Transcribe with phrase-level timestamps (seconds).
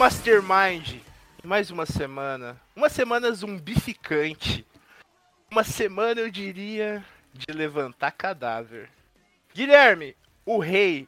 [0.00, 1.02] Mastermind.
[1.44, 2.58] Mais uma semana.
[2.74, 4.66] Uma semana zumbificante.
[5.52, 7.04] Uma semana, eu diria,
[7.34, 8.88] de levantar cadáver.
[9.54, 11.06] Guilherme, o rei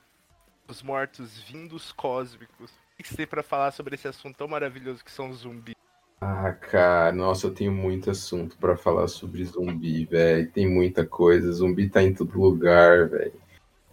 [0.69, 2.71] dos mortos-vindos cósmicos.
[2.71, 5.75] O que você tem pra falar sobre esse assunto tão maravilhoso que são zumbis?
[6.21, 10.51] Ah, cara, nossa, eu tenho muito assunto pra falar sobre zumbi, velho.
[10.51, 11.51] Tem muita coisa.
[11.51, 13.41] Zumbi tá em todo lugar, velho.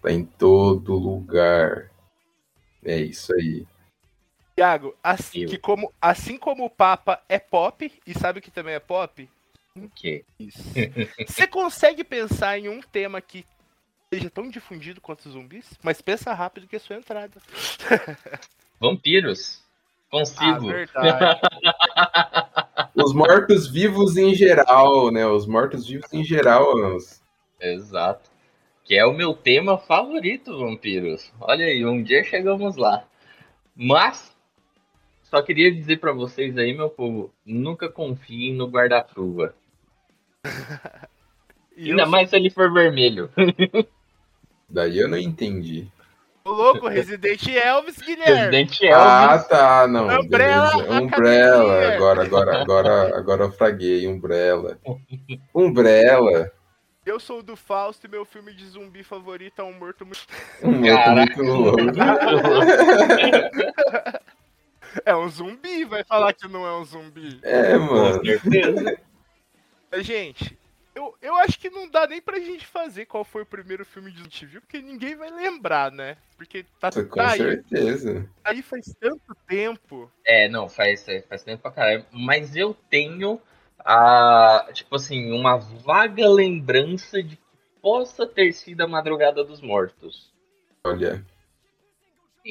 [0.01, 1.89] Tá em todo lugar.
[2.83, 3.65] É isso aí.
[4.59, 5.49] Tiago, assim, Eu.
[5.49, 9.29] que como, assim como o Papa é pop, e sabe o que também é pop?
[9.73, 10.25] O quê?
[10.37, 10.61] Isso.
[11.25, 13.45] Você consegue pensar em um tema que
[14.13, 15.65] seja tão difundido quanto os zumbis?
[15.81, 17.41] Mas pensa rápido que é sua entrada.
[18.81, 19.61] Vampiros.
[19.61, 20.67] Ah, Consigo.
[20.67, 21.39] verdade.
[22.95, 25.25] Os mortos-vivos em geral, né?
[25.25, 27.21] Os mortos-vivos em geral, meus.
[27.61, 28.29] Exato.
[28.83, 31.31] Que é o meu tema favorito, vampiros.
[31.39, 33.05] Olha aí, um dia chegamos lá.
[33.75, 34.28] Mas,
[35.29, 39.53] só queria dizer pra vocês aí, meu povo, nunca confiem no guarda-chuva.
[41.77, 43.29] Ainda eu mais se ele for vermelho.
[44.69, 45.87] Daí eu não entendi.
[46.43, 48.57] sou louco, Resident Elvis, Guilherme.
[48.57, 48.95] Resident Elvis.
[48.95, 50.19] Ah, tá, não.
[50.19, 51.01] Umbrella beleza.
[51.01, 51.93] Umbrella.
[51.93, 54.07] Agora, agora, agora, agora eu fraguei.
[54.07, 54.77] Umbrella.
[55.55, 56.51] Umbrella.
[57.05, 60.27] Eu sou o do Fausto e meu filme de zumbi favorito é um morto muito.
[60.61, 61.15] Um Caraca.
[61.15, 61.79] muito louco.
[65.05, 67.39] É um zumbi, vai falar que não é um zumbi.
[67.43, 68.25] É, Com mano.
[68.25, 68.99] certeza.
[69.91, 70.57] Mas, Gente,
[70.93, 74.11] eu, eu acho que não dá nem pra gente fazer qual foi o primeiro filme
[74.11, 74.61] de zumbi, viu?
[74.61, 76.17] Porque ninguém vai lembrar, né?
[76.35, 78.29] Porque tá, Com tá aí, certeza.
[78.43, 80.11] aí faz tanto tempo.
[80.25, 82.05] É, não, faz, faz tempo pra caralho.
[82.11, 83.41] Mas eu tenho,
[83.79, 87.43] a, tipo assim, uma vaga lembrança de que
[87.81, 90.33] possa ter sido a Madrugada dos Mortos.
[90.83, 91.25] Olha.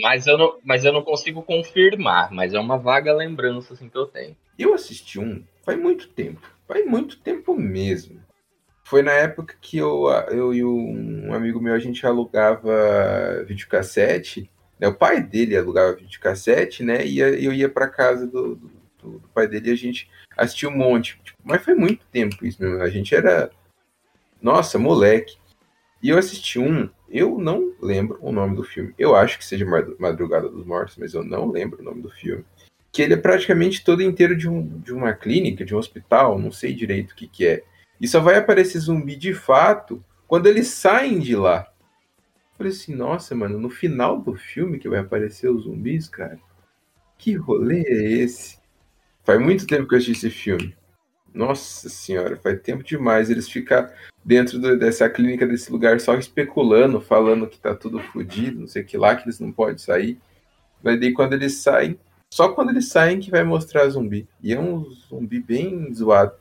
[0.02, 3.96] Mas eu não, mas eu não consigo confirmar, mas é uma vaga lembrança assim que
[3.98, 4.36] eu tenho.
[4.58, 6.40] Eu assisti um faz muito tempo.
[6.66, 8.20] Faz muito tempo mesmo.
[8.84, 14.50] Foi na época que eu, eu e um amigo meu, a gente alugava videocassete.
[14.80, 14.88] Né?
[14.88, 17.04] O pai dele alugava videocassete, né?
[17.04, 18.70] E eu ia pra casa do, do,
[19.02, 21.20] do- do pai dele e a gente assistia um monte.
[21.22, 22.80] Tipo, mas foi muito tempo isso mesmo.
[22.82, 23.50] A gente era.
[24.40, 25.36] Nossa, moleque.
[26.02, 28.94] E eu assisti um, eu não lembro o nome do filme.
[28.98, 32.10] Eu acho que seja Mad- Madrugada dos Mortos, mas eu não lembro o nome do
[32.10, 32.44] filme
[32.90, 36.50] que ele é praticamente todo inteiro de, um, de uma clínica, de um hospital, não
[36.50, 37.62] sei direito o que, que é.
[38.00, 41.68] E só vai aparecer zumbi de fato quando eles saem de lá.
[42.18, 46.38] Eu falei assim, nossa, mano, no final do filme que vai aparecer os zumbis, cara.
[47.16, 48.58] Que rolê é esse?
[49.22, 50.76] Faz muito tempo que eu assisti esse filme.
[51.32, 53.92] Nossa senhora, faz tempo demais eles ficar
[54.28, 58.82] dentro do- dessa clínica, desse lugar, só especulando, falando que tá tudo fodido, não sei
[58.82, 60.18] o que lá, que eles não podem sair.
[60.82, 61.98] Mas daí quando eles saem,
[62.30, 64.28] só quando eles saem que vai mostrar zumbi.
[64.42, 66.32] E é um zumbi bem zoado.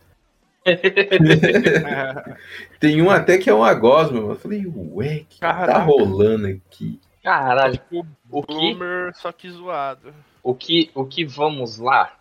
[2.77, 4.33] Tem um até que é uma gosma, mano.
[4.33, 5.79] Eu falei, ué, que tá Caraca.
[5.79, 6.99] rolando aqui?
[7.23, 10.13] Caralho, o o que, Boomer, só que zoado.
[10.43, 12.17] o que, o que vamos lá?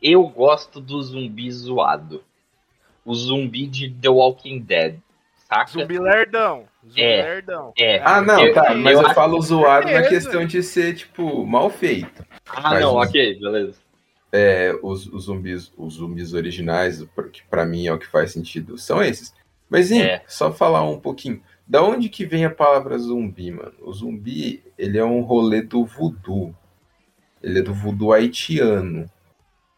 [0.00, 2.22] Eu gosto do zumbi zoado.
[3.08, 4.96] O zumbi de The Walking Dead,
[5.48, 5.70] saca?
[5.72, 6.64] Zumbi lerdão.
[6.86, 7.22] Zumbi É.
[7.22, 7.72] lerdão.
[7.78, 8.00] É.
[8.04, 11.70] Ah, não, Eu- tá, mas eu eu, falo zoado na questão de ser, tipo, mal
[11.70, 12.22] feito.
[12.50, 13.74] Ah, Mas não, os- ok, beleza.
[14.30, 17.02] É, os, os zumbis, os zumbis originais,
[17.32, 19.32] que pra mim é o que faz sentido, são esses.
[19.70, 20.22] Mas, hein, É.
[20.28, 21.42] só falar um pouquinho.
[21.66, 23.72] Da onde que vem a palavra zumbi, mano?
[23.80, 26.54] O zumbi, ele é um rolê do voodoo.
[27.42, 29.06] Ele é do voodoo haitiano.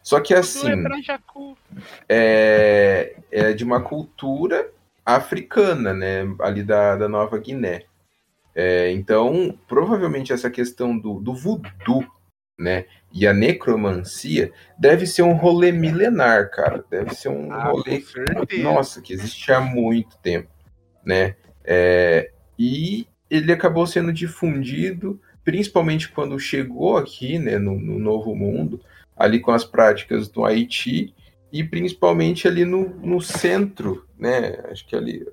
[0.02, 1.56] Só que assim, é Jacu.
[2.08, 4.70] é, é de uma cultura
[5.04, 6.22] africana, né?
[6.40, 7.84] Ali da, da Nova Guiné.
[8.54, 12.06] É, então, provavelmente essa questão do, do voodoo,
[12.58, 12.86] né?
[13.12, 16.84] E a necromancia deve ser um rolê milenar, cara.
[16.90, 18.02] Deve ser um Ah, rolê
[18.62, 20.48] nossa, que existe há muito tempo,
[21.04, 21.36] né?
[21.64, 28.80] É, e ele acabou sendo difundido, principalmente quando chegou aqui, né, no, no Novo Mundo,
[29.20, 31.14] ali com as práticas do Haiti
[31.52, 35.26] e principalmente ali no, no centro, né, acho que ali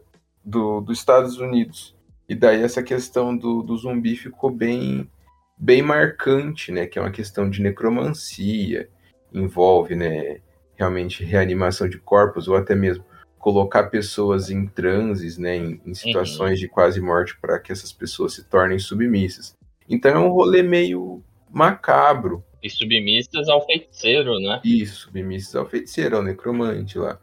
[0.44, 1.96] do, dos Estados Unidos,
[2.30, 5.10] E daí essa questão do, do zumbi ficou bem,
[5.58, 6.86] bem marcante, né?
[6.86, 8.90] Que é uma questão de necromancia,
[9.34, 10.40] envolve, né?
[10.76, 13.04] Realmente reanimação de corpos ou até mesmo
[13.40, 15.56] colocar pessoas em transes, né?
[15.56, 16.66] Em, em situações uhum.
[16.66, 19.56] de quase morte para que essas pessoas se tornem submissas.
[19.90, 22.44] Então é um rolê meio macabro.
[22.68, 24.62] E submissas ao feiticeiro, né?
[24.64, 27.20] Isso, submissas ao feiticeiro, ao necromante lá.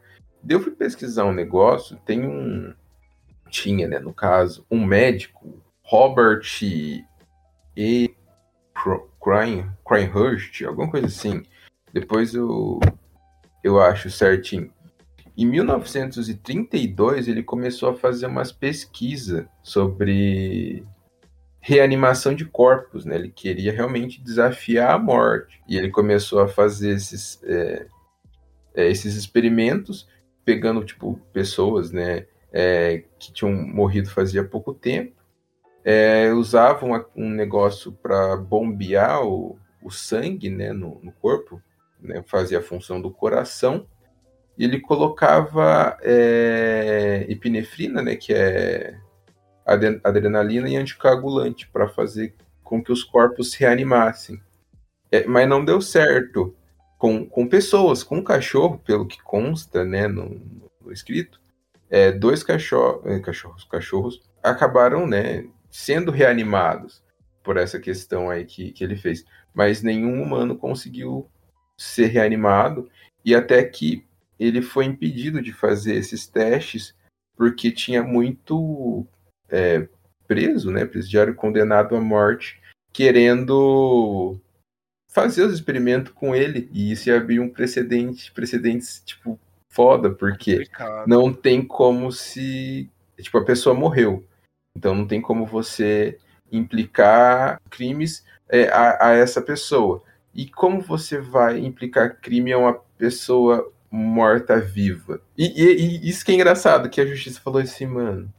[0.47, 2.73] Eu fui pesquisar um negócio, tem um.
[3.49, 7.05] Tinha, né, no caso, um médico, Robert E.
[9.87, 11.43] Crinehurst, alguma coisa assim.
[11.93, 12.79] Depois eu,
[13.63, 14.71] eu acho certinho.
[15.37, 20.83] Em 1932, ele começou a fazer umas pesquisas sobre
[21.67, 23.15] reanimação de corpos, né?
[23.15, 25.59] Ele queria realmente desafiar a morte.
[25.67, 27.87] E ele começou a fazer esses, é,
[28.75, 30.07] é, esses experimentos,
[30.45, 32.27] pegando, tipo, pessoas, né?
[32.53, 35.15] É, que tinham morrido fazia pouco tempo,
[35.83, 41.61] é, usavam um negócio para bombear o, o sangue né, no, no corpo,
[41.99, 43.85] né, fazia a função do coração,
[44.57, 48.97] e ele colocava é, epinefrina, né, que é
[49.65, 54.41] adrenalina e anticoagulante para fazer com que os corpos se reanimassem.
[55.11, 56.55] É, mas não deu certo
[56.97, 60.41] com, com pessoas, com cachorro, pelo que consta né, no,
[60.81, 61.39] no escrito.
[61.89, 67.03] É, dois cachorro, é, cachorros, cachorros acabaram né, sendo reanimados
[67.43, 69.23] por essa questão aí que, que ele fez.
[69.53, 71.29] Mas nenhum humano conseguiu
[71.77, 72.89] ser reanimado
[73.23, 74.05] e até que
[74.39, 76.95] ele foi impedido de fazer esses testes
[77.35, 79.05] porque tinha muito
[79.49, 79.87] é,
[80.27, 82.59] preso, né, presidiário condenado à morte,
[82.91, 84.39] querendo
[85.09, 86.69] fazer os experimentos com ele.
[86.73, 89.39] E isso ia abrir um precedente, precedentes, tipo,
[89.69, 91.07] foda, porque Complicado.
[91.07, 92.89] não tem como se.
[93.17, 94.25] Tipo, a pessoa morreu.
[94.75, 96.17] Então não tem como você
[96.51, 100.03] implicar crimes é, a, a, essa pessoa.
[100.33, 105.21] E como você vai implicar crime a uma pessoa morta-viva?
[105.37, 108.33] E, e, e, isso que é engraçado, que a justiça falou assim, mano.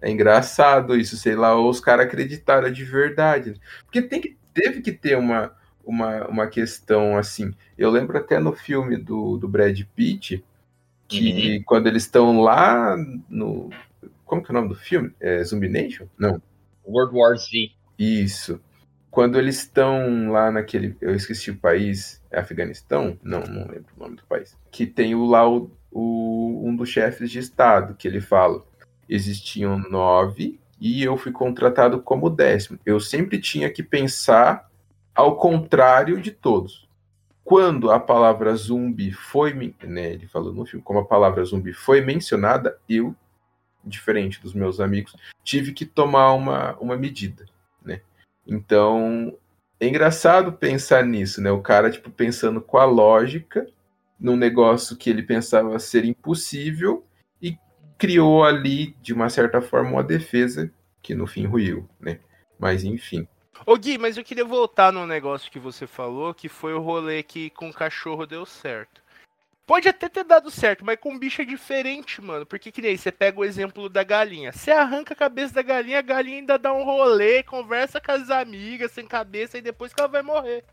[0.00, 3.60] É engraçado isso, sei lá, ou os caras acreditaram de verdade.
[3.84, 5.52] Porque tem que, teve que ter uma,
[5.84, 7.52] uma, uma questão assim.
[7.76, 10.44] Eu lembro até no filme do, do Brad Pitt,
[11.06, 11.62] que uhum.
[11.64, 12.96] quando eles estão lá
[13.28, 13.70] no.
[14.24, 15.12] Como que é o nome do filme?
[15.20, 16.06] É Zumbi Nation?
[16.16, 16.40] Não.
[16.86, 17.72] World War Z.
[17.98, 18.60] Isso.
[19.10, 20.96] Quando eles estão lá naquele.
[21.00, 22.22] Eu esqueci o país.
[22.30, 23.18] É Afeganistão?
[23.22, 24.56] Não, não lembro o nome do país.
[24.70, 28.64] Que tem o, lá o, o, um dos chefes de Estado, que ele fala
[29.10, 32.78] existiam nove e eu fui contratado como décimo.
[32.86, 34.70] Eu sempre tinha que pensar
[35.14, 36.88] ao contrário de todos.
[37.44, 39.52] Quando a palavra zumbi foi,
[39.82, 43.14] né, ele falou no filme, como a palavra zumbi foi mencionada, eu,
[43.84, 47.44] diferente dos meus amigos, tive que tomar uma, uma medida,
[47.84, 48.00] né?
[48.46, 49.36] Então,
[49.80, 51.50] é engraçado pensar nisso, né?
[51.50, 53.66] O cara, tipo, pensando com a lógica
[54.18, 57.04] num negócio que ele pensava ser impossível
[58.00, 62.18] criou ali, de uma certa forma, uma defesa que no fim ruiu, né?
[62.58, 63.28] Mas enfim.
[63.66, 67.22] Ô Gui, mas eu queria voltar no negócio que você falou, que foi o rolê
[67.22, 69.02] que com o cachorro deu certo.
[69.66, 72.44] Pode até ter dado certo, mas com bicho é diferente, mano.
[72.44, 74.50] Porque que nem você pega o exemplo da galinha.
[74.50, 78.30] Você arranca a cabeça da galinha, a galinha ainda dá um rolê, conversa com as
[78.30, 80.64] amigas sem cabeça e depois que ela vai morrer.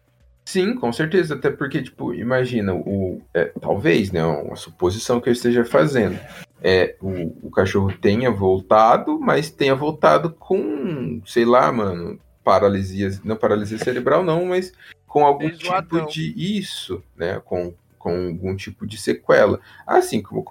[0.45, 1.35] Sim, com certeza.
[1.35, 6.17] Até porque, tipo, imagina, o, é, talvez, né, uma suposição que eu esteja fazendo.
[6.61, 13.35] É, o, o cachorro tenha voltado, mas tenha voltado com, sei lá, mano, paralisia, não
[13.35, 14.73] paralisia cerebral não, mas
[15.05, 19.59] com algum tipo de isso, né, com, com algum tipo de sequela.
[19.85, 20.45] Assim como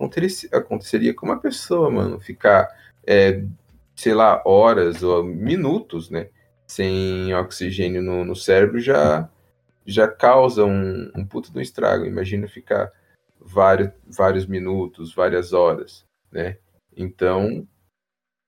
[0.53, 2.69] aconteceria com uma pessoa, mano, ficar,
[3.07, 3.43] é,
[3.95, 6.29] sei lá, horas ou minutos, né,
[6.67, 9.29] sem oxigênio no, no cérebro já
[9.87, 12.05] já causa um, um puto do estrago.
[12.05, 12.91] Imagina ficar
[13.47, 16.59] vários, vários minutos, várias horas, né?
[16.97, 17.67] Então,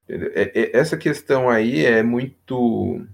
[0.09, 3.07] é, é, essa questão aí é muito.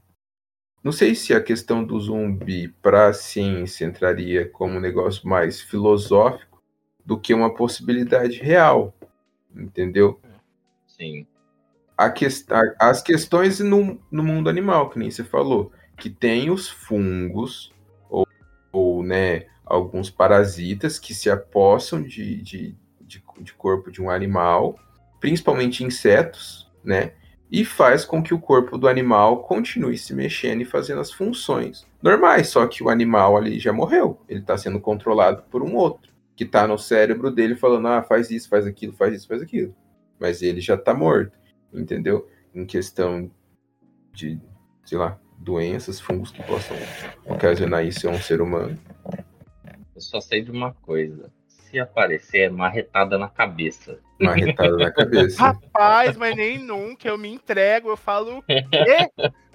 [0.83, 5.61] Não sei se a questão do zumbi para a ciência entraria como um negócio mais
[5.61, 6.63] filosófico
[7.05, 8.95] do que uma possibilidade real,
[9.55, 10.21] entendeu?
[10.87, 11.27] Sim.
[11.97, 12.27] A que,
[12.79, 17.73] as questões no, no mundo animal, que nem você falou, que tem os fungos,
[18.75, 24.79] ou né, alguns parasitas que se apossam de, de, de, de corpo de um animal,
[25.21, 27.13] principalmente insetos, né?
[27.51, 31.87] E faz com que o corpo do animal continue se mexendo e fazendo as funções
[32.03, 34.21] normais, só que o animal ali já morreu.
[34.29, 38.31] Ele está sendo controlado por um outro, que está no cérebro dele falando: ah, faz
[38.31, 39.75] isso, faz aquilo, faz isso, faz aquilo.
[40.19, 41.33] Mas ele já está morto,
[41.73, 42.29] entendeu?
[42.55, 43.31] em questão
[44.13, 44.41] de,
[44.85, 46.77] sei lá, doenças, fungos que possam
[47.27, 48.79] ocasionar isso a um ser humano.
[49.95, 51.31] Eu só sei de uma coisa.
[51.47, 53.99] Se aparecer, é marretada na cabeça.
[54.21, 55.41] Marretada na cabeça.
[55.41, 57.09] Rapaz, mas nem nunca.
[57.09, 58.63] Eu me entrego, eu falo o quê?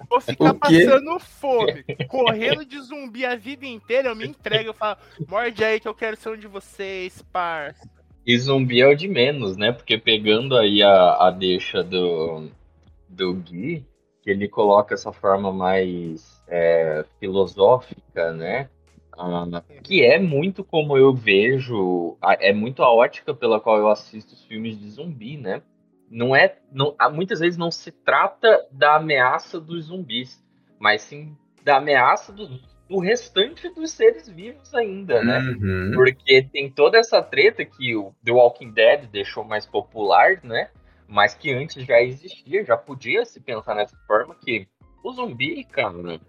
[0.08, 0.84] Vou ficar O quê?
[0.84, 4.08] passando fome, correndo de zumbi a vida inteira.
[4.08, 7.88] Eu me entrego, eu falo, morde aí que eu quero ser um de vocês, parça.
[8.26, 9.72] E zumbi é o de menos, né?
[9.72, 12.48] Porque pegando aí a, a deixa do,
[13.08, 13.86] do Gui,
[14.22, 18.68] que ele coloca essa forma mais é, filosófica, né?
[19.16, 24.34] Ah, que é muito como eu vejo, é muito a ótica pela qual eu assisto
[24.34, 25.62] os filmes de zumbi, né?
[26.10, 30.42] Não é, não, muitas vezes não se trata da ameaça dos zumbis,
[30.78, 32.48] mas sim da ameaça do,
[32.88, 35.38] do restante dos seres vivos ainda, né?
[35.38, 35.92] Uhum.
[35.94, 40.70] Porque tem toda essa treta que o The Walking Dead deixou mais popular, né?
[41.06, 44.66] Mas que antes já existia, já podia se pensar nessa forma que
[45.02, 46.20] o zumbi, cara,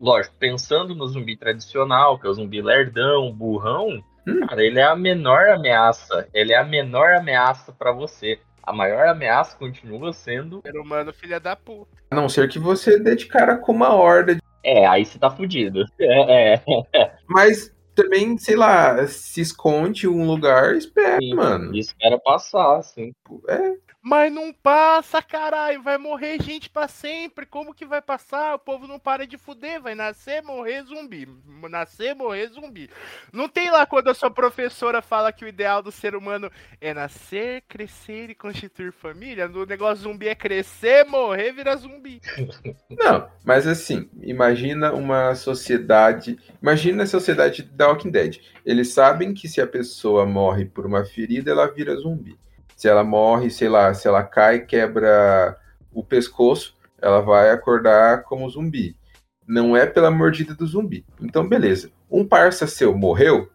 [0.00, 4.46] lógico, pensando no zumbi tradicional, que é o zumbi lerdão, burrão, Hum.
[4.46, 6.28] cara, ele é a menor ameaça.
[6.34, 8.38] Ele é a menor ameaça pra você.
[8.62, 10.60] A maior ameaça continua sendo.
[10.64, 11.88] Ser humano, filha da puta.
[12.10, 14.34] A não ser que você dê de cara com uma horda.
[14.34, 15.84] de- É, aí você tá fudido.
[16.00, 16.54] É,
[16.92, 17.12] é.
[17.26, 21.74] Mas também, sei lá, se esconde um lugar espera, Sim, mano.
[21.74, 23.12] E espera passar, assim.
[23.48, 25.82] É, Mas não passa, caralho.
[25.82, 27.44] Vai morrer gente pra sempre.
[27.44, 28.54] Como que vai passar?
[28.54, 29.80] O povo não para de fuder.
[29.80, 31.28] Vai nascer, morrer zumbi.
[31.68, 32.88] Nascer, morrer zumbi.
[33.30, 36.94] Não tem lá quando a sua professora fala que o ideal do ser humano é
[36.94, 39.46] nascer, crescer e constituir família?
[39.46, 42.22] No negócio zumbi é crescer, morrer, virar zumbi.
[42.88, 46.38] Não, mas assim, imagina uma sociedade.
[46.62, 48.38] Imagina a sociedade da Walking Dead.
[48.64, 52.38] Eles sabem que se a pessoa morre por uma ferida, ela vira zumbi.
[52.80, 55.54] Se ela morre, sei lá, se ela cai, quebra
[55.92, 58.96] o pescoço, ela vai acordar como zumbi.
[59.46, 61.04] Não é pela mordida do zumbi.
[61.20, 61.90] Então, beleza.
[62.10, 63.50] Um parça seu morreu,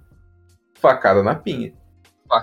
[0.75, 1.73] facada na pinha.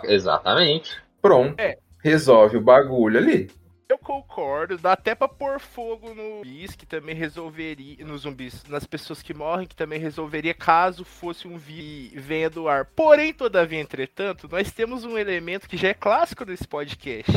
[0.02, 1.00] Exatamente.
[1.20, 1.54] Pronto.
[1.60, 1.78] É.
[2.02, 3.48] Resolve o bagulho ali.
[3.92, 8.02] Eu concordo, dá até pra pôr fogo no zumbis, que também resolveria.
[8.06, 12.68] Nos zumbis, nas pessoas que morrem, que também resolveria caso fosse um vi venha do
[12.68, 12.87] ar.
[12.87, 17.30] Porém, todavia, entretanto, nós temos um elemento que já é clássico desse podcast.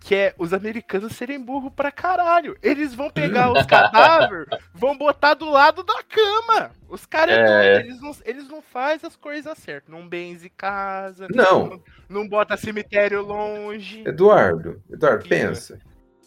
[0.00, 2.56] Que é os americanos serem burro pra caralho.
[2.62, 6.70] Eles vão pegar os cadáveres, vão botar do lado da cama.
[6.88, 7.76] Os caras é.
[7.76, 7.80] É.
[7.80, 9.92] eles não, eles não fazem as coisas certas.
[9.92, 11.80] Não benze casa, Não.
[12.08, 14.02] não bota cemitério longe.
[14.06, 15.80] Eduardo, Eduardo, Sim, pensa.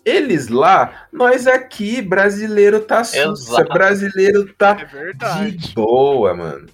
[0.03, 5.51] Eles lá, nós aqui, brasileiro tá sussa, brasileiro tá É verdade.
[5.51, 6.67] de boa, mano.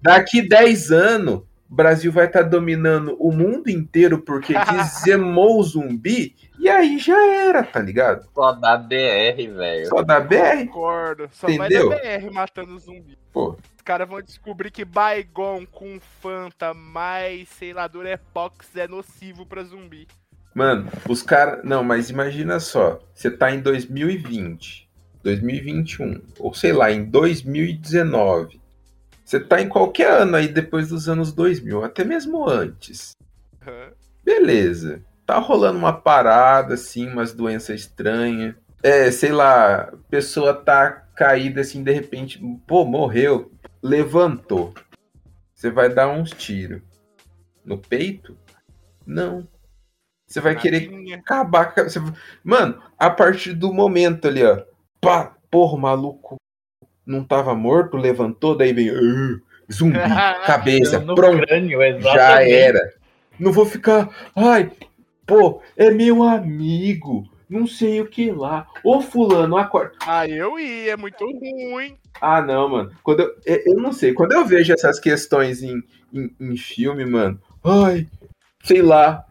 [0.00, 6.34] Daqui 10 anos, o Brasil vai estar dominando o mundo inteiro porque dizimou o zumbi,
[6.58, 8.26] e aí já era, tá ligado?
[8.34, 9.86] Só da BR, velho.
[9.88, 11.28] Só da BR, Concordo.
[11.32, 11.88] Só Entendeu?
[11.88, 13.18] vai da BR matando zumbi.
[13.32, 13.56] pô.
[13.76, 19.62] Os caras vão descobrir que Baigon com Fanta mais, sei lá, Durepox é nocivo pra
[19.62, 20.08] zumbi.
[20.54, 21.62] Mano, os caras.
[21.62, 22.98] Não, mas imagina só.
[23.14, 24.88] Você tá em 2020,
[25.22, 28.60] 2021, ou sei lá, em 2019.
[29.26, 33.10] Você tá em qualquer ano aí depois dos anos 2000, até mesmo antes.
[33.60, 33.90] Aham.
[34.24, 35.02] Beleza.
[35.26, 38.54] Tá rolando uma parada, assim, umas doenças estranhas.
[38.80, 43.50] É, sei lá, pessoa tá caída assim, de repente, pô, morreu.
[43.82, 44.72] Levantou.
[45.52, 46.80] Você vai dar uns tiros.
[47.64, 48.38] No peito?
[49.04, 49.48] Não.
[50.24, 51.98] Você vai querer acabar você-
[52.44, 54.62] Mano, a partir do momento ali, ó.
[55.00, 56.36] Pá, porra, maluco
[57.06, 58.90] não tava morto, levantou, daí vem.
[58.90, 59.40] "Ah,
[59.72, 59.98] zumbi,
[60.46, 61.46] cabeça, no pronto.
[61.46, 62.92] crânio, Já era.
[63.38, 64.08] Não vou ficar.
[64.34, 64.70] Ai,
[65.26, 67.24] pô, é meu amigo.
[67.48, 68.66] Não sei o que lá.
[68.82, 69.92] Ô, Fulano, acorda.
[70.04, 71.96] Ah, eu ia, é muito ruim.
[72.20, 72.90] Ah, não, mano.
[73.04, 74.12] Quando eu, eu eu não sei.
[74.12, 75.80] Quando eu vejo essas questões em,
[76.12, 77.40] em, em filme, mano.
[77.62, 78.08] Ai,
[78.64, 79.24] sei lá.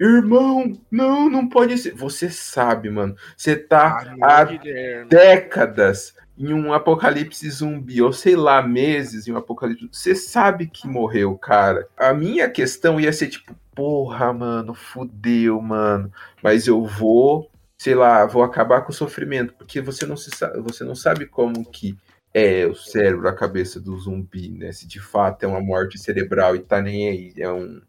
[0.00, 1.94] Irmão, não, não pode ser.
[1.94, 3.14] Você sabe, mano.
[3.36, 5.10] Você tá Ah, há Guilherme.
[5.10, 9.88] décadas em um apocalipse zumbi, ou sei lá, meses em um apocalipse.
[9.92, 11.86] Você sabe que morreu, cara.
[11.98, 16.10] A minha questão ia ser tipo, porra, mano, fudeu, mano.
[16.42, 20.58] Mas eu vou, sei lá, vou acabar com o sofrimento, porque você não, se sa-
[20.62, 21.94] você não sabe como que
[22.32, 24.72] é o cérebro, a cabeça do zumbi, né?
[24.72, 27.32] Se de fato é uma morte cerebral e tá nem aí.
[27.36, 27.82] É um,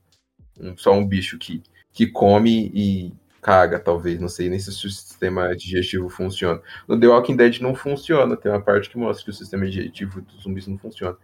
[0.59, 1.61] um- só um bicho que,
[1.93, 4.19] que come e caga, talvez.
[4.19, 6.61] Não sei nem se o sistema digestivo funciona.
[6.87, 8.37] No The Walking Dead não funciona.
[8.37, 11.17] Tem uma parte que mostra que o sistema digestivo dos zumbis não funciona.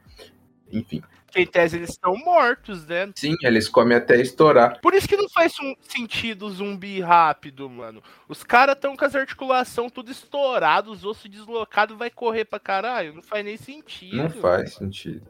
[0.71, 1.01] enfim.
[1.35, 3.11] Em tese eles estão mortos, né?
[3.15, 4.79] Sim, eles comem até estourar.
[4.81, 8.01] Por isso que não faz sentido zumbi rápido, mano.
[8.27, 13.13] Os caras estão com as articulações tudo estourado, os ossos deslocados, vai correr pra caralho.
[13.13, 14.15] Não faz nem sentido.
[14.15, 15.27] Não faz sentido.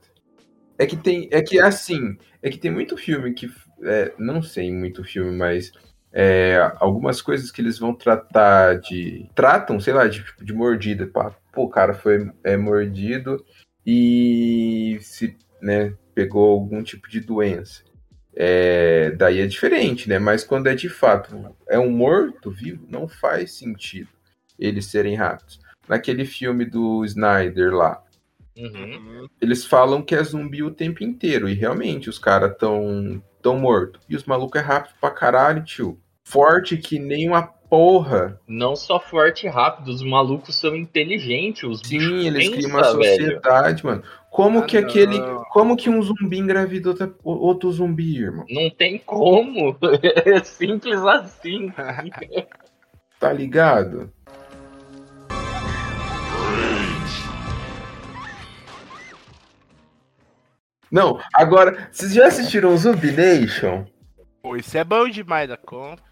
[0.78, 1.28] É que tem.
[1.32, 2.18] É que assim.
[2.42, 3.52] É que tem muito filme que.
[3.84, 5.72] É, não sei muito filme, mas.
[6.12, 9.30] é, algumas coisas que eles vão tratar de.
[9.36, 11.06] Tratam, sei lá, de, tipo, de mordida.
[11.08, 13.44] Pá, Pô, o cara foi é, mordido
[13.86, 17.84] e se né, pegou algum tipo de doença.
[18.36, 20.20] É, daí é diferente, né?
[20.20, 24.10] Mas quando é de fato é um morto vivo, não faz sentido
[24.60, 25.60] eles serem rápidos.
[25.88, 28.04] Naquele filme do Snyder lá,
[28.58, 29.28] Uhum.
[29.40, 31.48] eles falam que é zumbi o tempo inteiro.
[31.48, 34.02] E realmente, os caras tão, tão mortos.
[34.10, 35.98] E os malucos é rápido pra caralho, tio.
[36.24, 38.40] Forte que nem uma porra.
[38.48, 41.64] Não só forte e rápido, os malucos são inteligentes.
[41.64, 43.24] Os bichos Sim, eles criam uma pensa, velho.
[43.26, 44.04] sociedade, mano.
[44.30, 45.20] Como Ah, que aquele.
[45.20, 45.44] não.
[45.46, 48.46] Como que um zumbi engravida outra- outro zumbi, irmão?
[48.50, 49.76] Não tem como.
[50.26, 51.72] É simples assim.
[53.20, 54.12] Tá ligado?
[60.92, 63.86] Não, agora, vocês já assistiram Zumbi Nation?
[64.42, 66.04] Pô, isso é bom demais da conta.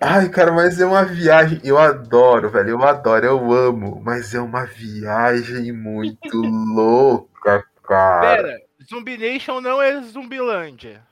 [0.00, 1.60] Ai, cara, mas é uma viagem.
[1.62, 2.70] Eu adoro, velho.
[2.70, 4.02] Eu adoro, eu amo.
[4.04, 6.40] Mas é uma viagem muito
[6.74, 8.36] louca, cara.
[8.36, 11.02] Pera, Zumbi Nation não é Zumbilândia.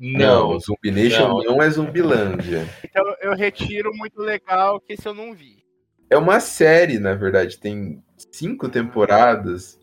[0.00, 0.60] Não, Não.
[0.60, 1.42] Zumbi Nation não.
[1.42, 2.68] não é Zumbilândia.
[2.84, 5.62] Então eu retiro muito legal que esse eu não vi.
[6.10, 7.58] É uma série, na verdade.
[7.58, 8.02] Tem
[8.32, 9.78] cinco temporadas.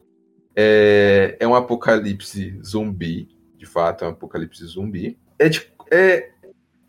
[0.56, 3.30] É, é um apocalipse zumbi.
[3.58, 5.18] De fato, é um apocalipse zumbi.
[5.38, 5.72] É de.
[5.92, 6.32] É,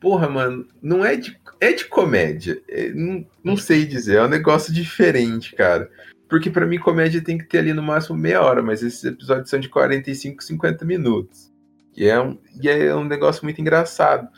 [0.01, 1.39] porra, mano, não é de.
[1.61, 2.61] É de comédia.
[2.69, 4.17] É, não, não sei dizer.
[4.17, 5.91] É um negócio diferente, cara.
[6.29, 9.51] Porque pra mim, comédia tem que ter ali no máximo meia hora, mas esses episódios
[9.51, 11.53] são de 45, 50 minutos.
[11.95, 14.29] E é um, e é um negócio muito engraçado.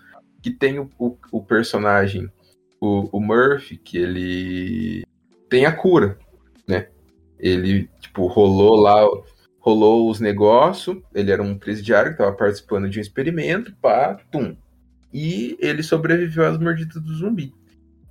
[0.43, 2.29] Que tem o, o, o personagem,
[2.81, 5.07] o, o Murphy, que ele
[5.49, 6.19] tem a cura,
[6.67, 6.89] né?
[7.45, 9.07] Ele, tipo, rolou lá,
[9.59, 14.57] rolou os negócios, ele era um presidiário que tava participando de um experimento, pá, tum.
[15.13, 17.53] E ele sobreviveu às mordidas do zumbi.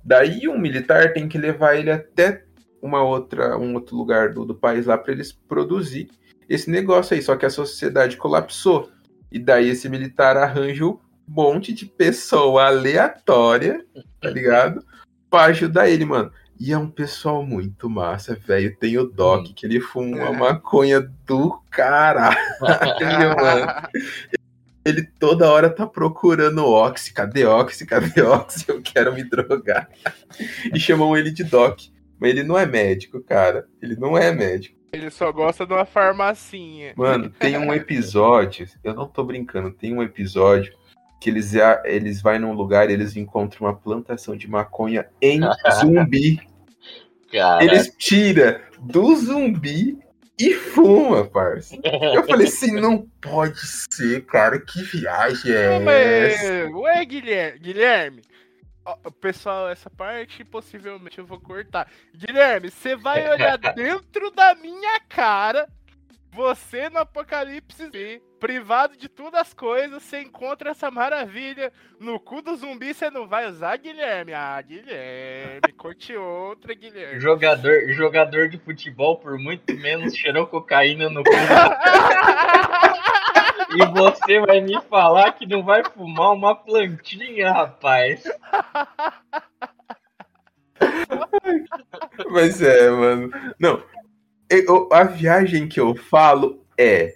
[0.04, 2.44] Daí um militar tem que levar ele até
[2.80, 6.08] uma outra, um outro lugar do, do país lá para eles produzir
[6.48, 8.88] esse negócio aí, só que a sociedade colapsou.
[9.32, 13.84] E daí esse militar arranja um monte de pessoa aleatória,
[14.20, 14.84] tá ligado?
[15.28, 16.30] Pra ajudar ele, mano.
[16.58, 18.76] E é um pessoal muito massa, velho.
[18.76, 22.36] Tem o Doc, que ele fuma uma maconha do caralho,
[23.36, 23.66] mano.
[24.84, 27.12] Ele toda hora tá procurando Oxy.
[27.12, 27.86] Cadê Oxy?
[27.86, 28.66] Cadê Oxy?
[28.68, 29.88] Eu quero me drogar.
[30.72, 31.80] E chamam ele de Doc.
[32.20, 33.66] Mas ele não é médico, cara.
[33.82, 34.78] Ele não é médico.
[34.92, 36.94] Ele só gosta de uma farmacinha.
[36.96, 40.72] Mano, tem um episódio, eu não tô brincando, tem um episódio
[41.24, 41.54] que eles,
[41.86, 45.40] eles vai num lugar e eles encontram uma plantação de maconha em
[45.80, 46.38] zumbi.
[47.32, 49.98] Cara, Eles tiram do zumbi
[50.38, 51.76] e fuma, parça.
[52.14, 53.58] Eu falei assim, não pode
[53.90, 56.76] ser, cara, que viagem é Não, essa?
[56.76, 58.22] Ué, Guilherme, Guilherme.
[59.18, 61.88] Pessoal, essa parte possivelmente eu vou cortar.
[62.14, 65.66] Guilherme, você vai olhar dentro da minha cara.
[66.34, 67.88] Você no Apocalipse
[68.40, 71.72] privado de todas as coisas, você encontra essa maravilha.
[72.00, 74.34] No cu do zumbi você não vai usar, Guilherme.
[74.34, 77.20] Ah, Guilherme, curte outra, Guilherme.
[77.20, 81.30] jogador, jogador de futebol, por muito menos, cheirou cocaína no cu.
[83.76, 88.22] E você vai me falar que não vai fumar uma plantinha, rapaz.
[92.30, 93.30] Mas é, mano.
[93.58, 93.82] Não.
[94.48, 97.14] Eu- a viagem que eu falo é.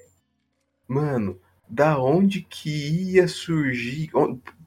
[0.86, 1.38] Mano,
[1.68, 4.10] da onde que ia surgir.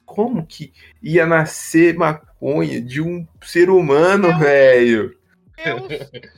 [0.04, 0.72] Como que
[1.02, 5.16] ia nascer maconha de um ser humano, velho?
[5.56, 5.88] Deus,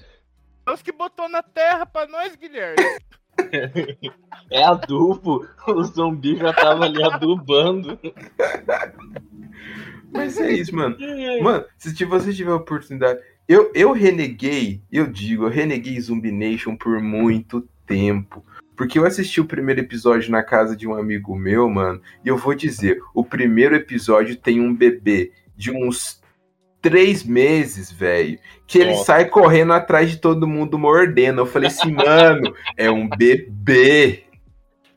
[0.66, 2.76] Deus que botou na terra pra nós, Guilherme.
[4.50, 5.46] É adubo.
[5.66, 7.98] O zumbi já tava ali adubando.
[10.14, 10.96] Mas é isso, mano.
[11.42, 13.20] Mano, se você tiver a oportunidade.
[13.46, 18.42] Eu, eu reneguei, eu digo, eu reneguei Zumbi Nation por muito tempo.
[18.76, 22.00] Porque eu assisti o primeiro episódio na casa de um amigo meu, mano.
[22.24, 26.22] E eu vou dizer: o primeiro episódio tem um bebê de uns
[26.80, 28.38] três meses, velho.
[28.66, 29.04] Que ele Nossa.
[29.04, 31.40] sai correndo atrás de todo mundo mordendo.
[31.40, 34.24] Eu falei assim, mano, é um bebê.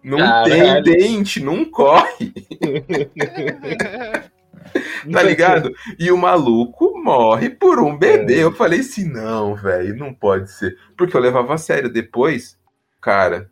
[0.03, 0.83] Não tem Caralho.
[0.83, 2.33] dente, não corre.
[5.11, 5.73] Tá ligado?
[5.97, 8.39] E o maluco morre por um bebê.
[8.39, 8.43] É.
[8.43, 10.77] Eu falei assim, não, velho, não pode ser.
[10.97, 11.89] Porque eu levava a sério.
[11.89, 12.57] Depois,
[12.99, 13.49] cara,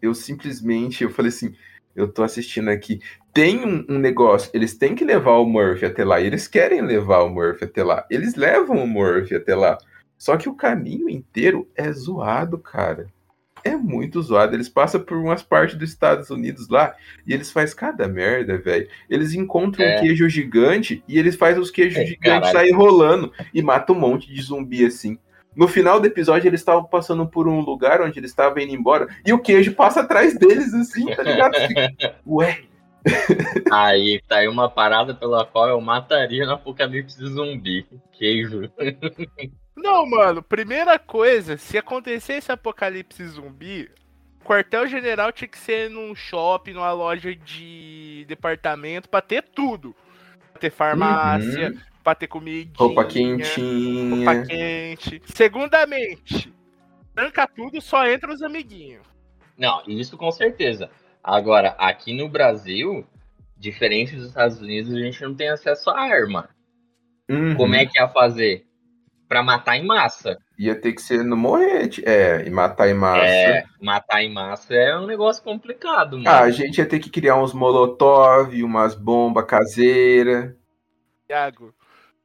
[0.00, 1.54] eu simplesmente, eu falei assim,
[1.94, 3.00] eu tô assistindo aqui.
[3.32, 6.82] Tem um, um, negócio, eles têm que levar o Murphy até lá, e eles querem
[6.82, 8.06] levar o Murphy até lá.
[8.10, 9.78] Eles levam o Murphy até lá.
[10.18, 13.06] Só que o caminho inteiro é zoado, cara.
[13.64, 14.54] É muito zoado.
[14.54, 16.94] Eles passam por umas partes dos Estados Unidos lá
[17.26, 18.88] e eles fazem cada merda, velho.
[19.08, 19.96] Eles encontram é.
[19.96, 24.00] um queijo gigante e eles fazem os queijos é, gigantes sair rolando e matam um
[24.00, 25.18] monte de zumbi assim.
[25.54, 29.06] No final do episódio, eles estavam passando por um lugar onde eles estavam indo embora
[29.24, 31.52] e o queijo passa atrás deles, assim, tá ligado?
[32.26, 32.62] Ué.
[33.70, 37.86] Aí tá aí uma parada pela qual eu mataria no apocalipse zumbi.
[38.12, 38.70] Queijo.
[39.82, 43.90] Não, mano, primeira coisa, se acontecesse apocalipse zumbi,
[44.40, 49.94] o quartel-general tinha que ser num shopping, numa loja de departamento, pra ter tudo.
[50.52, 52.72] Pra ter farmácia, uhum pra ter comida.
[52.76, 54.16] Roupa quentinha.
[54.16, 55.22] Roupa quente.
[55.26, 56.52] Segundamente,
[57.14, 59.06] tranca tudo, só entra os amiguinhos.
[59.56, 60.90] Não, isso com certeza.
[61.22, 63.06] Agora, aqui no Brasil,
[63.56, 66.48] diferente dos Estados Unidos, a gente não tem acesso à arma.
[67.30, 67.54] Uhum.
[67.54, 68.66] Como é que ia fazer?
[69.32, 70.36] Pra matar em massa.
[70.58, 72.02] Ia ter que ser no morrete.
[72.04, 73.24] É, e matar em massa.
[73.24, 76.28] É, matar em massa é um negócio complicado, mano.
[76.28, 80.54] Ah, a gente ia ter que criar uns molotov, umas bombas caseiras.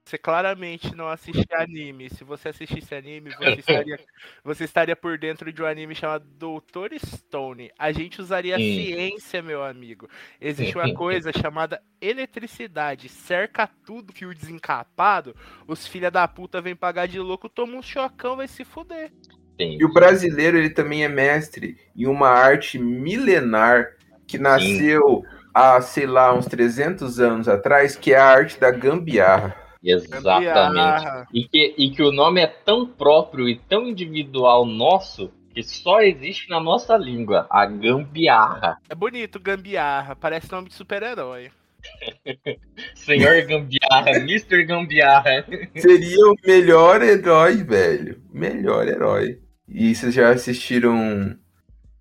[0.07, 2.09] Você claramente não assiste anime.
[2.09, 3.99] Se você assistisse anime, você estaria,
[4.41, 7.69] você estaria por dentro de um anime chamado Doutor Stone.
[7.77, 10.07] A gente usaria a ciência, meu amigo.
[10.39, 13.09] Existe uma coisa chamada eletricidade.
[13.09, 15.35] Cerca tudo que o desencapado,
[15.67, 19.11] os filha da puta vêm pagar de louco, toma um chocão, vai se fuder.
[19.59, 25.37] E o brasileiro, ele também é mestre em uma arte milenar que nasceu Sim.
[25.53, 29.66] há, sei lá, uns 300 anos atrás, que é a arte da gambiarra.
[29.83, 31.27] Exatamente.
[31.33, 36.01] E que, e que o nome é tão próprio e tão individual nosso que só
[36.01, 38.77] existe na nossa língua, a gambiarra.
[38.87, 41.49] É bonito, gambiarra, parece nome de super-herói.
[42.95, 44.65] Senhor Gambiarra, Mr.
[44.65, 45.45] Gambiarra.
[45.75, 48.21] Seria o melhor herói, velho.
[48.31, 49.39] Melhor herói.
[49.67, 51.37] E vocês já assistiram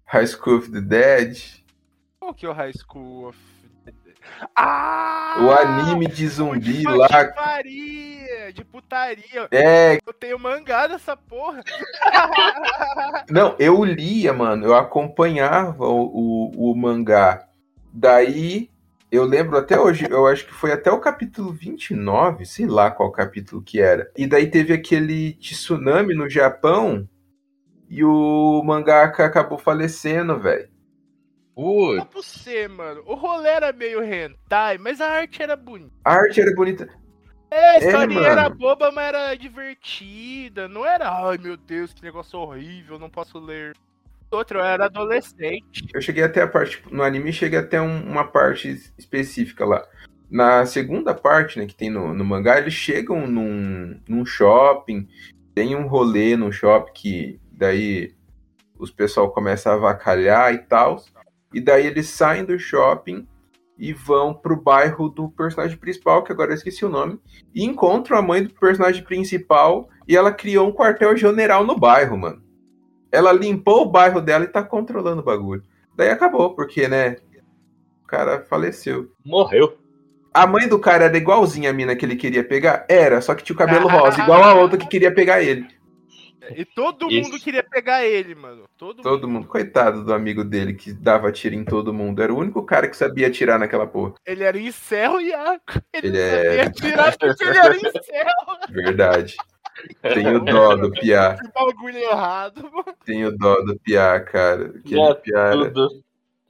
[0.07, 1.39] High School of the Dead?
[2.21, 3.39] Qual que é o High School of
[4.55, 5.39] ah!
[5.41, 7.07] O anime de zumbi de lá.
[7.07, 9.49] De putaria, de putaria.
[9.51, 9.99] É.
[10.07, 11.63] Eu tenho mangá dessa porra.
[13.31, 14.65] Não, eu lia, mano.
[14.65, 17.47] Eu acompanhava o, o, o mangá.
[17.93, 18.71] Daí,
[19.11, 23.11] eu lembro até hoje, eu acho que foi até o capítulo 29, sei lá qual
[23.11, 24.11] capítulo que era.
[24.17, 27.09] E daí teve aquele tsunami no Japão
[27.89, 30.69] e o mangaka acabou falecendo, velho.
[31.57, 32.01] Putz.
[32.01, 33.03] Só por ser, mano.
[33.07, 35.91] O rolê era meio hentai, mas a arte era bonita.
[36.05, 36.87] A arte era bonita.
[37.51, 40.69] É, a história é, era boba, mas era divertida.
[40.69, 43.75] Não era, ai meu Deus, que negócio horrível, não posso ler.
[44.31, 45.87] Outro, eu era adolescente.
[45.95, 46.83] Eu cheguei até a parte.
[46.91, 49.83] No anime, cheguei até um, uma parte específica lá.
[50.31, 55.09] Na segunda parte, né, que tem no, no mangá, eles chegam num, num shopping,
[55.55, 58.15] tem um rolê no shopping que daí
[58.79, 61.03] os pessoal começam a avacalhar e tal.
[61.57, 63.27] E daí eles saem do shopping
[63.79, 67.19] e vão pro bairro do personagem principal, que agora eu esqueci o nome,
[67.55, 72.43] e encontram a mãe do personagem principal e ela criou um quartel-general no bairro, mano.
[73.11, 75.63] Ela limpou o bairro dela e tá controlando o bagulho.
[75.97, 77.17] Daí acabou, porque, né?
[78.05, 79.11] O cara faleceu.
[79.25, 79.79] Morreu.
[80.35, 82.85] A mãe do cara era igualzinha a mina que ele queria pegar?
[82.87, 85.67] Era, só que tinha o cabelo rosa, igual a outra que queria pegar ele.
[86.55, 87.31] E todo Isso.
[87.31, 88.65] mundo queria pegar ele, mano.
[88.77, 89.41] Todo, todo mundo.
[89.41, 89.49] mundo.
[89.49, 92.23] Coitado do amigo dele que dava tiro em todo mundo.
[92.23, 94.15] Era o único cara que sabia atirar naquela porra.
[94.25, 95.81] Ele era encerro, Iaco.
[95.93, 96.67] Ele, ele não sabia é...
[96.67, 98.59] atirar porque ele era encerro.
[98.71, 99.37] Verdade.
[100.03, 101.37] Tenho dó do Piá.
[101.37, 102.97] Que bagulho errado, mano.
[103.05, 104.73] Tenho dó do Piá, cara.
[104.85, 105.89] Que Piá era tinha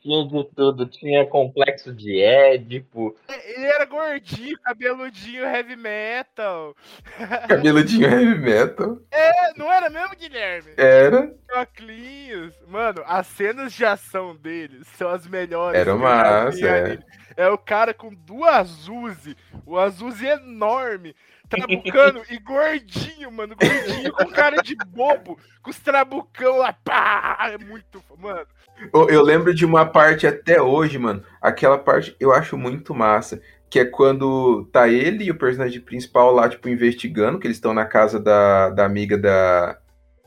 [0.06, 0.86] de tudo.
[0.86, 3.16] Tinha complexo de Édipo.
[3.28, 6.74] Ele era gordinho, cabeludinho heavy metal.
[7.48, 8.98] Cabeludinho heavy metal.
[9.10, 10.72] É, não era mesmo, Guilherme?
[10.76, 11.34] Era.
[11.50, 12.54] Choclinhos.
[12.66, 15.78] Mano, as cenas de ação dele são as melhores.
[15.78, 16.98] Era massa, é.
[17.36, 21.14] É o cara com duas Uzi, o Azuzi enorme,
[21.48, 27.58] trabucando e gordinho, mano, gordinho com cara de bobo, com os trabucão lá, pá, é
[27.58, 28.46] muito, mano.
[28.92, 33.40] Eu, eu lembro de uma parte até hoje, mano, aquela parte eu acho muito massa,
[33.70, 37.72] que é quando tá ele e o personagem principal lá, tipo, investigando, que eles estão
[37.72, 39.78] na casa da, da amiga da,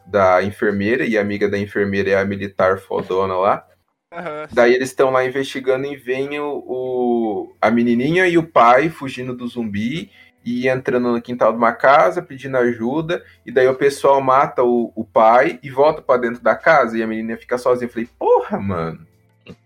[0.06, 3.66] da enfermeira, e a amiga da enfermeira é a militar fodona lá.
[4.12, 8.90] Uhum, Daí eles estão lá investigando e vem o, o, a menininha e o pai
[8.90, 10.10] fugindo do zumbi
[10.44, 14.92] e entrando no quintal de uma casa pedindo ajuda, e daí o pessoal mata o,
[14.96, 17.88] o pai e volta para dentro da casa e a menina fica sozinha.
[17.88, 19.06] Eu falei, porra, mano.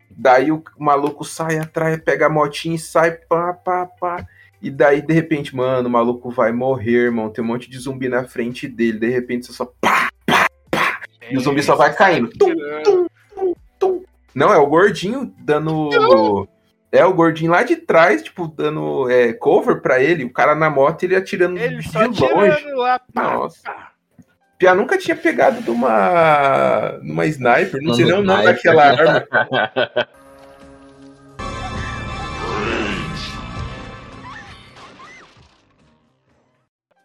[0.09, 4.25] Daí o maluco sai atrás, pega a motinha e sai, pá, pá, pá.
[4.61, 7.29] E daí, de repente, mano, o maluco vai morrer, irmão.
[7.29, 8.99] Tem um monte de zumbi na frente dele.
[8.99, 11.01] De repente, você só pá, pá, pá.
[11.29, 12.29] E o zumbi só vai caindo.
[12.29, 14.03] Tum, tum, tum, tum.
[14.33, 16.47] Não, é o gordinho dando.
[16.93, 20.23] É o gordinho lá de trás, tipo, dando é, cover pra ele.
[20.25, 22.65] O cara na moto, ele atirando Ele de só longe.
[22.73, 23.63] lá, pá, Nossa.
[23.63, 23.91] pá.
[24.59, 27.81] Pia nunca tinha pegado numa, numa sniper.
[27.81, 29.27] Não sei nem o nome daquela arma.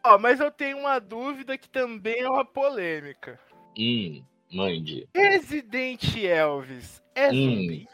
[0.05, 3.39] Ó, mas eu tenho uma dúvida que também é uma polêmica.
[3.79, 4.23] hum,
[4.53, 5.09] mande.
[5.15, 7.33] Resident Elvis é Hum.
[7.33, 7.89] zumbi?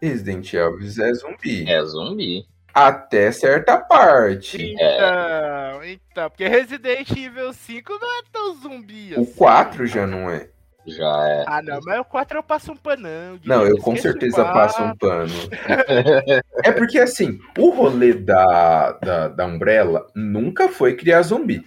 [0.00, 1.70] Resident Elvis é zumbi.
[1.70, 2.46] É zumbi.
[2.72, 4.72] Até certa parte.
[4.72, 9.32] Então, então, porque Resident Evil 5 não é tão zumbi O assim.
[9.34, 10.48] 4 já não é.
[10.86, 11.44] Já é.
[11.46, 13.38] Ah, não, mas o 4 eu passo um panão.
[13.44, 15.32] Não, eu com o certeza passo um pano.
[16.64, 21.64] É porque assim, o rolê da, da, da Umbrella nunca foi criar zumbi.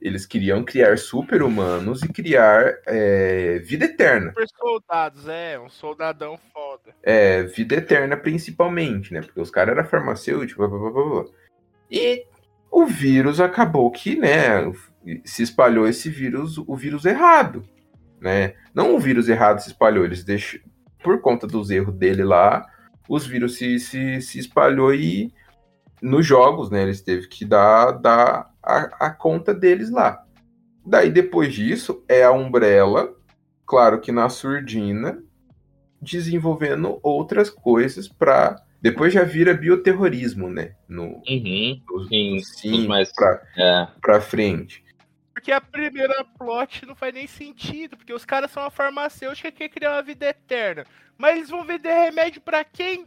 [0.00, 4.28] Eles queriam criar super-humanos e criar é, vida eterna.
[4.28, 6.94] Super soldados, é, um soldadão foda.
[7.02, 9.20] É, vida eterna principalmente, né?
[9.20, 11.24] Porque os caras eram farmacêuticos, blá, blá, blá, blá.
[11.90, 12.24] E
[12.70, 14.70] o vírus acabou que, né,
[15.24, 17.64] se espalhou esse vírus, o vírus errado,
[18.20, 18.54] né?
[18.74, 20.60] Não o vírus errado se espalhou, eles deixam,
[21.02, 22.66] por conta dos erros dele lá,
[23.08, 25.32] os vírus se, se, se espalhou e
[26.00, 30.24] nos jogos, né, eles teve que dar, dar a, a conta deles lá.
[30.86, 33.14] Daí, depois disso, é a Umbrella,
[33.66, 35.22] claro que na surdina,
[36.00, 40.76] desenvolvendo outras coisas para depois já vira bioterrorismo, né?
[40.88, 41.82] No, Uhum.
[41.90, 43.88] no, Sim, no mais- pra, É.
[44.00, 44.84] pra frente.
[45.34, 49.58] Porque a primeira plot não faz nem sentido, porque os caras são uma farmacêutica que
[49.58, 50.84] quer criar uma vida eterna.
[51.16, 53.04] Mas eles vão vender remédio pra quem?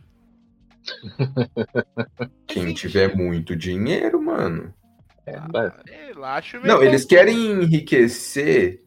[2.47, 4.73] Quem tiver muito dinheiro, mano.
[5.31, 7.07] É, acho meio Não, eles confuso.
[7.07, 8.81] querem enriquecer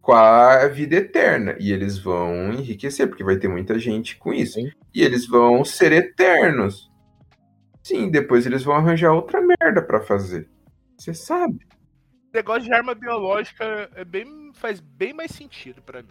[0.00, 1.56] com a vida eterna.
[1.58, 4.54] E eles vão enriquecer, porque vai ter muita gente com isso.
[4.54, 4.70] Sim.
[4.94, 6.90] E eles vão ser eternos.
[7.82, 10.48] Sim, depois eles vão arranjar outra merda pra fazer.
[10.98, 11.66] Você sabe.
[12.32, 16.08] O negócio de arma biológica é bem, faz bem mais sentido pra mim.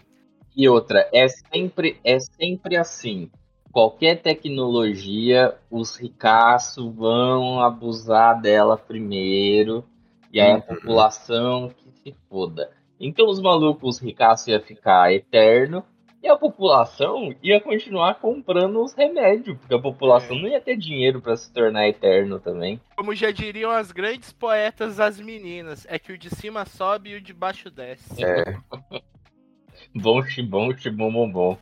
[0.56, 3.32] E outra, é sempre, é sempre assim.
[3.72, 9.84] Qualquer tecnologia, os ricaços vão abusar dela primeiro,
[10.32, 10.62] e aí a Uhum.
[10.62, 12.70] população que se foda.
[13.00, 15.84] Então os malucos, os ricaços ia ficar eterno,
[16.24, 20.42] e a população ia continuar comprando os remédios, porque a população É.
[20.42, 22.80] não ia ter dinheiro pra se tornar eterno também.
[22.96, 27.16] Como já diriam as grandes poetas, as meninas, é que o de cima sobe e
[27.16, 28.24] o de baixo desce.
[28.24, 28.56] É.
[29.94, 31.58] Bom, xibom, xibom, bom, bom.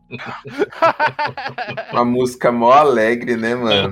[1.92, 3.92] Uma música mó alegre, né, mano?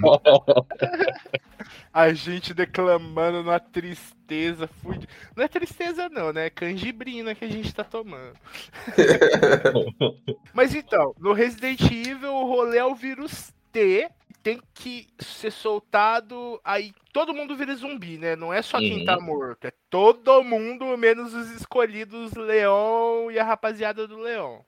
[1.91, 5.07] A gente declamando numa tristeza fudida.
[5.35, 6.45] Não é tristeza não, né?
[6.45, 8.33] É canjibrina que a gente tá tomando.
[10.53, 14.07] Mas então, no Resident Evil o rolê é o vírus T.
[14.47, 18.33] Tem que ser soltado, aí todo mundo vira zumbi, né?
[18.33, 19.05] Não é só quem Uhum.
[19.05, 24.59] tá morto, é todo mundo, menos os escolhidos Leon e a rapaziada do Leon.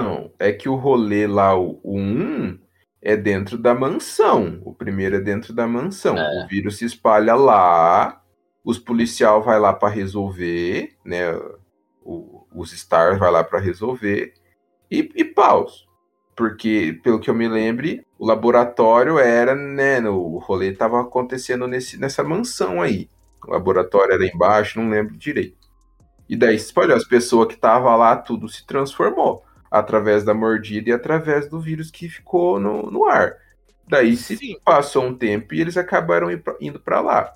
[0.00, 2.58] Não, é que o rolê lá, o 1,
[3.00, 4.60] é dentro da mansão.
[4.64, 6.16] O primeiro é dentro da mansão.
[6.16, 6.44] É.
[6.44, 8.22] O vírus se espalha lá,
[8.64, 11.32] os policial vai lá pra resolver, né?
[12.04, 14.32] o- os stars vai lá pra resolver
[14.90, 15.86] e, e paus.
[16.34, 19.98] Porque, pelo que eu me lembre, o laboratório era, né?
[20.08, 23.08] O rolê tava acontecendo nesse, nessa mansão aí.
[23.44, 25.56] O laboratório era embaixo, não lembro direito.
[26.28, 30.90] E daí se espalhou, as pessoas que estavam lá, tudo se transformou através da mordida
[30.90, 33.38] e através do vírus que ficou no, no ar.
[33.88, 34.56] Daí se Sim.
[34.64, 36.28] passou um tempo e eles acabaram
[36.60, 37.34] indo para lá.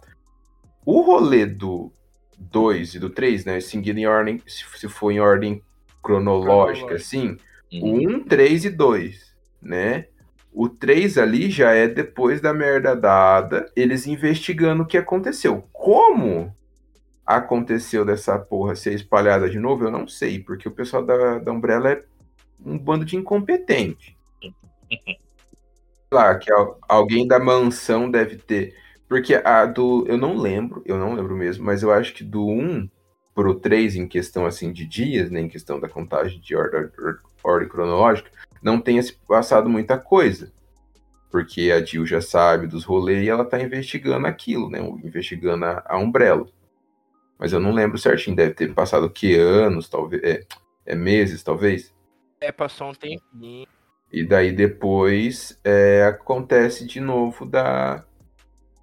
[0.84, 1.90] O rolê do
[2.38, 5.60] 2 e do 3, né, seguindo em ordem, se, for em ordem
[6.00, 6.94] cronológica, Cronológica.
[6.94, 7.36] assim,
[7.82, 8.18] o Uhum.
[8.18, 10.06] 1, 3 e 2, né?
[10.56, 15.68] O 3 ali já é depois da merda dada, eles investigando o que aconteceu.
[15.70, 16.50] Como
[17.26, 21.52] aconteceu dessa porra ser espalhada de novo, eu não sei, porque o pessoal da, da
[21.52, 22.04] Umbrella é
[22.64, 24.16] um bando de incompetente.
[26.12, 28.74] Lá, que al- alguém da mansão deve ter.
[29.08, 30.04] Porque a do.
[30.06, 32.88] Eu não lembro, eu não lembro mesmo, mas eu acho que do 1
[33.34, 36.88] pro 3, em questão assim de dias, né, em questão da contagem de ordem,
[37.44, 38.30] ordem cronológica,
[38.62, 40.52] não tenha se passado muita coisa.
[41.30, 44.78] Porque a Jill já sabe dos rolês e ela tá investigando aquilo, né?
[45.04, 46.46] Investigando a, a Umbrella.
[47.38, 50.22] Mas eu não lembro certinho, deve ter passado que anos, talvez.
[50.22, 50.46] É,
[50.86, 51.94] é meses, talvez.
[52.40, 53.66] É, passou um tempinho.
[54.12, 58.04] E daí depois é, acontece de novo da.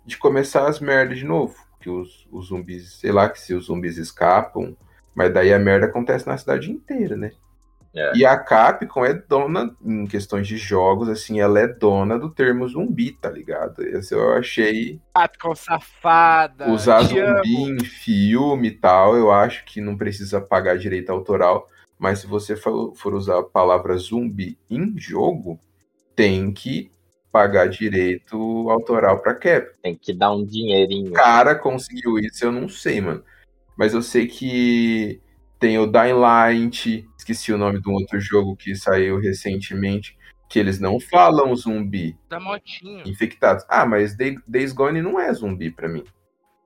[0.05, 1.55] De começar as merdas de novo.
[1.79, 4.75] Que os, os zumbis, sei lá, que se os zumbis escapam.
[5.15, 7.31] Mas daí a merda acontece na cidade inteira, né?
[7.95, 8.11] É.
[8.15, 12.67] E a Capcom é dona, em questões de jogos, assim, ela é dona do termo
[12.67, 13.83] zumbi, tá ligado?
[13.83, 14.99] Esse eu achei.
[15.13, 16.71] Capcom safada.
[16.71, 17.37] Usar te amo.
[17.37, 21.67] zumbi em filme e tal, eu acho que não precisa pagar direito autoral.
[21.99, 25.59] Mas se você for, for usar a palavra zumbi em jogo,
[26.15, 26.91] tem que
[27.31, 29.71] pagar direito autoral pra Capcom.
[29.83, 31.11] Tem que dar um dinheirinho.
[31.11, 33.23] O cara conseguiu isso, eu não sei, mano.
[33.77, 35.21] Mas eu sei que
[35.63, 40.17] tem o Dying Light, esqueci o nome de um outro jogo que saiu recentemente,
[40.49, 43.01] que eles não falam zumbi, Da motinho.
[43.07, 43.63] infectados.
[43.69, 46.03] Ah, mas Day- Days Gone não é zumbi pra mim.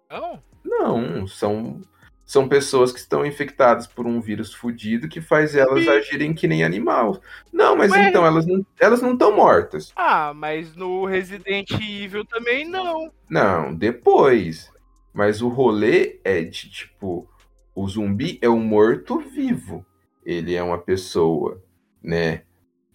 [0.10, 0.39] Não?
[0.65, 1.79] Não, são
[2.25, 5.89] são pessoas que estão infectadas por um vírus fudido que faz elas Zumbi.
[5.95, 7.21] agirem que nem animal.
[7.53, 8.10] Não, mas Ué?
[8.10, 9.93] então elas não elas não estão mortas.
[9.95, 13.12] Ah, mas no Resident Evil também não.
[13.29, 14.71] Não, depois.
[15.13, 17.29] Mas o rolê é de tipo,
[17.77, 19.85] o zumbi é um morto-vivo.
[20.25, 21.61] Ele é uma pessoa,
[22.01, 22.41] né,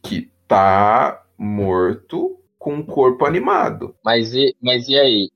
[0.03, 3.95] que tá morto com o corpo animado.
[4.05, 5.31] Mas e, mas e aí?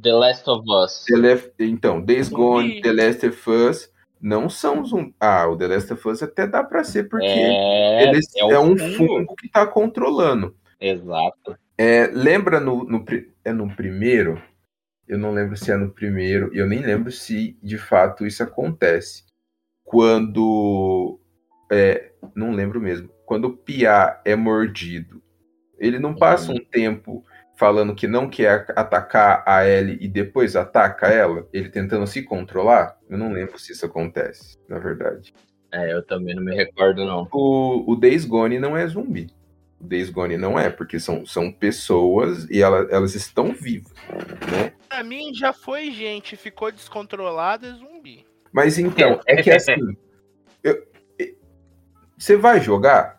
[0.00, 1.04] The Last of Us.
[1.08, 2.80] The Left- então, Days Gone.
[2.80, 5.14] The Last of Us não são zumbi.
[5.18, 8.58] Ah, o The Last of Us até dá pra ser, porque É, eles, é, é,
[8.58, 8.96] um um fungo.
[8.96, 10.54] fungo que tá controlando.
[10.80, 11.56] Exato.
[11.76, 13.04] É, lembra no, no
[13.44, 14.40] é no primeiro?
[15.08, 18.42] Eu não lembro se é no primeiro, e eu nem lembro se de fato isso
[18.42, 19.24] acontece.
[19.82, 21.18] Quando.
[21.72, 23.08] é, não lembro mesmo.
[23.24, 25.22] Quando o Pia é mordido,
[25.78, 27.24] ele não passa um tempo
[27.58, 31.46] falando que não quer atacar a Ellie e depois ataca ela?
[31.52, 32.96] Ele tentando se controlar?
[33.08, 35.34] Eu não lembro se isso acontece, na verdade.
[35.72, 37.28] É, eu também não me recordo, não.
[37.32, 39.30] O, o Days Gone não é zumbi.
[39.80, 43.92] O Days Gone não é, porque são, são pessoas e ela- elas estão vivas,
[44.50, 44.72] né?
[44.88, 48.26] Pra mim já foi gente, ficou descontrolado é zumbi.
[48.52, 49.74] Mas então, é que assim.
[50.64, 50.84] eu-
[51.18, 51.36] e-
[52.16, 53.18] Você vai jogar?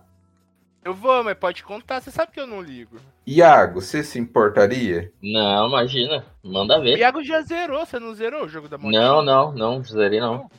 [0.83, 2.97] Eu vou, mas pode contar, você sabe que eu não ligo.
[3.27, 5.11] Iago, você se importaria?
[5.21, 6.25] Não, imagina.
[6.43, 6.97] Manda ver.
[6.97, 8.99] Iago já zerou, você não zerou o jogo da motinha?
[9.01, 10.49] Não, não, não, zerei não.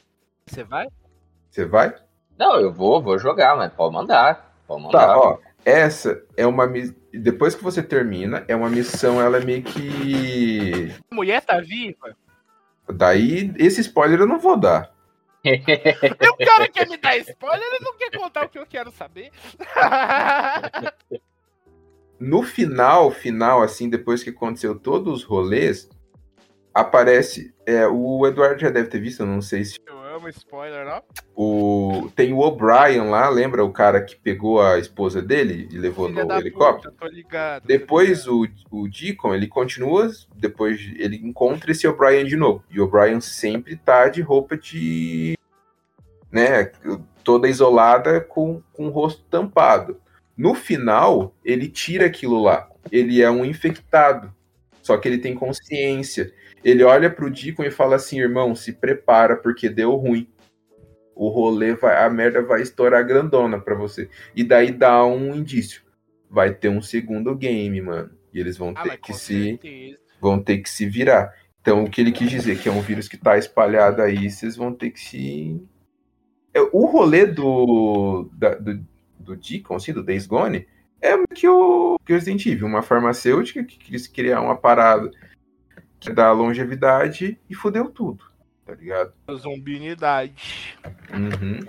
[0.47, 0.87] Você vai?
[1.51, 1.95] Você vai?
[2.39, 4.55] Não, eu vou, vou jogar, mas pode mandar.
[4.67, 5.07] Pode mandar.
[5.07, 5.39] Tá, ó.
[5.64, 6.66] Essa é uma.
[7.12, 10.92] Depois que você termina, é uma missão, ela é meio que.
[11.11, 12.16] A mulher tá viva?
[12.88, 14.92] Daí, esse spoiler eu não vou dar.
[16.40, 19.31] O cara quer me dar spoiler, ele não quer contar o que eu quero saber.
[22.18, 25.88] No final, final, assim, depois que aconteceu todos os rolês,
[26.75, 27.55] aparece.
[27.64, 29.79] É, o Eduardo já deve ter visto, eu não sei se.
[30.16, 31.03] Amo spoiler, ó.
[31.35, 36.09] O, tem o O'Brien lá, lembra o cara que pegou a esposa dele e levou
[36.09, 36.92] Filha no helicóptero?
[36.92, 37.62] puta, tô ligado.
[37.62, 38.59] tô Depois ligado.
[38.70, 42.64] o, o Deacon, ele continua, depois ele encontra esse O'Brien de novo.
[42.70, 45.38] E o O'Brien sempre tá de roupa de.
[46.31, 46.73] né,
[47.25, 50.01] toda isolada com, com o rosto tampado.
[50.37, 52.68] No final, ele tira aquilo lá.
[52.90, 54.35] Ele é um infectado.
[54.83, 56.33] Só que ele tem consciência.
[56.64, 60.29] Ele olha pro Deacon e fala assim: irmão, se prepara porque deu ruim.
[61.14, 62.03] O rolê vai.
[62.05, 64.09] A merda vai estourar grandona pra você.
[64.35, 65.83] E daí dá um indício.
[66.31, 68.11] Vai ter um segundo game, mano.
[68.33, 69.99] E eles vão Ah, ter que se certeza.
[70.21, 71.35] vão ter que se virar.
[71.61, 74.57] Então, o que ele quis dizer, que é um vírus que tá espalhado aí, vocês
[74.57, 75.61] vão ter que se.
[76.55, 78.81] É, O rolê do, da- do,
[79.19, 80.66] do Deacon, assim, do Days Gone,
[81.01, 85.11] é que o, que o Resident Evil, uma farmacêutica que quis criar uma parada
[85.99, 88.25] que dá longevidade e fodeu tudo,
[88.65, 89.13] tá ligado?
[89.37, 90.79] Zumbinidade.
[91.13, 91.61] Uhum.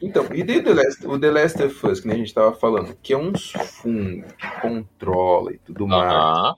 [0.00, 2.34] Então, e daí o The, Last, o The Last of Us, que nem a gente
[2.34, 6.54] tava falando, que é um fungo que controla e tudo mais.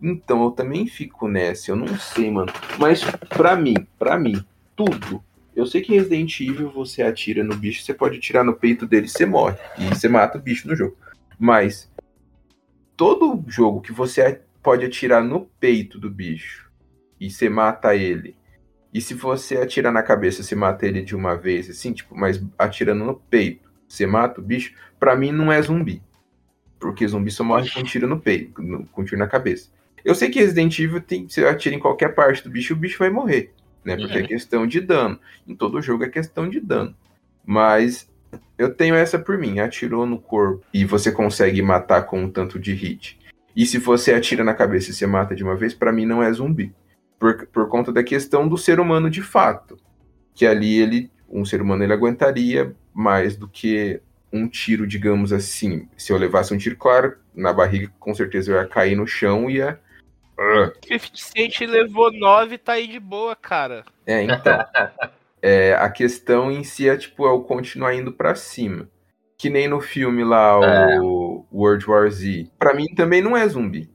[0.00, 2.52] Então, eu também fico nessa, eu não sei, mano.
[2.78, 4.44] Mas pra mim, pra mim,
[4.78, 5.24] tudo.
[5.56, 9.08] Eu sei que Resident Evil você atira no bicho, você pode atirar no peito dele,
[9.08, 9.58] você morre.
[9.76, 10.96] E você mata o bicho no jogo.
[11.36, 11.90] Mas
[12.96, 16.70] todo jogo que você pode atirar no peito do bicho
[17.20, 18.36] e você mata ele.
[18.94, 22.40] E se você atirar na cabeça, você mata ele de uma vez, assim, tipo, mas
[22.56, 26.00] atirando no peito, você mata o bicho, pra mim não é zumbi.
[26.78, 28.52] Porque zumbi só morre com tiro no peito,
[28.92, 29.70] com tiro na cabeça.
[30.04, 32.98] Eu sei que Resident Evil tem, você atira em qualquer parte do bicho, o bicho
[32.98, 33.52] vai morrer.
[33.84, 33.96] Né?
[33.96, 34.24] Porque Uhum.
[34.24, 35.18] é questão de dano.
[35.46, 36.94] Em todo jogo é questão de dano.
[37.44, 38.10] Mas
[38.58, 39.58] eu tenho essa por mim.
[39.60, 43.18] Atirou no corpo e você consegue matar com um tanto de hit.
[43.56, 46.22] E se você atira na cabeça e você mata de uma vez, pra mim não
[46.22, 46.72] é zumbi.
[47.18, 49.78] Por, por conta da questão do ser humano de fato.
[50.34, 54.00] Que ali ele, um ser humano ele aguentaria mais do que
[54.32, 55.88] um tiro, digamos assim.
[55.96, 59.48] Se eu levasse um tiro, claro, na barriga, com certeza eu ia cair no chão
[59.50, 59.80] e ia.
[60.38, 63.84] Ah, 50 Cent levou 9 e tá aí de boa, cara.
[64.06, 64.58] É, então.
[65.40, 68.88] É, a questão em si é, tipo, é o continuar indo pra cima.
[69.38, 70.58] Que nem no filme lá,
[70.94, 71.00] É.
[71.00, 72.50] o World War Z.
[72.58, 73.88] Pra mim também não é zumbi.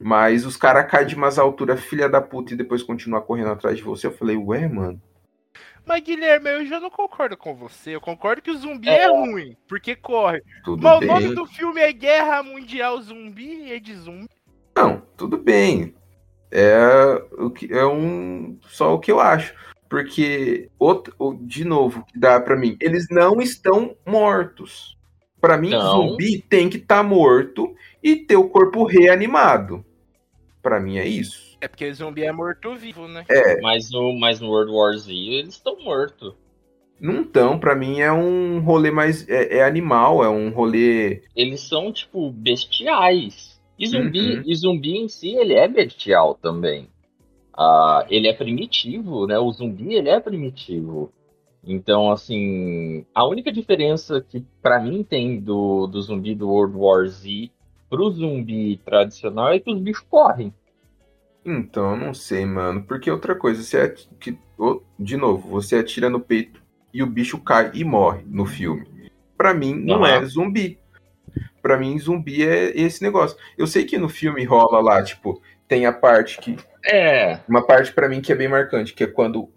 [0.00, 3.76] Mas os caras caem de umas alturas filha da puta e depois continuam correndo atrás
[3.76, 4.06] de você.
[4.06, 4.98] Eu falei, ué, mano.
[5.84, 7.90] Mas, Guilherme, eu já não concordo com você.
[7.94, 9.02] Eu concordo que o zumbi É.
[9.02, 10.42] é, ruim, porque corre.
[10.64, 11.08] Tudo Mas o bem.
[11.08, 14.30] nome do filme é Guerra Mundial Zumbi e é de zumbi.
[14.76, 15.94] Não, tudo bem.
[16.50, 19.54] É, o que, é um só o que eu acho.
[19.88, 24.96] Porque, outro, o- de novo, que dá pra mim, eles não estão mortos.
[25.40, 26.08] Pra mim, Não.
[26.10, 29.84] zumbi tem que estar morto e ter o corpo reanimado.
[30.62, 31.56] Pra mim é isso.
[31.60, 33.24] É porque zumbi é morto-vivo, né?
[33.28, 36.34] É, Mas no, mas no World War Z eles estão mortos.
[36.98, 39.28] não tão, pra mim é um rolê mais.
[39.28, 41.22] É, é animal, é um rolê.
[41.36, 43.53] Eles são, tipo, bestiais.
[43.78, 44.42] E zumbi, Uhum.
[44.46, 46.88] e zumbi em si, ele é bestial também.
[47.56, 49.38] Ah, ele é primitivo, né?
[49.38, 51.12] O zumbi, ele é primitivo.
[51.66, 57.06] Então, assim, a única diferença que pra mim tem do, do zumbi do World War
[57.08, 57.50] Z
[57.88, 60.52] pro zumbi tradicional é que os bichos correm.
[61.44, 62.82] Então, não sei, mano.
[62.82, 64.36] Porque outra coisa, você ati- que,
[64.98, 66.62] de novo, você atira no peito
[66.92, 68.86] e o bicho cai e morre no filme.
[69.36, 70.78] Pra mim, não é zumbi.
[71.62, 73.36] Pra mim, zumbi é esse negócio.
[73.56, 76.56] Eu sei que no filme rola lá, tipo, tem a parte que.
[76.86, 79.48] É, Uma parte pra mim que é bem marcante, que é quando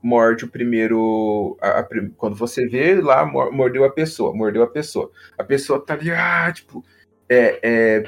[0.00, 1.56] morde o primeiro.
[1.60, 5.10] a- a quando você vê lá, mor- mordeu a pessoa, mordeu a pessoa.
[5.36, 6.84] A pessoa tá ali, ah, tipo,
[7.28, 8.04] é, é,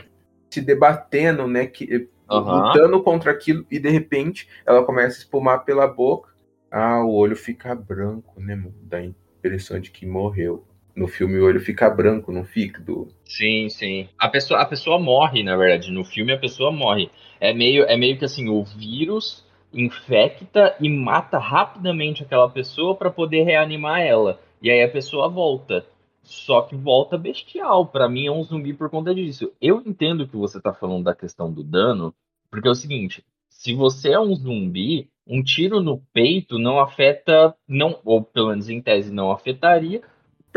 [0.48, 1.66] se debatendo, né?
[1.66, 2.68] Que, Aham.
[2.68, 6.30] lutando contra aquilo, e de repente ela começa a espumar pela boca.
[6.70, 8.74] Ah, o olho fica branco, né, mano?
[8.82, 10.64] Dá a impressão de que morreu.
[10.98, 12.82] No filme o olho fica branco, não fica?
[12.82, 13.06] Do...
[13.24, 14.08] Sim, sim.
[14.18, 15.92] A pessoa, a pessoa morre, na verdade.
[15.92, 17.08] No filme a pessoa morre.
[17.38, 23.12] É meio, é meio que assim, o vírus infecta e mata rapidamente aquela pessoa para
[23.12, 24.40] poder reanimar ela.
[24.60, 25.86] E aí a pessoa volta.
[26.24, 27.86] Só que volta bestial.
[27.86, 29.52] Pra mim é um zumbi por conta disso.
[29.60, 32.12] Eu entendo que você tá falando da questão do dano,
[32.50, 37.54] porque é o seguinte, se você é um zumbi, um tiro no peito não afeta,
[37.68, 40.02] não, ou pelo menos em tese não afetaria,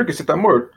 [0.02, 0.72] Porque você tá morto.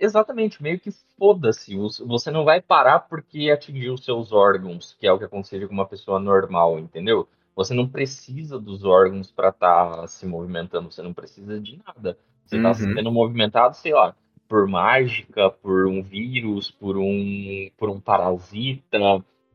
[0.00, 1.76] Exatamente, meio que foda-se.
[2.06, 5.74] Você não vai parar porque atingiu os seus órgãos, que é o que aconteceria com
[5.74, 7.28] uma pessoa normal, entendeu?
[7.56, 12.16] Você não precisa dos órgãos para estar se movimentando, você não precisa de nada.
[12.46, 12.74] Você está Uhum.
[12.74, 14.14] sendo movimentado, sei lá,
[14.48, 18.98] por mágica, por um vírus, por um, por um parasita,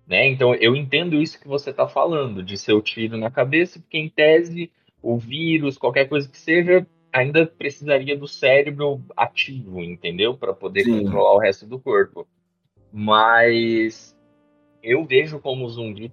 [0.05, 0.27] né?
[0.27, 3.97] Então eu entendo isso que você está falando, de ser o tiro na cabeça, porque
[3.97, 4.69] em tese
[5.01, 10.35] o vírus, qualquer coisa que seja, ainda precisaria do cérebro ativo, entendeu?
[10.35, 11.03] Para poder Sim.
[11.03, 12.27] controlar o resto do corpo.
[12.91, 14.15] Mas
[14.81, 16.11] eu vejo como zumbi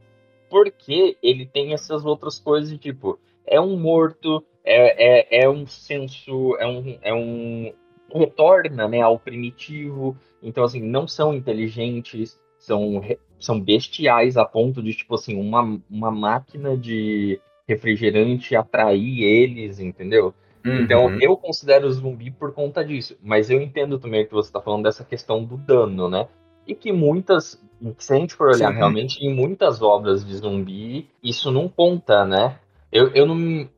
[0.50, 6.56] porque ele tem essas outras coisas tipo, é um morto, é, é, é um senso,
[6.58, 7.72] é um, é um
[8.12, 10.16] retorna né, ao primitivo.
[10.42, 13.02] Então, assim, não são inteligentes, são,
[13.38, 20.34] são bestiais a ponto de, tipo assim, uma, uma máquina de refrigerante atrair eles, entendeu?
[20.64, 21.18] Então, Uhum.
[21.20, 23.16] eu considero zumbi por conta disso.
[23.22, 26.28] Mas eu entendo também que você está falando dessa questão do dano, né?
[26.66, 27.60] E que muitas,
[27.98, 28.76] se a gente for olhar Sim.
[28.76, 32.58] realmente, em muitas obras de zumbi, isso não conta, né?
[32.92, 33.68] Eu, eu não.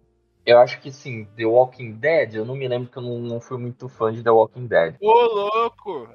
[0.45, 3.41] Eu acho que sim, The Walking Dead, eu não me lembro que eu não, não
[3.41, 4.97] fui muito fã de The Walking Dead.
[5.01, 6.09] Ô, louco!
[6.09, 6.13] Você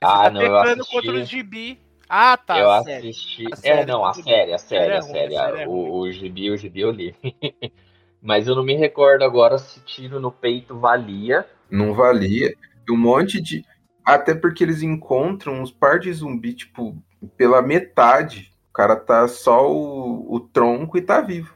[0.00, 0.90] Ah, tá não, eu assisti.
[0.90, 1.78] contra os gibi.
[2.08, 3.44] Ah, tá, eu assisti.
[3.46, 5.36] A é, série não, a série, a Série série, é a série.
[5.36, 7.14] a série é o, o gibi, o gibi eu li.
[8.28, 11.46] Mas eu não me recordo agora se tiro no peito valia.
[11.70, 12.54] Não valia.
[12.86, 13.64] E um monte de.
[14.04, 16.94] Até porque eles encontram uns par de zumbi, tipo,
[17.38, 18.52] pela metade.
[18.68, 21.54] O cara tá só o, o tronco e tá vivo.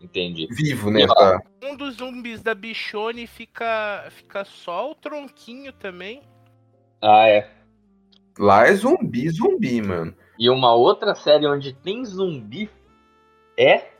[0.00, 0.48] Entendi.
[0.50, 1.06] Vivo, né?
[1.06, 1.38] Tá.
[1.62, 6.22] Um dos zumbis da Bichone fica, fica só o tronquinho também.
[7.02, 7.50] Ah, é.
[8.38, 10.16] Lá é zumbi, zumbi, mano.
[10.38, 12.70] E uma outra série onde tem zumbi
[13.58, 13.90] é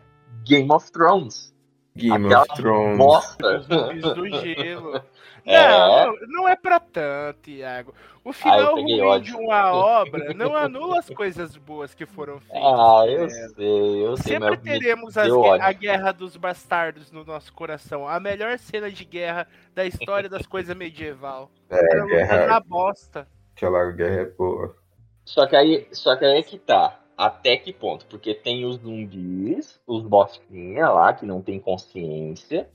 [0.46, 1.54] Game of Thrones.
[1.96, 2.98] Game Aquela of Thrones.
[2.98, 3.56] bosta.
[3.58, 5.00] Os zumbis do gelo.
[5.48, 5.68] É.
[5.68, 7.94] Não, não é pra tanto, Iago.
[8.24, 9.36] O final peguei ruim ódio.
[9.36, 12.62] de uma obra não anula as coisas boas que foram feitas.
[12.64, 13.48] Ah, eu nela.
[13.50, 14.32] sei, eu sei.
[14.40, 15.30] Sempre teremos as
[15.60, 18.08] a Guerra dos Bastardos no nosso coração.
[18.08, 21.48] A melhor cena de guerra da história das coisas medieval.
[21.70, 23.28] É, Era lutando guerra, na bosta.
[23.54, 24.76] aquela guerra é boa.
[25.24, 26.98] Só que aí, só que aí é que tá.
[27.16, 28.04] Até que ponto?
[28.06, 32.68] Porque tem os zumbis, os bostinha lá que não tem consciência.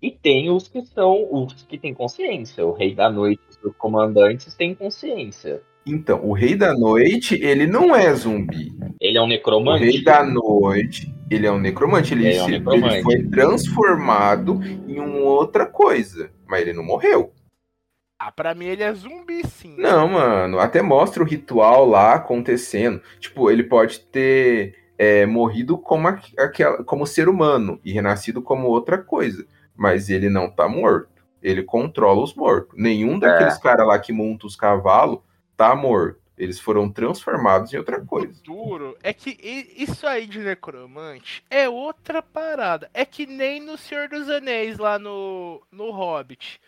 [0.00, 2.64] E tem os que são os que têm consciência.
[2.64, 5.60] O Rei da Noite e os comandantes têm consciência.
[5.86, 8.72] Então, o Rei da Noite, ele não é zumbi.
[8.98, 9.84] Ele é um O necromante.
[9.84, 12.14] Rei da Noite, ele é um necromante.
[12.14, 12.94] Ele, Ele é um necromante.
[12.94, 14.58] ele foi transformado
[14.88, 16.30] em uma outra coisa.
[16.46, 17.32] Mas ele não morreu.
[18.20, 19.76] Ah, pra mim ele é zumbi, sim.
[19.78, 20.58] Não, mano.
[20.60, 23.00] Até mostra o ritual lá acontecendo.
[23.18, 28.98] Tipo, ele pode ter é, morrido como, aquela, como ser humano e renascido como outra
[28.98, 29.46] coisa.
[29.74, 31.08] Mas ele não tá morto.
[31.42, 32.78] Ele controla os mortos.
[32.78, 35.20] Nenhum daqueles caras lá que montam os cavalos
[35.56, 36.20] tá morto.
[36.36, 38.34] Eles foram transformados em outra O coisa.
[38.44, 39.36] duro é que
[39.76, 42.90] isso aí de necromante é outra parada.
[42.94, 46.60] É que nem no Senhor dos Anéis, lá no, no Hobbit.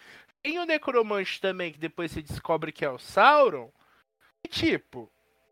[0.42, 3.70] Tem o necromante também, que depois você descobre que é o Sauron.
[4.44, 5.08] E tipo,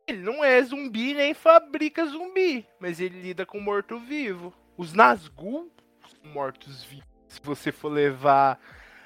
[0.07, 4.53] ele não é zumbi nem fabrica zumbi, mas ele lida com morto-vivo.
[4.77, 5.71] Os Nazgûl
[6.09, 7.07] são mortos-vivos.
[7.29, 8.61] Se você for levar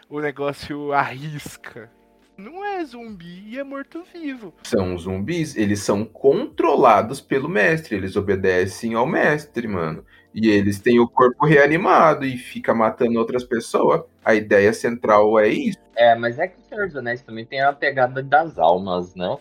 [0.09, 1.91] o negócio à risca.
[2.37, 4.55] Não é zumbi e é morto-vivo.
[4.64, 7.95] São zumbis, eles são controlados pelo mestre.
[7.95, 10.05] Eles obedecem ao mestre, mano.
[10.35, 14.03] E eles têm o corpo reanimado e fica matando outras pessoas.
[14.24, 15.78] A ideia central é isso.
[15.97, 19.37] É, mas é que o Senhor dos Anéis também tem a pegada das almas, né?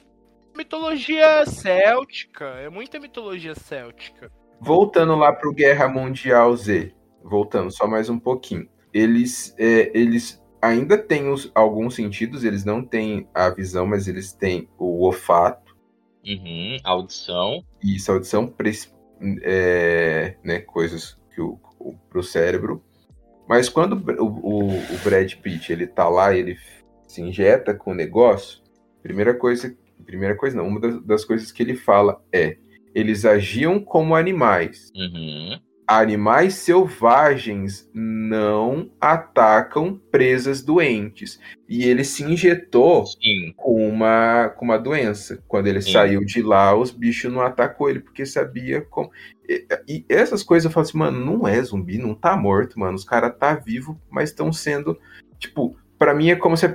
[0.55, 4.31] Mitologia céltica, é muita mitologia céltica.
[4.61, 8.69] Voltando lá pro Guerra Mundial Z, voltando só mais um pouquinho.
[8.93, 14.31] Eles, é, eles ainda têm os- alguns sentidos, eles não têm a visão, mas eles
[14.31, 15.75] têm o olfato
[16.25, 17.63] Uhum, audição.
[17.83, 18.47] e essa audição,
[19.41, 22.84] é, né, coisas que o, o, pro cérebro.
[23.47, 26.57] Mas quando o, o, o Brad Pitt ele tá lá, ele
[27.07, 28.61] se injeta com o negócio,
[29.01, 32.57] primeira coisa, primeira coisa não, uma das, das coisas que ele fala é,
[32.95, 34.91] eles agiam como animais.
[34.95, 35.59] Uhum.
[35.88, 41.39] Animais selvagens não atacam presas doentes.
[41.67, 43.53] E ele se injetou Sim.
[43.57, 45.43] com uma, com uma doença.
[45.47, 45.91] Quando ele Sim.
[45.91, 49.11] saiu de lá, os bichos não atacou ele, porque sabia como.
[49.47, 52.95] E, e essas coisas eu falo assim, mano, não é zumbi, não tá morto, mano.
[52.95, 54.97] Os caras tá vivo, mas estão sendo.
[55.38, 56.65] Tipo, pra mim é como se.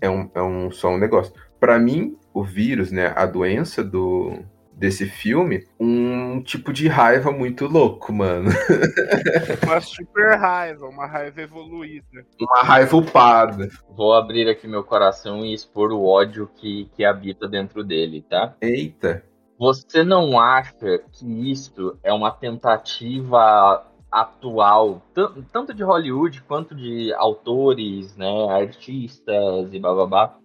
[0.00, 1.32] É um, é um só um negócio.
[1.58, 3.12] Pra mim, o vírus, né?
[3.16, 4.38] A doença do.
[4.76, 8.50] Desse filme, um tipo de raiva muito louco, mano.
[9.64, 12.26] Uma super raiva, uma raiva evoluída.
[12.40, 13.68] Uma raiva upada.
[13.96, 18.56] Vou abrir aqui meu coração e expor o ódio que, que habita dentro dele, tá?
[18.60, 19.24] Eita.
[19.58, 27.12] Você não acha que isso é uma tentativa atual, tan- tanto de Hollywood quanto de
[27.14, 30.36] autores, né, artistas e bababá,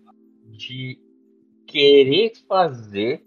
[0.45, 0.99] de
[1.67, 3.23] querer fazer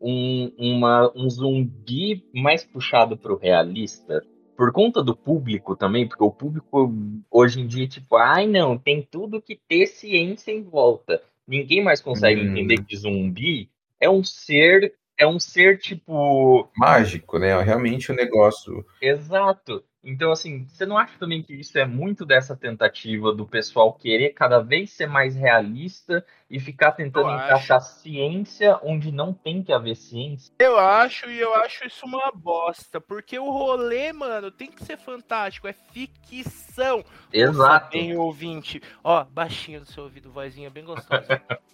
[0.00, 4.22] um, uma, um zumbi mais puxado pro realista?
[4.56, 6.92] Por conta do público também, porque o público
[7.30, 11.22] hoje em dia, tipo, ai não, tem tudo que ter ciência em volta.
[11.46, 12.50] Ninguém mais consegue Hum.
[12.52, 13.68] entender que zumbi
[14.00, 17.60] é um ser, é um ser tipo Mágico, né?
[17.62, 18.84] Realmente o negócio.
[19.00, 19.84] Exato.
[20.06, 24.30] Então, assim, você não acha também que isso é muito dessa tentativa do pessoal querer
[24.30, 27.44] cada vez ser mais realista e ficar tentando Eu acho.
[27.44, 30.54] encaixar ciência onde não tem que haver ciência?
[30.60, 33.00] Eu acho, e eu acho isso uma bosta.
[33.00, 35.66] Porque o rolê, mano, tem que ser fantástico.
[35.66, 37.04] É ficção.
[37.32, 37.90] Exato.
[37.90, 38.80] Bem ouvinte.
[39.02, 41.42] Ó, baixinho do seu ouvido, vozinha bem gostosa.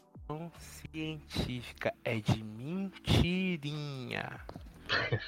[0.59, 4.41] Científica é de mentirinha.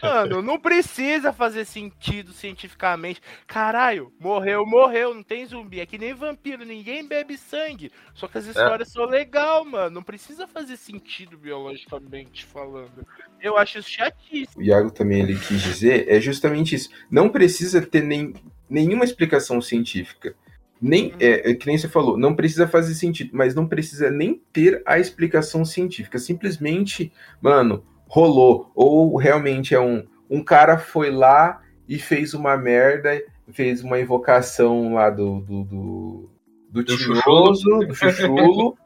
[0.03, 3.21] Mano, não precisa fazer sentido cientificamente.
[3.47, 5.81] Caralho, morreu, morreu, não tem zumbi.
[5.81, 7.91] É que nem vampiro, ninguém bebe sangue.
[8.15, 9.91] Só que as histórias são legal, mano.
[9.91, 13.07] Não precisa fazer sentido biologicamente falando.
[13.41, 14.63] Eu acho isso chatíssimo.
[14.63, 16.91] o Iago também ele quis dizer é justamente isso.
[17.11, 18.33] Não precisa ter nem,
[18.69, 20.35] nenhuma explicação científica.
[20.81, 24.43] Nem, é, é que nem você falou, não precisa fazer sentido, mas não precisa nem
[24.53, 26.19] ter a explicação científica.
[26.19, 27.11] Simplesmente,
[27.41, 28.71] mano, rolou.
[28.75, 30.05] Ou realmente é um.
[30.29, 35.41] Um cara foi lá e fez uma merda, fez uma invocação lá do.
[35.41, 36.31] do, do,
[36.71, 38.77] do, Do tinhoso, do chuchulo,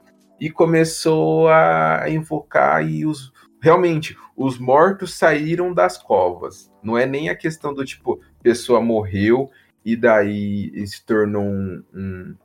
[0.41, 3.33] e começou a invocar e os.
[3.61, 6.71] Realmente, os mortos saíram das covas.
[6.83, 9.51] Não é nem a questão do tipo, pessoa morreu
[9.85, 12.37] e daí se tornou um, um,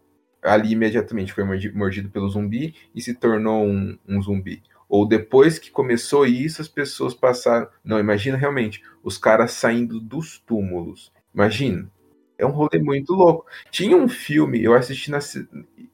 [0.44, 4.62] Ali imediatamente foi mordido pelo zumbi e se tornou um, um zumbi.
[4.94, 7.68] Ou depois que começou isso, as pessoas passaram.
[7.84, 11.12] Não, imagina realmente, os caras saindo dos túmulos.
[11.34, 11.90] Imagina.
[12.38, 13.44] É um rolê muito louco.
[13.72, 15.18] Tinha um filme, eu assisti na.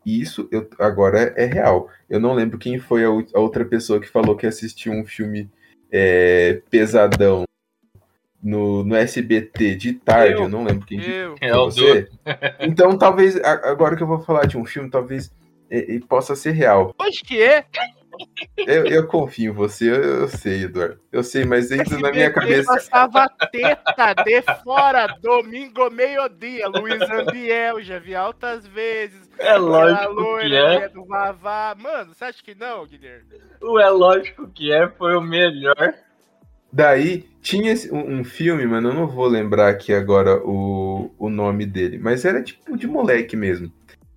[0.05, 1.89] Isso eu, agora é, é real.
[2.09, 5.49] Eu não lembro quem foi a, a outra pessoa que falou que assistiu um filme
[5.89, 7.45] é, pesadão
[8.43, 11.35] no, no SBT de tarde, eu, eu não lembro quem eu.
[11.39, 12.09] é você.
[12.59, 15.31] Então, talvez, agora que eu vou falar de um filme, talvez
[15.71, 16.93] e, possa ser real.
[16.99, 17.63] Acho que é.
[18.57, 20.99] Eu, eu, confio em você, eu, eu, sei, Eduardo.
[21.11, 22.73] Eu sei, mas entra na minha cabeça.
[22.73, 26.67] Passava teta de fora, domingo, meio-dia.
[26.67, 29.29] Luiz Ambiel, já vi altas vezes.
[29.37, 30.89] É lógico loira, que é.
[30.89, 31.75] Do Vavá.
[31.79, 33.39] Mano, você acha que não, Guilherme?
[33.61, 35.93] O é lógico que é, foi o melhor.
[36.71, 41.65] Daí, tinha um, um, filme, mano, eu não vou lembrar aqui agora o, o nome
[41.65, 43.71] dele, mas era tipo de moleque mesmo.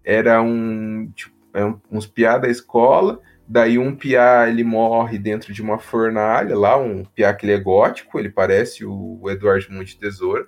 [0.05, 3.21] Era um, tipo, é uns piá da escola,
[3.53, 7.59] daí um piá ele morre dentro de uma fornalha lá, um piá que ele é
[7.59, 10.47] gótico, ele parece o, Eduardo Monte Tesoura.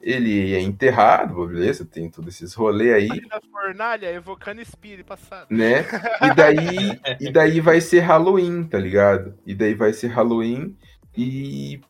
[0.00, 3.08] Ele é enterrado, beleza, tem todos esses rolês aí.
[3.28, 5.48] Na fornalha, evocando espírito passado.
[5.50, 5.84] Né?
[6.22, 9.34] E daí, e daí vai ser Halloween, tá ligado?
[9.44, 10.74] E daí vai ser Halloween
[11.14, 11.80] e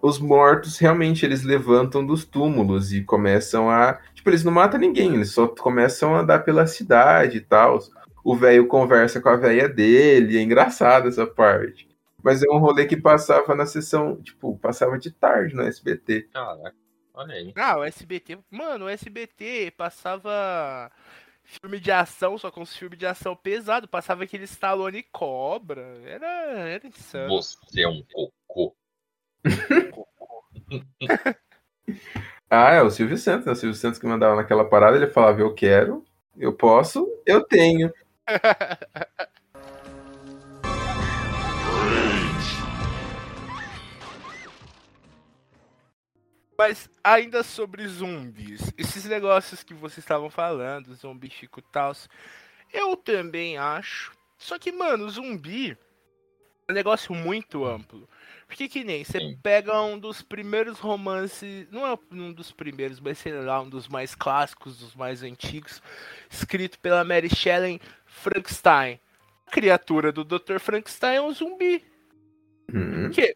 [0.00, 3.98] os mortos realmente eles levantam dos túmulos e começam a.
[4.14, 7.78] Tipo, eles não matam ninguém, eles só começam a andar pela cidade e tal.
[8.24, 11.86] O velho conversa com a velha dele, é engraçado essa parte.
[12.22, 16.30] Mas é um rolê que passava na sessão, tipo, passava de tarde no SBT.
[16.32, 16.74] Caraca,
[17.12, 17.52] olha aí.
[17.54, 18.38] Ah, o SBT.
[18.50, 20.90] Mano, o SBT passava
[21.44, 23.86] filme de ação, só com os filmes de ação pesado.
[23.86, 26.00] Passava aquele Stallone Cobra.
[26.06, 27.28] Era, era insano.
[27.28, 28.74] Você é um cocô.
[32.48, 33.52] ah, é o Silvio Santos, né?
[33.52, 36.02] O Silvio Santos que mandava naquela parada, ele falava, eu quero,
[36.38, 37.92] eu posso, eu tenho.
[46.56, 51.92] Mas ainda sobre zumbis, esses negócios que vocês estavam falando, zumbi chico tal,
[52.72, 54.12] eu também acho.
[54.38, 55.76] Só que, mano, zumbi
[56.68, 58.08] um negócio muito amplo.
[58.46, 63.18] Porque que nem, você pega um dos primeiros romances, não é um dos primeiros, mas
[63.18, 65.82] sei lá, um dos mais clássicos, dos mais antigos,
[66.30, 69.00] escrito pela Mary Shelley, Frankenstein.
[69.46, 70.58] A criatura do Dr.
[70.58, 71.84] Frankenstein é um zumbi.
[72.72, 73.10] Hum.
[73.10, 73.34] Que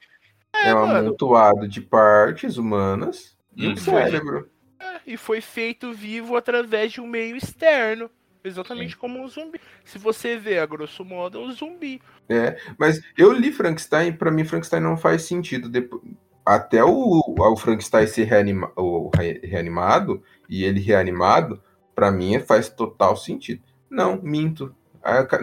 [0.53, 1.09] é, é um mano.
[1.09, 4.49] amontoado de partes humanas e um cérebro.
[4.79, 8.11] É, e foi feito vivo através de um meio externo.
[8.43, 8.99] Exatamente Sim.
[8.99, 9.61] como um zumbi.
[9.85, 12.01] Se você vê, a grosso modo, é um zumbi.
[12.29, 15.69] É, mas eu li Frankenstein, para mim Frankenstein não faz sentido.
[15.69, 16.03] Depois,
[16.47, 19.11] até o, o Frankenstein ser reanima, o,
[19.43, 21.63] reanimado, e ele reanimado,
[21.95, 23.63] para mim faz total sentido.
[23.91, 24.75] Não, minto.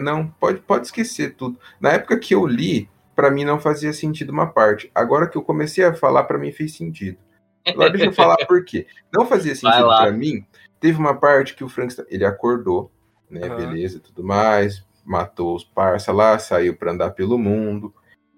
[0.00, 1.58] Não, pode, pode esquecer tudo.
[1.80, 4.90] Na época que eu li, para mim não fazia sentido uma parte.
[4.94, 7.18] Agora que eu comecei a falar, para mim fez sentido.
[7.66, 8.86] Agora deixa eu falar por quê.
[9.12, 10.44] Não fazia sentido para mim
[10.86, 12.92] Teve uma parte que o Frankenstein, ele acordou,
[13.28, 13.56] né, uhum.
[13.56, 17.92] beleza, tudo mais, matou os parça lá, saiu para andar pelo mundo.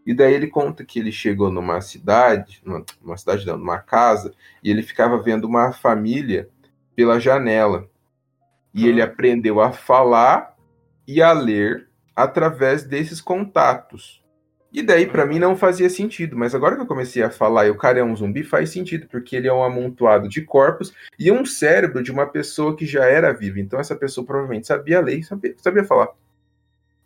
[0.07, 4.33] E daí ele conta que ele chegou numa cidade, numa, numa cidade não, numa casa,
[4.65, 6.49] e ele ficava vendo uma família
[6.97, 7.87] pela janela.
[8.73, 8.89] E uhum.
[8.89, 10.57] ele aprendeu a falar
[11.07, 14.25] e a ler através desses contatos.
[14.73, 16.37] E daí, para mim, não fazia sentido.
[16.37, 19.07] Mas agora que eu comecei a falar e o cara é um zumbi, faz sentido,
[19.09, 23.07] porque ele é um amontoado de corpos e um cérebro de uma pessoa que já
[23.07, 23.59] era viva.
[23.59, 26.09] Então, essa pessoa provavelmente sabia ler e sabia, sabia falar.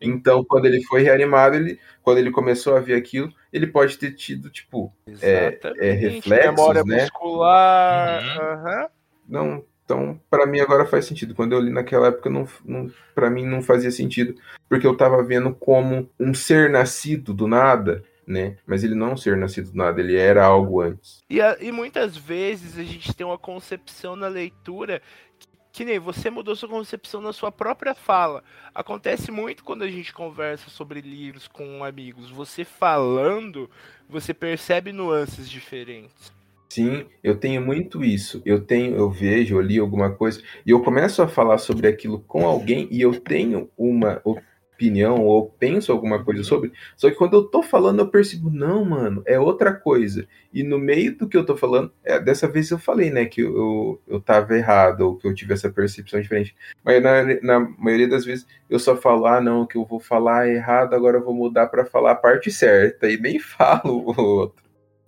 [0.01, 4.13] Então, quando ele foi reanimado, ele, quando ele começou a ver aquilo, ele pode ter
[4.13, 7.03] tido, tipo, é, é, reflexos, memória né?
[7.03, 8.23] muscular.
[8.23, 8.89] Uhum.
[9.29, 11.35] Não, então, para mim agora faz sentido.
[11.35, 14.35] Quando eu li naquela época, não, não, para mim não fazia sentido,
[14.67, 18.57] porque eu tava vendo como um ser nascido do nada, né?
[18.67, 21.23] Mas ele não é um ser nascido do nada, ele era algo antes.
[21.29, 25.03] E, a, e muitas vezes a gente tem uma concepção na leitura
[25.39, 28.43] que, que nem você mudou sua concepção na sua própria fala.
[28.75, 32.31] Acontece muito quando a gente conversa sobre livros com amigos.
[32.31, 33.69] Você falando,
[34.09, 36.33] você percebe nuances diferentes.
[36.73, 38.41] Sim, eu tenho muito isso.
[38.47, 42.21] Eu tenho, eu vejo, eu li alguma coisa e eu começo a falar sobre aquilo
[42.21, 46.73] com alguém e eu tenho uma opinião ou penso alguma coisa sobre.
[46.97, 50.27] Só que quando eu tô falando eu percebo, não, mano, é outra coisa.
[50.51, 53.43] E no meio do que eu tô falando, é, dessa vez eu falei, né, que
[53.43, 56.57] eu, eu tava errado ou que eu tive essa percepção diferente.
[56.83, 60.49] Mas na, na maioria das vezes eu só falo, ah, não, que eu vou falar
[60.49, 64.62] errado, agora eu vou mudar para falar a parte certa e nem falo o outro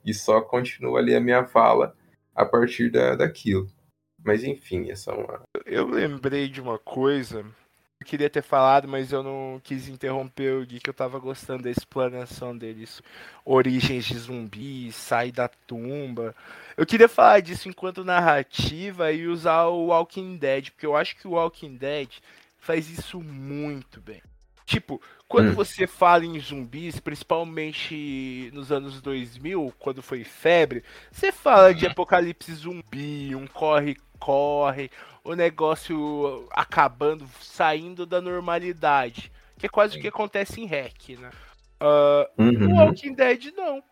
[0.05, 1.97] e só continua ali a minha fala
[2.35, 3.69] a partir da, daquilo.
[4.25, 5.43] Mas enfim, essa é uma.
[5.67, 7.45] Eu lembrei de uma coisa.
[8.01, 11.63] Eu queria ter falado, mas eu não quis interromper o Gui, que eu tava gostando
[11.63, 13.01] da explanação deles.
[13.45, 16.35] Origens de zumbis, sair da tumba.
[16.77, 21.29] Eu queria falar disso enquanto narrativa e usar o Walking Dead, porque eu acho que
[21.29, 22.09] o Walking Dead
[22.59, 24.23] faz isso muito bem.
[24.67, 25.55] Tipo, quando Hum.
[25.55, 32.53] você fala em zumbis, principalmente nos anos 2000, quando foi febre, você fala de apocalipse
[32.55, 34.91] zumbi, um corre-corre,
[35.23, 39.31] o negócio acabando, saindo da normalidade.
[39.59, 41.31] Que é quase o que acontece em Hack, né?
[41.81, 42.77] O Uhum.
[42.77, 43.83] Walking Dead não.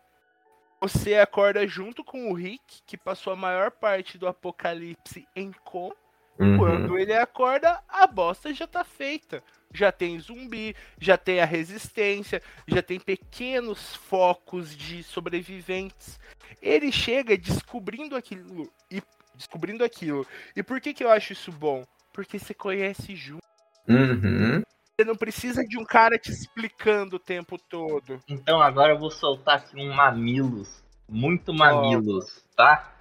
[0.81, 5.95] Você acorda junto com o Rick, que passou a maior parte do apocalipse em coma.
[6.39, 6.57] Uhum.
[6.57, 9.41] Quando ele acorda, a bosta já tá feita.
[9.73, 16.19] Já tem zumbi, já tem a resistência, já tem pequenos focos de sobreviventes.
[16.61, 19.01] Ele chega descobrindo aquilo e
[19.35, 20.25] descobrindo aquilo.
[20.55, 21.83] E por que que eu acho isso bom?
[22.13, 23.41] Porque você conhece junto.
[23.87, 24.61] Uhum.
[24.95, 28.19] Você não precisa de um cara te explicando o tempo todo.
[28.29, 30.83] Então agora eu vou soltar aqui um mamilos.
[31.09, 32.95] Muito mamilos, tá?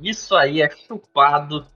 [0.00, 1.66] Isso aí é chupado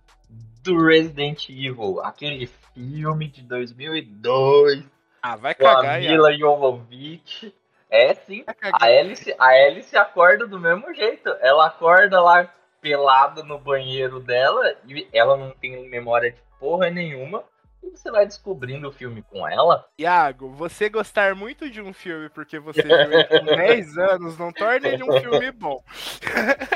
[0.63, 4.85] do Resident Evil, aquele filme de 2002
[5.23, 6.01] Ah, vai com a cagar.
[6.01, 7.55] Mila Jovovich.
[7.89, 8.83] É sim, cagar.
[8.83, 11.29] a Alice, a Alice acorda do mesmo jeito.
[11.41, 17.43] Ela acorda lá pelada no banheiro dela e ela não tem memória de porra nenhuma.
[17.83, 19.87] E você vai descobrindo o filme com ela.
[19.99, 24.53] Iago, você gostar muito de um filme porque você viu ele com 10 anos não
[24.53, 25.83] torna ele um filme bom.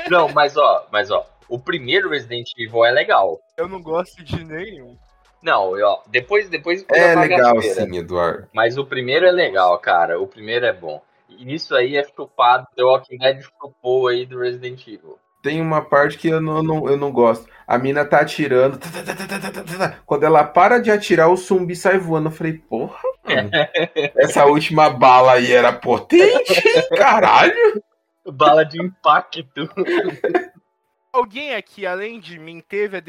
[0.09, 3.39] Não, mas ó, mas ó, o primeiro Resident Evil é legal.
[3.57, 4.97] Eu não gosto de nenhum.
[5.41, 8.47] Não, ó, depois depois É legal sim, Eduardo.
[8.53, 10.19] Mas o primeiro é legal, cara.
[10.19, 11.01] O primeiro é bom.
[11.29, 12.67] E isso aí é chupado.
[12.75, 15.17] The Walking Dead chupou aí do Resident Evil.
[15.41, 17.47] Tem uma parte que eu não, eu não, eu não gosto.
[17.65, 18.77] A mina tá atirando.
[18.77, 19.97] tá, tá, tá, tá, tá, tá.
[20.05, 22.27] Quando ela para de atirar, o zumbi sai voando.
[22.27, 23.49] Eu falei, porra, mano.
[24.15, 26.83] Essa última bala aí era potente, hein?
[26.95, 27.81] Caralho.
[28.31, 29.67] Bala de impacto.
[31.13, 33.03] Alguém aqui, além de mim, teve a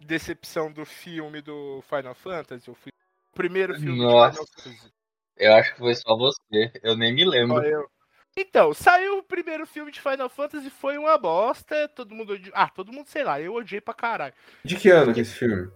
[0.00, 2.68] decepção do filme do Final Fantasy?
[2.68, 2.92] Eu fui
[3.32, 4.40] o primeiro filme Nossa.
[4.40, 4.92] do Final Fantasy.
[5.36, 6.72] Eu acho que foi só você.
[6.82, 7.62] Eu nem me lembro.
[7.64, 7.88] eu.
[8.36, 11.88] Então, saiu o primeiro filme de Final Fantasy, foi uma bosta.
[11.88, 12.38] Todo mundo.
[12.52, 14.34] Ah, todo mundo, sei lá, eu odiei pra caralho.
[14.64, 15.68] De que ano que é esse filme?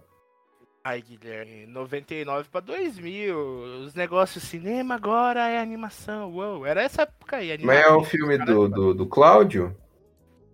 [0.85, 3.37] Ai, Guilherme, 99 pra 2000.
[3.83, 6.31] Os negócios cinema agora é animação.
[6.33, 7.57] Uou, era essa época aí.
[7.63, 8.67] Mas é o filme caralho.
[8.67, 9.75] do, do, do Cláudio?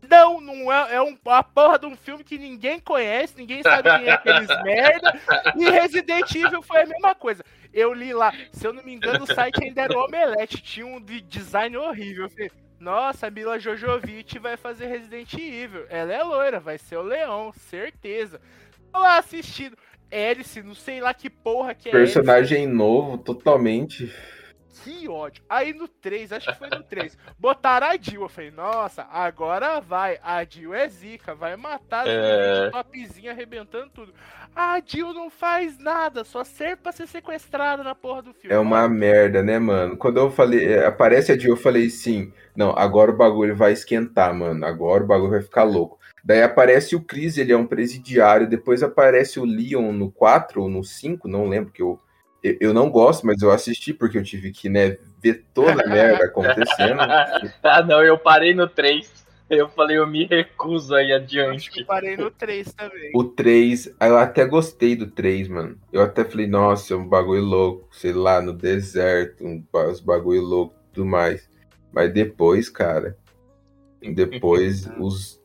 [0.10, 0.96] Não, não é.
[0.96, 4.48] É um, a porra de um filme que ninguém conhece, ninguém sabe quem é aqueles
[4.64, 5.20] merda.
[5.56, 7.44] E Resident Evil foi a mesma coisa.
[7.72, 10.86] Eu li lá, se eu não me engano, o site ainda era o Omelete, tinha
[10.86, 12.24] um de design horrível.
[12.24, 15.86] Eu falei, nossa, a Mila Jojovic vai fazer Resident Evil.
[15.90, 18.42] Ela é loira, vai ser o Leão, certeza.
[18.92, 19.78] Tô lá assistindo.
[20.12, 22.14] Hélice, não sei lá que porra que é Hélice.
[22.16, 24.12] Personagem novo, totalmente.
[24.90, 25.44] Que ódio.
[25.48, 28.22] Aí no 3, acho que foi no 3, botaram a Jill.
[28.24, 30.18] Eu falei, nossa, agora vai.
[30.24, 32.70] A Jill é zica, vai matar as É.
[32.72, 34.14] topzinha arrebentando tudo.
[34.56, 38.56] A Jill não faz nada, só serve pra ser sequestrada na porra do filme.
[38.56, 39.96] É uma merda, né, mano?
[39.96, 42.34] Quando eu falei, é, aparece a Jill, eu falei sim.
[42.56, 44.66] Não, agora o bagulho vai esquentar, mano.
[44.66, 46.00] Agora o bagulho vai ficar louco.
[46.24, 48.50] Daí aparece o Chris, ele é um presidiário.
[48.50, 52.00] Depois aparece o Leon no 4 ou no 5, não lembro, que eu,
[52.44, 55.88] eu, eu não gosto, mas eu assisti porque eu tive que, né, ver toda a
[55.88, 57.00] merda acontecendo.
[57.64, 59.20] ah, não, eu parei no 3.
[59.50, 61.80] Eu falei, eu me recuso aí Acho que adiante.
[61.80, 63.12] eu parei no 3 também.
[63.16, 65.76] O 3, eu até gostei do 3, mano.
[65.92, 70.42] Eu até falei, nossa, é um bagulho louco, sei lá, no deserto, um, uns bagulho
[70.42, 71.50] louco e tudo mais.
[71.92, 73.18] Mas depois, cara,
[74.14, 75.39] depois os.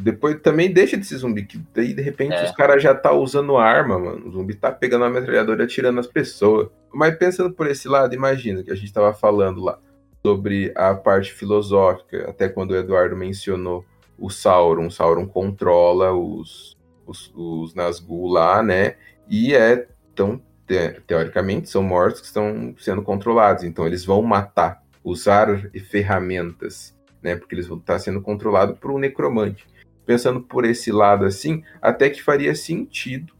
[0.00, 2.44] Depois também deixa de ser zumbi, que daí de repente É.
[2.44, 4.28] os caras já tá usando arma, mano.
[4.28, 6.68] O zumbi tá pegando a metralhadora e atirando nas pessoas.
[6.92, 9.78] Mas pensando por esse lado, imagina que a gente tava falando lá
[10.24, 13.84] sobre a parte filosófica, até quando o Eduardo mencionou
[14.18, 14.86] o Sauron.
[14.86, 16.76] O Sauron controla os,
[17.06, 18.96] os, os Nazgûl lá, né?
[19.28, 24.82] E é tão te- teoricamente são mortos que estão sendo controlados, então eles vão matar,
[25.02, 27.36] usar ferramentas, né?
[27.36, 29.66] Porque eles vão estar sendo controlados por um necromante.
[30.10, 33.32] Pensando por esse lado assim, até que faria sentido,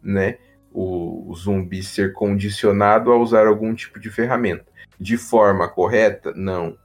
[0.00, 0.38] né?
[0.70, 4.64] O, o zumbi ser condicionado a usar algum tipo de ferramenta.
[5.00, 6.78] De forma correta, não.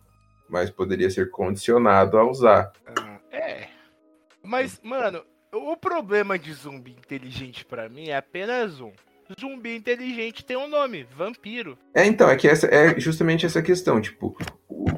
[0.49, 2.71] Mas poderia ser condicionado a usar.
[2.97, 3.67] Ah, É.
[4.41, 8.91] Mas, mano, o problema de zumbi inteligente pra mim é apenas um.
[9.39, 11.77] Zumbi inteligente tem um nome, vampiro.
[11.93, 14.35] É, então, é que essa é justamente essa questão, tipo,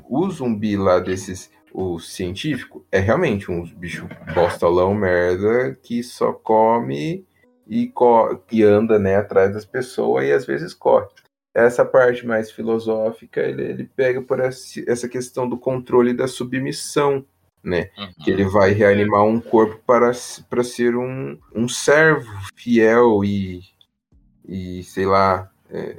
[0.09, 7.25] o, zumbi lá desses, o científico, é realmente uns bichos bostalão merda que só come
[7.67, 11.07] e, co e anda né, atrás das pessoas e às vezes corre.
[11.53, 17.23] Essa parte mais filosófica ele, ele pega por essa questão do controle da submissão,
[17.63, 17.91] né?
[17.97, 18.11] Uhum.
[18.23, 20.11] Que ele vai reanimar um corpo para,
[20.49, 23.61] para ser um, um servo fiel e,
[24.47, 25.97] e sei lá, é,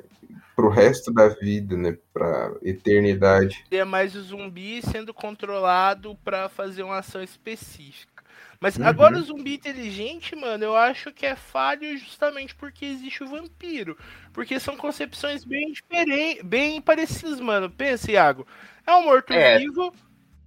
[0.55, 1.96] pro resto da vida, né?
[2.12, 3.64] Pra eternidade.
[3.70, 8.12] É mais o zumbi sendo controlado para fazer uma ação específica.
[8.61, 8.86] Mas Uhum.
[8.86, 13.96] agora o zumbi inteligente, mano, eu acho que é falho justamente porque existe o vampiro.
[14.32, 17.70] Porque são concepções bem diferentes, bem parecidas, mano.
[17.70, 18.46] Pensa, Iago.
[18.86, 19.92] É um morto-vivo,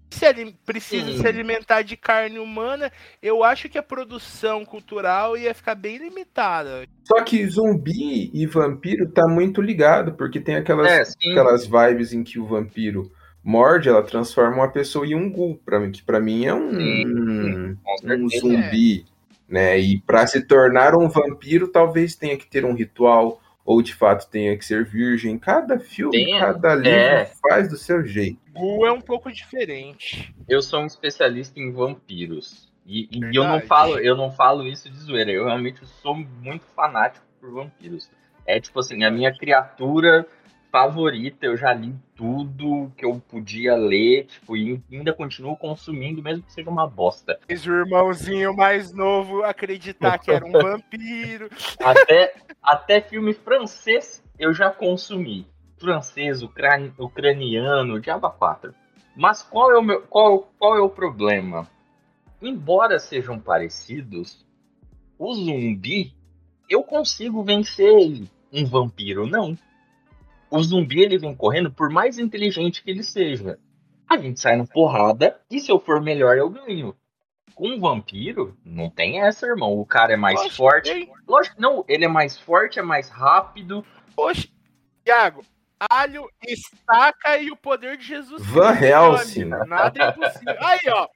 [0.10, 1.18] se ali- precisa Sim.
[1.18, 2.92] se alimentar de carne humana.
[3.22, 6.86] Eu acho que a produção cultural ia ficar bem limitada.
[7.04, 12.24] Só que zumbi e vampiro tá muito ligado, porque tem aquelas, É, aquelas vibes em
[12.24, 13.12] que o vampiro
[13.44, 16.70] morde, ela transforma uma pessoa em um ghoul, pra mim, que pra mim é um,
[16.72, 19.06] Sim, um zumbi,
[19.48, 19.80] né?
[19.80, 24.30] E pra se tornar um vampiro, talvez tenha que ter um ritual, ou de fato
[24.30, 25.38] tenha que ser virgem.
[25.38, 27.32] Cada filme, Tem, cada livro é.
[27.42, 28.38] faz do seu jeito.
[28.58, 30.34] Gu é um pouco diferente.
[30.48, 32.72] Eu sou um especialista em vampiros.
[32.86, 35.32] E, e eu não falo, eu não falo isso de zoeira.
[35.32, 38.10] Eu realmente sou muito fanático por vampiros.
[38.46, 40.26] É tipo assim, a minha criatura
[40.72, 46.44] favorita, eu já li tudo que eu podia ler, tipo, e ainda continuo consumindo, mesmo
[46.44, 47.40] que seja uma bosta.
[47.48, 51.50] Fez o irmãozinho mais novo acreditar que era um vampiro.
[51.80, 55.48] Até, até filme francês eu já consumi.
[55.78, 58.74] Francês, ucrani- ucraniano, Diaba 4.
[59.16, 61.68] Mas qual é o meu, qual, qual é o problema?
[62.42, 64.46] Embora sejam parecidos,
[65.18, 66.14] o zumbi
[66.70, 68.30] eu consigo vencer ele.
[68.52, 69.58] Um vampiro não.
[70.50, 73.60] O zumbi ele vem correndo por mais inteligente que ele seja.
[74.10, 76.96] A gente sai na porrada e se eu for melhor eu ganho.
[77.56, 79.78] Com um vampiro, não tem essa, irmão.
[79.80, 80.92] O cara é mais forte.
[80.94, 81.12] tem.
[81.28, 83.84] Lógico, não, ele é mais forte, é mais rápido.
[84.16, 84.48] Poxa,
[85.04, 85.42] Thiago,
[85.90, 88.46] alho, estaca e o poder de Jesus.
[88.46, 89.52] Van Helsing.
[89.54, 89.66] amigo.
[89.66, 90.56] Nada é impossível.
[90.60, 91.08] Aí, ó.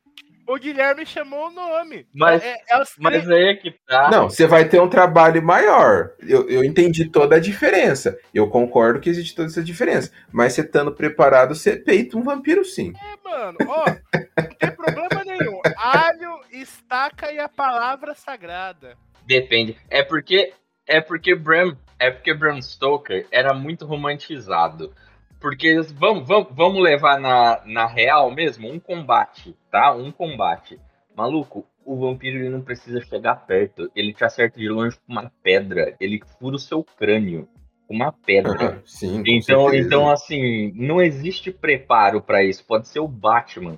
[0.47, 2.05] O Guilherme chamou o nome.
[2.13, 4.09] Mas- é, é os Mas três- aí é que tá.
[4.09, 6.11] Não, você vai ter um trabalho maior.
[6.19, 8.17] Eu, eu entendi toda a diferença.
[8.33, 10.11] Eu concordo que existe toda essa diferença.
[10.31, 12.91] Mas você estando preparado, você peita um vampiro sim.
[13.01, 15.61] É, mano, ó, não tem problema nenhum.
[15.77, 18.97] Alho, estaca e a palavra sagrada.
[19.25, 19.77] Depende.
[19.89, 20.51] É porque
[20.87, 24.93] é porque Bram, é porque Bram Stoker era muito romantizado.
[25.39, 29.93] Porque vamos, vamos, vamos levar na, na real mesmo um combate, tá?
[29.93, 30.79] Um combate.
[31.15, 33.89] Maluco, o vampiro ele não precisa chegar perto.
[33.95, 35.95] Ele te acerta de longe com uma pedra.
[35.99, 37.47] Ele fura o seu crânio
[37.87, 38.81] com uma pedra.
[38.85, 39.87] Sim, com Então, certeza.
[39.87, 42.63] então, assim, não existe preparo pra isso.
[42.65, 43.77] Pode ser o Batman.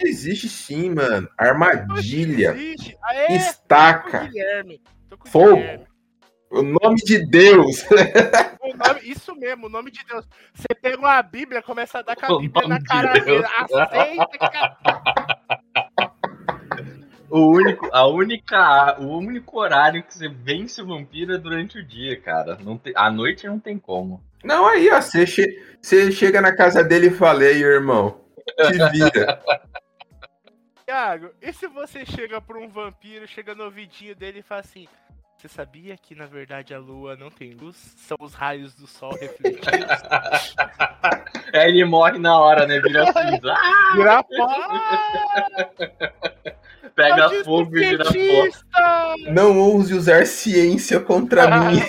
[0.00, 1.28] Existe sim, mano.
[1.38, 2.96] Armadilha, Existe.
[3.02, 4.80] Ah, tô com o estaca, Guilherme.
[5.08, 5.62] Tô Fogo.
[6.52, 7.82] O nome de Deus.
[8.60, 10.26] O nome- isso mesmo, o nome de Deus.
[10.54, 13.44] Você pega uma Bíblia, começa a dar com a Bíblia na de cara dele.
[13.44, 14.76] Aceita, cara.
[17.30, 21.82] O único, a única, o único horário que você vence o vampiro é durante o
[21.84, 22.58] dia, cara.
[22.60, 24.22] Não tem, à noite não tem como.
[24.44, 28.20] Não, aí, ó, você, che- você chega na casa dele e fala, ei, irmão,
[28.58, 29.42] te vira.
[30.84, 34.86] Thiago, e se você chega pra um vampiro, chega no ouvidinho dele e fala assim:
[35.42, 37.74] Você sabia que na verdade a lua não tem luz?
[37.96, 39.88] São os raios do sol refletidos?
[41.52, 42.78] Aí ele morre na hora, né?
[42.78, 43.52] Vira cinza.
[43.52, 44.22] Ah, Vira
[46.94, 49.16] pega Maldito fogo e vira cientista!
[49.32, 51.80] Não ouse usar ciência contra mim.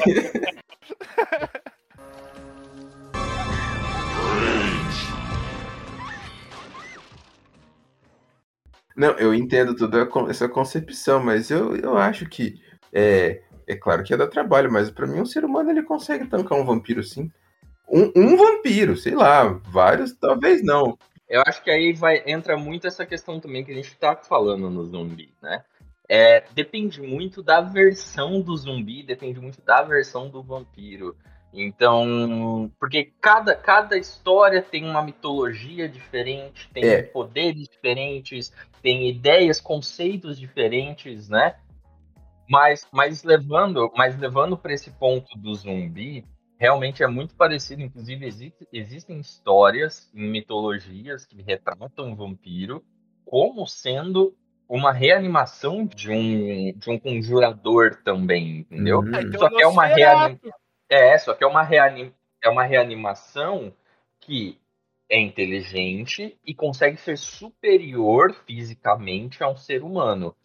[8.96, 12.63] Não, eu entendo toda essa concepção, mas eu, eu acho que
[12.94, 16.28] é, é claro que ia dar trabalho, mas pra mim um ser humano ele consegue
[16.28, 17.32] tancar um vampiro sim.
[17.90, 20.98] Um, um vampiro, sei lá, vários talvez não.
[21.28, 24.70] Eu acho que aí vai entra muito essa questão também que a gente tá falando
[24.70, 25.64] no zumbi, né?
[26.08, 31.16] É, depende muito da versão do zumbi, depende muito da versão do vampiro.
[31.54, 37.04] Então, porque cada, cada história tem uma mitologia diferente, tem É.
[37.04, 41.56] poderes diferentes, tem ideias, conceitos diferentes, né?
[42.50, 46.26] Mas, mas levando, mas levando para esse ponto do zumbi,
[46.60, 47.82] realmente é muito parecido.
[47.82, 52.84] Inclusive, existe- existem histórias em mitologias que retratam o vampiro
[53.26, 54.36] como sendo
[54.68, 59.00] uma reanimação de um, de um conjurador também, entendeu?
[59.00, 59.12] Hum.
[59.12, 60.20] Tem Só que é uma Nosferatu.
[60.20, 60.40] reanim-
[60.90, 62.14] É, só que é uma, reanim...
[62.44, 63.74] é uma reanimação
[64.20, 64.58] que
[65.10, 70.36] é inteligente e consegue ser superior fisicamente a um ser humano.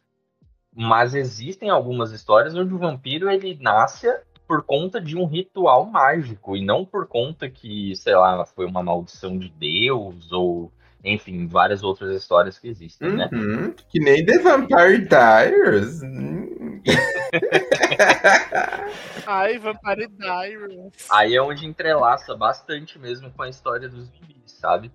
[0.81, 4.07] Mas existem algumas histórias onde o vampiro ele nasce
[4.47, 8.81] por conta de um ritual mágico e não por conta que, sei lá, foi uma
[8.81, 10.71] maldição de Deus ou
[11.05, 13.29] enfim, várias outras histórias que existem, né?
[13.33, 16.01] Uhum, que nem The Vampire Diaries.
[19.27, 21.09] Ai, Vampire Diaries.
[21.11, 24.93] Aí é onde entrelaça bastante mesmo com a história dos zumbis, sabe?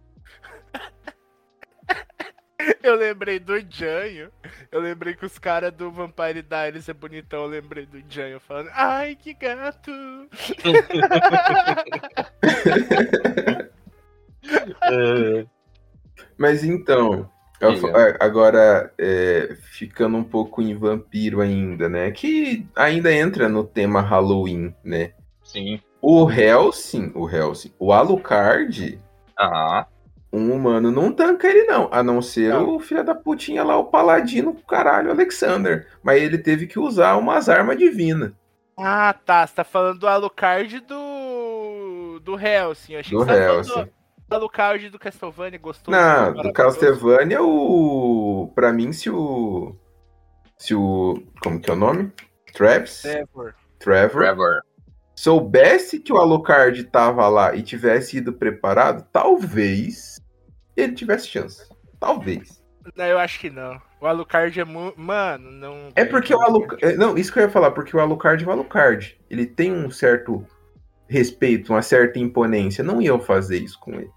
[2.83, 4.29] Eu lembrei do Janho.
[4.71, 7.43] Eu lembrei que os caras do Vampire Diaries é bonitão.
[7.43, 9.91] Eu lembrei do Janho falando: Ai, que gato!
[14.81, 15.45] É,
[16.37, 17.29] Mas então,
[17.61, 22.11] é, agora é, ficando um pouco em vampiro ainda, né?
[22.11, 25.13] Que ainda entra no tema Halloween, né?
[25.43, 25.79] sim.
[26.01, 28.99] O Helsing, o Helsing, o Alucard,
[29.39, 29.85] Aham.
[30.33, 32.75] Um humano não tanca ele não, a não ser Não.
[32.75, 35.87] o filho da putinha lá, o paladino, caralho, Alexander.
[36.01, 38.31] Mas ele teve que usar umas armas divinas.
[38.75, 39.45] Ah, tá.
[39.45, 42.19] Você tá falando do Alucard do.
[42.23, 42.93] do Helsing.
[42.93, 43.69] Eu achei Do que você Helsing.
[43.71, 43.89] falando
[44.27, 45.95] do Alucard do Castlevania, gostoso.
[45.95, 46.51] Não, do.
[46.51, 48.51] Castlevania, o.
[48.55, 49.75] Pra mim, se o.
[50.57, 51.21] Se o.
[51.43, 52.11] Como que é o nome?
[52.51, 53.03] Travis?
[53.03, 53.53] Trevor.
[53.77, 54.21] Trevor.
[54.23, 54.61] Trevor.
[55.15, 60.12] Soubesse que o Alucard tava lá e tivesse ido preparado, talvez
[60.75, 61.67] ele tivesse chance.
[61.99, 62.63] Talvez.
[62.95, 63.81] Não, eu acho que não.
[64.01, 64.99] O Alucard é muito.
[64.99, 65.89] Mano, não.
[65.95, 66.97] É porque o Alucard.
[66.97, 69.17] Não, isso que eu ia falar, porque o Alucard é o Alucard.
[69.29, 70.45] Ele tem um certo
[71.07, 72.83] respeito, uma certa imponência.
[72.83, 74.11] Não iam fazer isso com ele.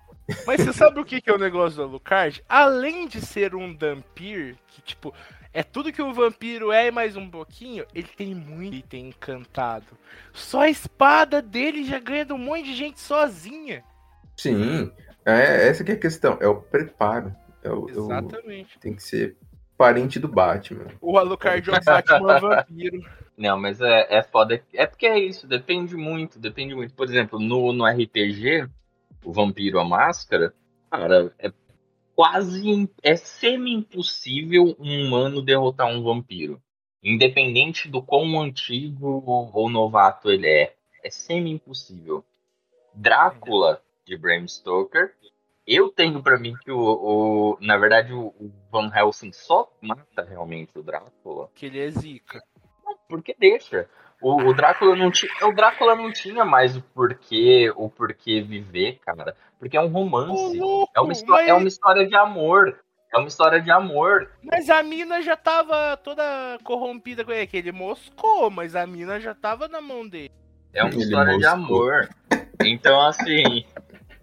[0.45, 2.43] Mas você sabe o que, que é o negócio do Alucard?
[2.49, 5.15] Além de ser um Dampir, que tipo,
[5.53, 9.87] é tudo que um vampiro é e mais um pouquinho, ele tem muito item encantado.
[10.33, 13.85] Só a espada dele já ganha de um monte de gente sozinha.
[14.37, 14.91] Sim.
[15.27, 16.39] É, essa que é a questão.
[16.41, 17.35] É o preparo.
[17.62, 18.79] É o, é o- Exatamente.
[18.79, 19.37] tem que ser
[19.77, 20.87] parente do Batman.
[21.01, 23.01] O Alucard é o Batman vampiro.
[23.37, 24.62] Não, mas é, é foda.
[24.72, 26.95] É porque é isso, depende muito, depende muito.
[26.95, 28.66] Por exemplo, no, no RPG,
[29.24, 30.55] o Vampiro a Máscara,
[30.91, 31.53] cara, é
[32.14, 32.89] quase.
[33.03, 36.62] É semi-impossível um humano derrotar um vampiro.
[37.03, 40.74] Independente do quão antigo ou novato ele é.
[41.05, 42.24] É semi-impossível.
[42.95, 45.13] Drácula, de Bram Stoker.
[45.67, 48.33] Eu tenho pra mim que o, o- na verdade, o,
[48.71, 52.41] Van Helsing só mata realmente o Drácula Que ele é zica.
[53.09, 53.89] porque deixa.
[54.23, 59.01] O, o Drácula não tinha, o Drácula não tinha mais o porquê, o porquê viver,
[59.05, 60.57] cara, porque é um romance.
[60.57, 62.79] louco, É uma, histó- mas, é uma história de amor.
[63.13, 64.31] É uma história de amor.
[64.43, 66.23] mas a mina já tava toda
[66.65, 67.47] corrompida com ele.
[67.47, 70.31] Que ele moscou, mas a mina já tava na mão dele.
[70.73, 71.53] É uma Ele história de moscou.
[71.91, 72.09] amor.
[72.65, 73.65] Então, assim,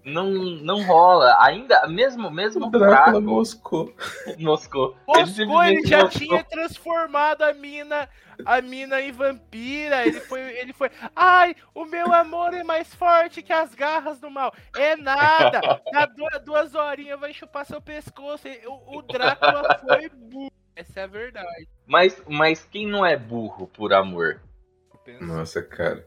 [0.05, 1.35] não, não rola.
[1.39, 3.93] Ainda, mesmo, mesmo O Drácula Drácula moscou.
[4.37, 4.95] moscou.
[5.07, 6.27] Moscou, ele simplesmente já moscou.
[6.27, 8.09] tinha transformado a mina,
[8.45, 10.05] a mina em vampira.
[10.05, 10.89] Ele foi, ele foi.
[11.15, 14.53] Ai, o meu amor é mais forte que as garras do mal.
[14.75, 15.81] É nada.
[15.91, 18.47] Na duas, duas horinhas vai chupar seu pescoço.
[18.65, 20.51] O, o Drácula foi burro.
[20.75, 21.67] Essa é a verdade.
[21.85, 24.41] Mas, mas quem não é burro por amor?
[25.21, 26.05] Nossa, cara.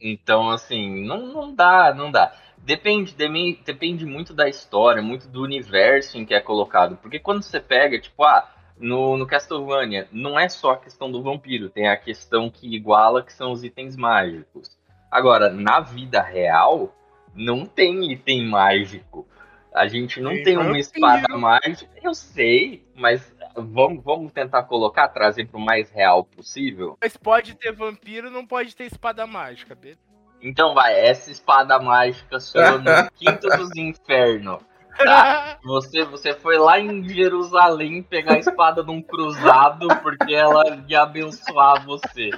[0.00, 2.34] Então, assim, não, não dá, não dá.
[2.62, 6.96] Depende, deme- depende muito da história, muito do universo em que é colocado.
[6.96, 8.48] Porque quando você pega, tipo, ah,
[8.78, 13.22] no, no Castlevania, não é só a questão do vampiro, tem a questão que iguala,
[13.22, 14.70] que são os itens mágicos.
[15.10, 16.94] Agora, na vida real,
[17.34, 19.26] não tem item mágico.
[19.74, 21.90] A gente não Tem tem uma espada mágica.
[22.02, 26.96] Eu sei, mas vamos, vamos tentar colocar, trazer pro mais real possível.
[27.00, 30.11] Mas pode ter vampiro, não pode ter espada mágica, beleza?
[30.42, 34.58] Então vai, essa espada mágica sua no quinto dos infernos.
[34.96, 35.58] Tá?
[35.64, 41.02] Você, você foi lá em Jerusalém pegar a espada de um cruzado porque ela ia
[41.02, 42.30] abençoar você.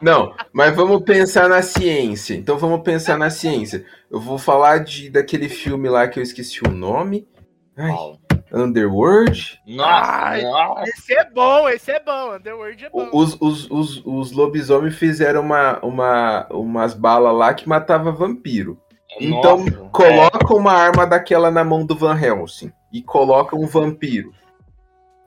[0.00, 2.34] Não, mas vamos pensar na ciência.
[2.34, 3.86] Então vamos pensar na ciência.
[4.10, 7.26] Eu vou falar de daquele filme lá que eu esqueci o nome.
[7.76, 8.18] Ai,
[8.54, 9.60] Underworld.
[9.66, 10.82] Nossa, Ai, nossa.
[10.90, 12.34] Esse é bom, esse é bom.
[12.36, 13.10] Underworld é bom.
[13.12, 18.80] Os, os, os, os lobisomens fizeram uma, uma, umas balas lá que matava vampiro.
[19.20, 24.32] Então, nossa, Coloca uma arma daquela na mão do Van Helsing e coloca um vampiro.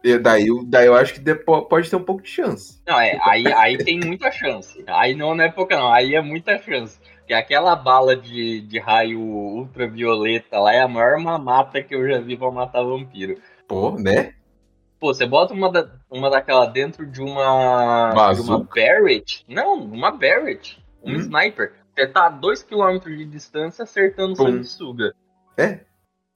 [0.04, 1.22] E daí, eu- daí eu acho que
[1.70, 2.82] pode ter um pouco de chance.
[2.88, 4.84] Não, é, aí, aí tem muita chance.
[4.88, 5.92] Aí não, não é pouca, não.
[5.92, 6.98] Aí é muita chance.
[7.28, 12.22] Porque aquela bala de, de raio ultravioleta lá é a maior mamata que eu já
[12.22, 13.38] vi pra matar vampiro.
[13.68, 14.34] Pô, né?
[14.98, 17.34] Pô, você bota uma, da, uma daquela dentro de uma.
[17.34, 18.74] De uma Bazuca?
[18.74, 19.44] Barrett.
[19.46, 20.82] Não, uma Barrett.
[21.04, 21.20] Um Hum.
[21.20, 21.74] sniper.
[21.94, 24.44] Você tá a 2km de distância acertando Pum.
[24.46, 25.14] sanguessuga.
[25.58, 25.82] É.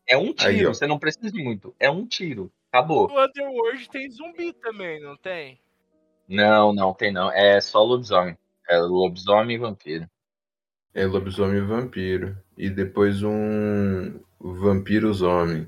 [0.06, 0.74] É um Aí, tiro, ó.
[0.74, 1.74] você não precisa de muito.
[1.80, 2.52] É um tiro.
[2.70, 3.08] Acabou.
[3.08, 5.58] No Underworld tem zumbi também, não tem?
[6.28, 7.32] Não, não tem não.
[7.32, 8.38] É só lobisomem.
[8.70, 10.06] É lobisomem e vampiro.
[10.94, 12.38] É lobisomem e vampiro.
[12.58, 15.68] E depois um vampiros homem.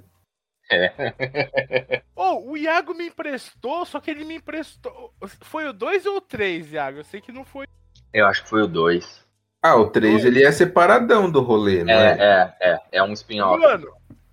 [2.15, 5.13] Oh, o Iago me emprestou, só que ele me emprestou.
[5.41, 6.99] Foi o 2 ou o 3, Iago?
[6.99, 7.67] Eu sei que não foi.
[8.13, 9.23] Eu acho que foi o 2.
[9.61, 12.17] Ah, o 3 ele é separadão do rolê, não é?
[12.19, 12.79] É, é, é.
[12.91, 13.61] É um spin-off.
[13.61, 13.87] Mano,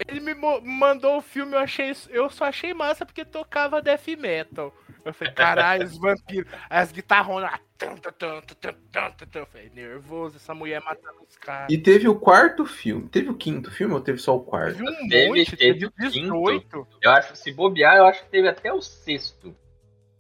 [0.09, 4.75] ele me mandou o filme, eu achei eu só achei massa porque tocava death metal.
[5.05, 6.53] Eu falei, caralho, os vampiros.
[6.69, 7.53] Aí as guitarronas.
[9.35, 11.73] Eu falei, nervoso, essa mulher matando os caras.
[11.73, 13.09] E teve o quarto filme.
[13.09, 14.77] Teve o quinto filme ou teve só o quarto?
[14.77, 16.61] Teve um teve, monte, teve, teve 18.
[16.61, 16.87] Quinto.
[17.03, 19.55] Eu acho, que se bobear, eu acho que teve até o sexto.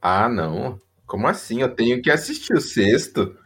[0.00, 0.80] Ah, não.
[1.06, 1.60] Como assim?
[1.60, 3.36] Eu tenho que assistir o sexto.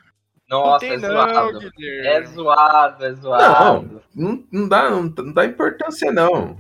[0.49, 1.71] Nossa, é zoado.
[1.81, 4.03] É zoado, é zoado.
[4.15, 6.57] Não, não, não dá, não, não, dá importância, não.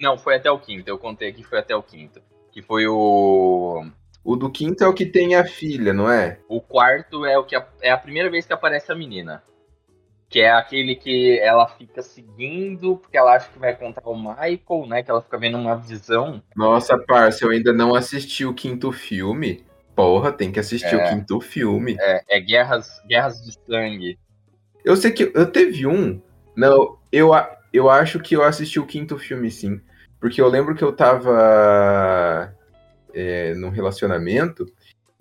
[0.00, 0.88] Não, foi até o quinto.
[0.88, 2.20] Eu contei aqui, foi até o quinto.
[2.50, 3.86] Que foi o.
[4.26, 6.40] O do quinto é o que tem a filha, não é?
[6.48, 9.40] O quarto é o que a- é a primeira vez que aparece a menina.
[10.28, 14.86] Que é aquele que ela fica seguindo, porque ela acha que vai encontrar o Michael,
[14.88, 15.02] né?
[15.04, 16.42] Que ela fica vendo uma visão.
[16.56, 19.64] Nossa, parça, eu ainda não assisti o quinto filme.
[19.94, 21.06] Porra, tem que assistir É.
[21.06, 21.96] o quinto filme.
[22.00, 24.18] É, é guerras, guerras de sangue.
[24.84, 26.20] Eu sei que eu teve um.
[26.56, 27.30] Não, eu,
[27.72, 29.80] eu acho que eu assisti o quinto filme, sim.
[30.20, 32.52] Porque eu lembro que eu tava
[33.16, 34.66] é, num relacionamento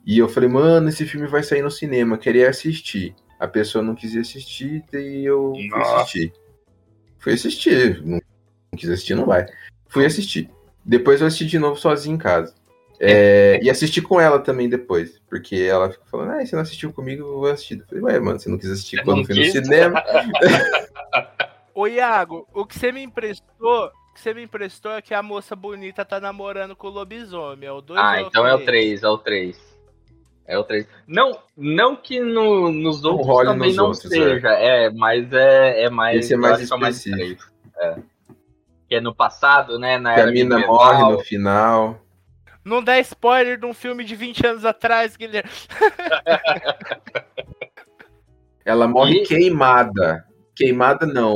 [0.05, 3.15] e eu falei, mano, esse filme vai sair no cinema, queria assistir.
[3.39, 5.95] A pessoa não quis assistir e eu fui Nossa.
[5.95, 6.33] assistir.
[7.17, 8.01] Fui assistir.
[8.05, 8.21] Não,
[8.71, 9.47] não quis assistir, não vai.
[9.87, 10.49] Fui assistir.
[10.85, 12.53] Depois eu assisti de novo sozinho em casa.
[12.99, 15.19] É, e assisti com ela também depois.
[15.27, 17.79] Porque ela fica falando, ah, você não assistiu comigo, eu vou assistir.
[17.79, 20.03] Eu falei, ué, mano, você não quis assistir Você quando fui no cinema.
[21.73, 25.55] Ô Iago, o que você me emprestou, que você me emprestou é que a moça
[25.55, 27.67] bonita tá namorando com o lobisomem.
[27.67, 29.75] É o 2 Ah, então é o 3, é o 3.
[30.47, 30.87] É o 3.
[31.07, 34.89] Não, não que no- nos Não outros role também nos não outros, seja, é.
[34.91, 36.19] mas é, é mais.
[36.19, 37.43] Esse é mais é mais específico.
[37.65, 37.99] estranho.
[37.99, 38.01] É.
[38.87, 39.97] Que é no passado, né?
[39.97, 40.75] Na Que a mina medieval.
[40.75, 41.99] morre no final.
[42.63, 45.49] Não dá spoiler de um filme de 20 anos atrás, Guilherme.
[48.63, 50.25] Ela morre E- queimada.
[50.55, 51.35] Queimada não.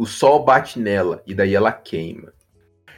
[0.00, 2.32] O sol bate nela e daí ela queima.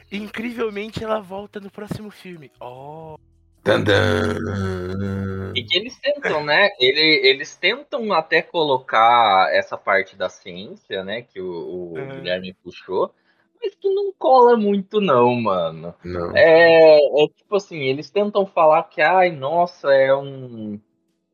[0.09, 2.49] Incrivelmente ela volta no próximo filme.
[2.61, 3.17] Oh.
[3.61, 4.37] Tandã.
[5.53, 6.69] E que eles tentam, né?
[6.79, 11.23] Ele, eles tentam até colocar essa parte da ciência, né?
[11.23, 12.07] Que o, o Uhum.
[12.07, 13.13] Guilherme puxou.
[13.61, 15.93] Mas que não cola muito, não, mano.
[16.05, 16.31] Não.
[16.37, 20.79] É, é tipo assim, eles tentam falar que, ai, nossa, é um.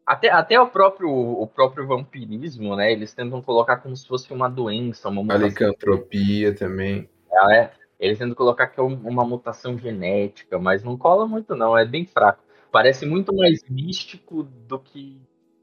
[0.10, 2.92] Até, até o, próprio, o próprio vampirismo, né?
[2.92, 5.48] Eles tentam colocar como se fosse uma doença, uma A mutação.
[5.48, 7.08] licantropia também.
[7.52, 11.78] É, eles tentam colocar que é um- uma mutação genética, mas não cola muito, não.
[11.78, 12.44] É bem fraco.
[12.72, 15.22] Parece muito mais místico do que,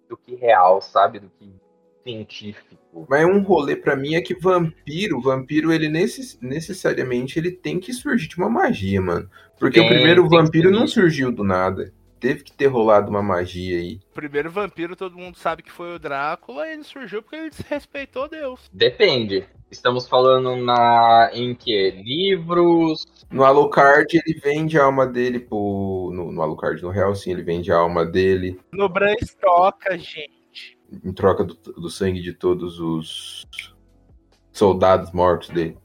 [0.08, 1.18] do que real, sabe?
[1.18, 1.52] Do que
[2.04, 2.76] científico.
[3.08, 7.92] Mas um rolê pra mim é que vampiro, vampiro, ele necess- necessariamente ele tem que
[7.92, 9.28] surgir de uma magia, mano.
[9.58, 11.92] Porque Tem, o primeiro vampiro não surgiu do nada.
[12.18, 14.00] Teve que ter rolado uma magia aí.
[14.10, 17.50] O primeiro vampiro, todo mundo sabe que foi o Drácula, e ele surgiu porque ele
[17.50, 18.70] desrespeitou Deus.
[18.72, 19.46] Depende.
[19.70, 21.90] Estamos falando na em que?
[21.90, 23.04] Livros.
[23.30, 26.10] No Alucard, ele vende a alma dele pro.
[26.14, 30.78] No, no Alucard, no Hellsing, ele vende a alma dele No Bram Stoker, gente.
[31.04, 33.46] em troca do, do sangue de todos os
[34.52, 35.76] soldados mortos dele.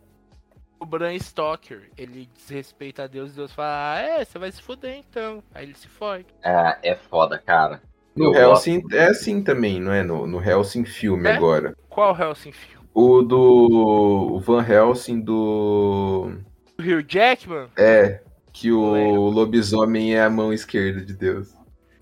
[0.82, 4.59] O Bram Stoker, ele desrespeita a Deus e Deus fala, ah, é, você vai se
[4.63, 5.43] fuder então.
[5.53, 6.25] Aí ele se fode.
[6.43, 7.84] É, é foda, cara.
[8.15, 10.01] No Eu Hellsing é assim também, não é?
[10.01, 11.34] No, no Hellsing filme É?
[11.34, 11.77] agora.
[11.88, 12.88] Qual Hellsing filme?
[12.95, 13.38] O do.
[14.34, 16.34] O Van Helsing do.
[16.79, 17.67] O Hugh Jackman?
[17.78, 18.21] É.
[18.51, 21.55] Que o lobisomem é a mão esquerda de Deus.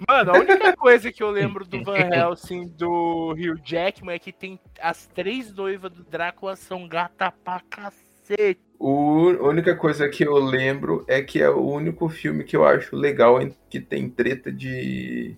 [0.07, 4.31] Mano, a única coisa que eu lembro do Van Helsing do Hugh Jackman é que
[4.31, 8.68] tem as três noivas do Drácula são gata pra cacete.
[8.81, 12.95] A única coisa que eu lembro é que é o único filme que eu acho
[12.95, 13.37] legal
[13.69, 15.35] que tem treta de,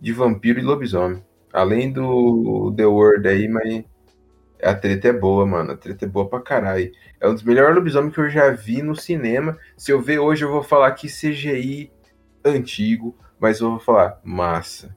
[0.00, 1.24] de vampiro e lobisomem.
[1.52, 3.84] Além do The World aí, mas
[4.62, 5.72] a treta é boa, mano.
[5.72, 6.92] A treta é boa pra caralho.
[7.20, 9.58] É um dos melhores lobisomens que eu já vi no cinema.
[9.76, 11.90] Se eu ver hoje, eu vou falar que CGI
[12.44, 14.96] antigo, mas eu vou falar massa.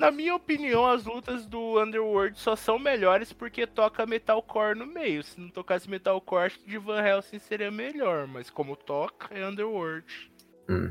[0.00, 5.22] Na minha opinião, as lutas do Underworld só são melhores porque toca metalcore no meio.
[5.22, 9.46] Se não tocasse metalcore, acho que de Van Helsing seria melhor, mas como toca, é
[9.46, 10.06] Underworld.
[10.70, 10.90] Hum.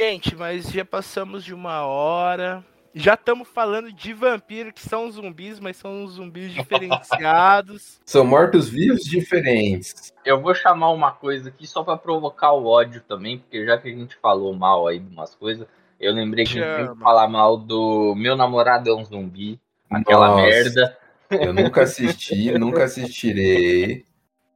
[0.00, 2.64] Gente, mas já passamos de uma hora.
[2.94, 8.00] Já estamos falando de vampiro, que são zumbis, mas são zumbis diferenciados.
[8.06, 10.14] São mortos-vivos diferentes.
[10.24, 13.88] Eu vou chamar uma coisa aqui só para provocar o ódio também, porque já que
[13.88, 15.66] a gente falou mal aí de umas coisas,
[16.04, 19.58] eu lembrei que a gente tem que falar mal do Meu Namorado é um Zumbi,
[19.90, 20.42] aquela Nossa.
[20.42, 20.98] merda.
[21.30, 24.04] Eu nunca assisti, nunca assistirei.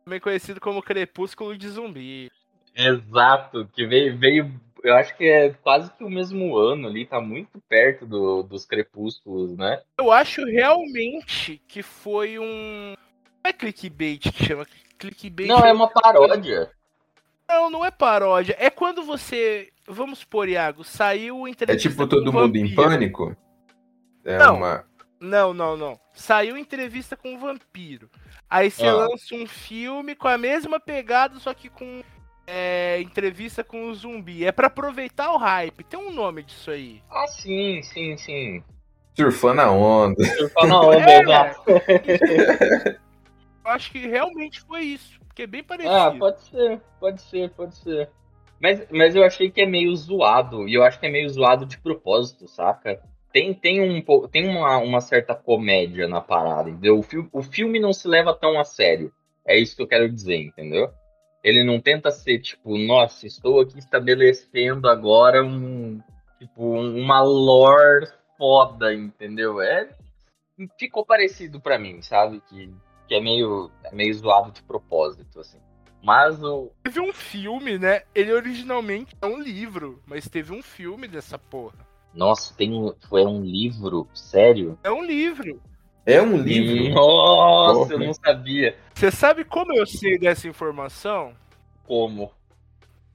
[0.05, 2.31] Também conhecido como Crepúsculo de Zumbi.
[2.75, 4.53] Exato, que veio, veio,
[4.85, 8.65] eu acho que é quase que o mesmo ano ali, tá muito perto do, dos
[8.65, 9.83] Crepúsculos, né?
[9.99, 12.95] Eu acho realmente que foi um.
[13.43, 14.67] Não é clickbait que chama.
[14.99, 15.49] Clickbait.
[15.49, 16.71] Não, é uma paródia.
[17.49, 18.55] Não, não é paródia.
[18.59, 19.71] É quando você.
[19.89, 21.89] Vamos supor, Iago, saiu É entrevista.
[21.89, 22.83] tipo com todo um mundo em vampiro.
[22.83, 23.37] pânico?
[24.25, 24.57] É Não.
[24.57, 24.85] uma.
[25.21, 25.99] Não, não, não.
[26.13, 28.09] Saiu entrevista com um vampiro.
[28.49, 28.93] Aí você Ah.
[28.93, 32.03] lança um filme com a mesma pegada, só que com
[32.47, 34.45] é, entrevista com o zumbi.
[34.45, 35.85] É pra aproveitar o hype.
[35.85, 37.03] Tem um nome disso aí.
[37.11, 38.63] Ah, sim, sim, sim.
[39.15, 40.23] Surfando a onda.
[40.39, 41.63] Eu falo, não, é, É, exato.
[43.65, 45.19] Eu acho que realmente foi isso.
[45.27, 45.95] Porque é bem parecido.
[45.95, 48.09] Ah, pode ser, pode ser, pode ser.
[48.61, 51.65] Mas, mas eu achei que é meio zoado, e eu acho que é meio zoado
[51.65, 53.01] de propósito, saca?
[53.33, 56.99] Tem, tem, um, tem uma, uma certa comédia na parada, entendeu?
[56.99, 59.13] O, fi- o filme não se leva tão a sério.
[59.47, 60.91] É isso que eu quero dizer, entendeu?
[61.45, 66.01] Ele não tenta ser tipo, nossa, estou aqui estabelecendo agora um
[66.39, 69.61] tipo uma lore foda, entendeu?
[69.61, 69.89] É
[70.79, 72.41] ficou parecido pra mim, sabe?
[72.49, 72.73] Que,
[73.07, 75.59] que é meio é meio zoado de propósito assim.
[76.03, 78.03] Mas o Teve um filme, né?
[78.15, 81.87] Ele originalmente é um livro, mas teve um filme dessa porra.
[82.15, 84.79] nossa, tem um, foi um livro, sério?
[84.83, 85.61] É um livro.
[86.07, 86.89] É um livro.
[86.95, 88.07] Nossa, eu Porra.
[88.07, 91.35] não sabia Você sabe como eu sei dessa informação?
[91.85, 92.33] como.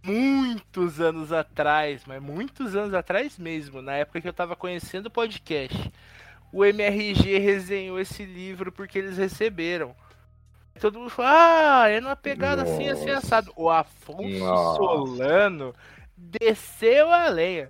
[0.05, 5.11] Muitos anos atrás, mas muitos anos atrás mesmo, na época que eu tava conhecendo o
[5.11, 5.91] podcast.
[6.51, 9.95] O MRG resenhou esse livro porque eles receberam.
[10.79, 13.17] Todo mundo falou, ah, é numa pegada assim, assim, Nossa.
[13.19, 13.53] assado.
[13.55, 14.75] O Afonso Nossa.
[14.77, 15.75] Solano
[16.17, 17.69] desceu a lenha.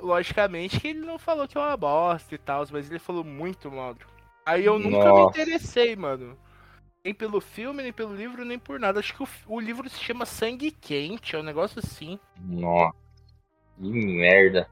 [0.00, 3.70] Logicamente que ele não falou que é uma bosta e tal, mas ele falou muito
[3.70, 3.96] mal.
[4.44, 5.40] Aí eu nunca me Nossa.
[5.40, 6.36] interessei, mano.
[7.04, 9.00] Nem pelo filme, nem pelo livro, nem por nada.
[9.00, 12.18] Acho que o, o livro se chama Sangue Quente, é um negócio assim.
[12.40, 12.96] Nossa.
[13.80, 14.68] Que merda.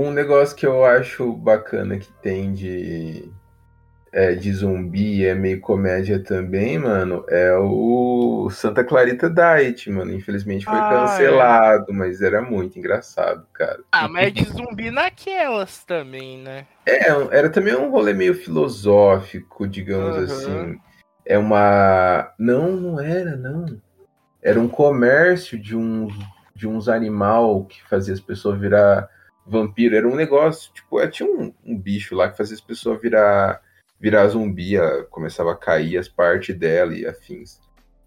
[0.00, 3.28] Um negócio que eu acho bacana que tem de,
[4.12, 10.12] é, de zumbi, é meio comédia também, mano, é o Santa Clarita Diet, mano.
[10.12, 13.80] Infelizmente foi Ah, cancelado, mas era muito engraçado, cara.
[13.90, 16.64] Ah, mas é de zumbi naquelas também, né?
[16.86, 20.24] É, era também um rolê meio filosófico, digamos Aham.
[20.24, 20.80] assim.
[21.26, 22.32] É uma.
[22.38, 23.66] Não, não era, não.
[24.40, 26.14] Era um comércio de uns,
[26.54, 29.10] de uns animal que fazia as pessoas virar
[29.48, 29.96] vampiro.
[29.96, 33.60] Era um negócio, tipo, é, tinha um, um bicho lá que fazia as pessoas virar,
[34.00, 37.58] virar zumbi, a- começava a cair as partes dela e afins.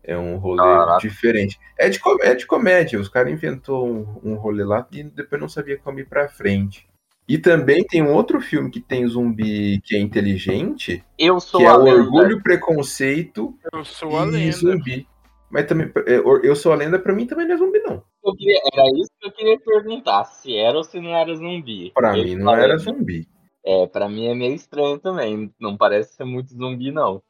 [0.04, 0.98] É um rolê Caraca.
[1.08, 1.60] diferente.
[1.78, 5.40] É de, com- é de comédia, os caras inventou um, um rolê lá e depois
[5.42, 6.88] não sabia como ir pra frente.
[7.28, 11.66] E também tem um outro filme que tem zumbi que é inteligente, Eu sou que
[11.68, 12.00] é a o lenda.
[12.02, 14.52] Orgulho, Preconceito Eu sou a e lenda.
[14.52, 15.08] Zumbi.
[15.52, 18.04] Mas também, é, Eu Sou a Lenda, pra mim também não é zumbi, não.
[18.38, 21.92] Queria- era isso que eu queria perguntar, se era ou se não era zumbi.
[21.94, 23.28] Pra mim não era zumbi.
[23.64, 25.54] É, pra mim é meio estranho também.
[25.60, 27.22] Não parece ser muito zumbi, não.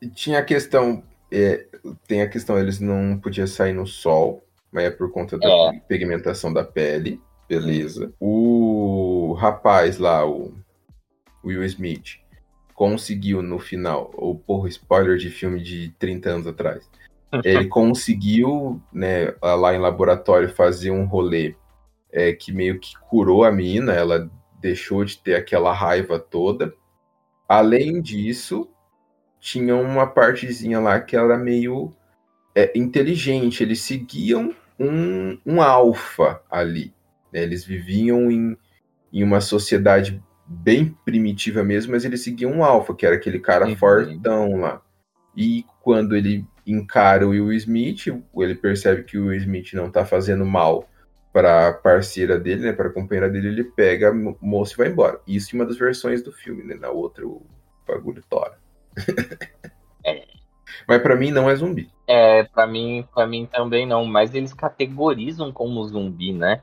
[0.00, 1.02] E Tinha a questão,
[1.32, 1.66] é,
[2.06, 5.80] tem a questão, eles não podiam sair no sol, mas é por conta da É.
[5.88, 8.12] pigmentação da pele, beleza.
[8.20, 10.54] O rapaz lá, o
[11.44, 12.20] Will Smith,
[12.74, 16.88] conseguiu no final, ou porra, spoiler de filme de 30 anos atrás.
[17.44, 21.54] Ele conseguiu, né, lá em laboratório fazer um rolê
[22.12, 24.30] é, que meio que curou a menina, ela
[24.60, 26.72] deixou de ter aquela raiva toda.
[27.48, 28.68] Além disso,
[29.40, 31.92] tinha uma partezinha lá que era meio
[32.54, 33.62] é, inteligente.
[33.62, 36.92] Eles seguiam um, um alfa ali.
[37.32, 37.42] né?
[37.42, 38.56] Eles viviam em,
[39.12, 43.66] em uma sociedade bem primitiva mesmo, mas eles seguiam um alfa, que era aquele cara
[43.66, 43.76] Uhum.
[43.76, 44.80] fortão lá.
[45.36, 48.06] E quando ele encara o Will Smith,
[48.36, 50.88] ele percebe que o Will Smith não tá fazendo mal
[51.32, 55.20] para parceira dele, né, para companheira dele, ele pega moço e vai embora.
[55.26, 56.76] Isso em uma das versões do filme, né?
[56.76, 57.44] Na outra o
[57.86, 58.58] bagulho tora.
[60.88, 61.90] Mas pra mim não é zumbi.
[62.06, 64.04] É, pra mim, pra mim também não.
[64.04, 66.62] Mas eles categorizam como zumbi, né?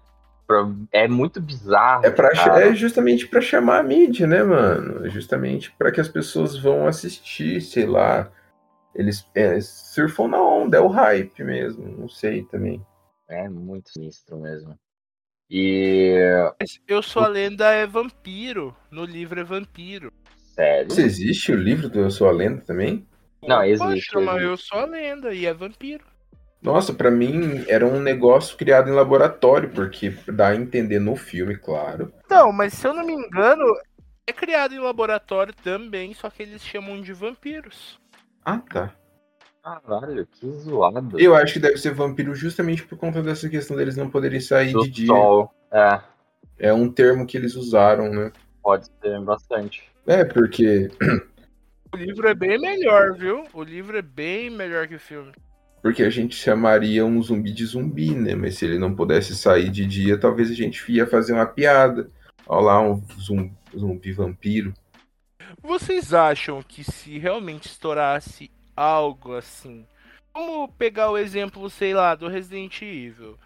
[0.91, 2.05] É muito bizarro.
[2.05, 5.05] É, pra, é justamente pra chamar a mídia, né, mano?
[5.05, 8.29] É justamente pra que as pessoas vão assistir, sei lá.
[8.95, 12.85] Eles é, surfam na onda, é o hype mesmo, não sei também.
[13.27, 14.77] É muito sinistro mesmo.
[15.49, 16.15] E.
[16.87, 18.75] Eu sou a lenda é vampiro.
[18.89, 20.11] No livro é vampiro.
[20.53, 20.91] Sério?
[20.91, 23.07] Se existe o livro do Eu Sou a Lenda também?
[23.41, 24.11] Não, existe.
[24.13, 24.45] Poxa, mas existe.
[24.45, 26.05] eu sou a lenda e é vampiro.
[26.61, 31.57] Nossa, pra mim era um negócio criado em laboratório, porque dá a entender no filme,
[31.57, 32.13] claro.
[32.29, 33.65] Não, mas se eu não me engano,
[34.25, 37.99] é criado em laboratório também, só que eles chamam de vampiros.
[38.45, 38.93] Ah, tá.
[39.63, 41.17] Caralho, que zoado.
[41.19, 44.73] Eu acho que deve ser vampiro justamente por conta dessa questão deles não poderem sair
[44.73, 45.07] Do de dia.
[45.07, 45.53] sol.
[45.71, 46.01] É,
[46.59, 48.31] É um termo que eles usaram, né?
[48.61, 49.83] pode ser bastante.
[50.05, 50.89] É, porque
[51.93, 53.43] O livro é bem melhor, viu?
[53.53, 55.31] O livro é bem melhor que o filme.
[55.81, 58.35] porque a gente chamaria um zumbi de zumbi, né?
[58.35, 62.09] Mas se ele não pudesse sair de dia, talvez a gente ia fazer uma piada.
[62.47, 64.73] Olha lá, um zumbi, zumbi vampiro.
[65.61, 69.85] Vocês acham que se realmente estourasse algo assim,
[70.33, 73.37] vamos pegar o exemplo, sei lá, do Resident Evil.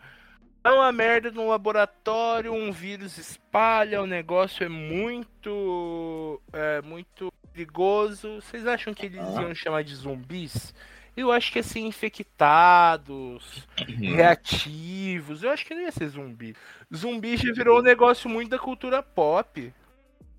[0.63, 6.41] Dá uma merda no laboratório, um vírus espalha, o negócio é muito.
[6.51, 8.41] é muito perigoso.
[8.41, 10.73] Vocês acham que eles iam chamar de zumbis?
[11.15, 15.41] Eu acho que ia ser infectados, reativos.
[15.41, 16.55] Eu acho que não ia ser zumbi.
[16.95, 19.73] Zumbi já virou um negócio muito da cultura pop.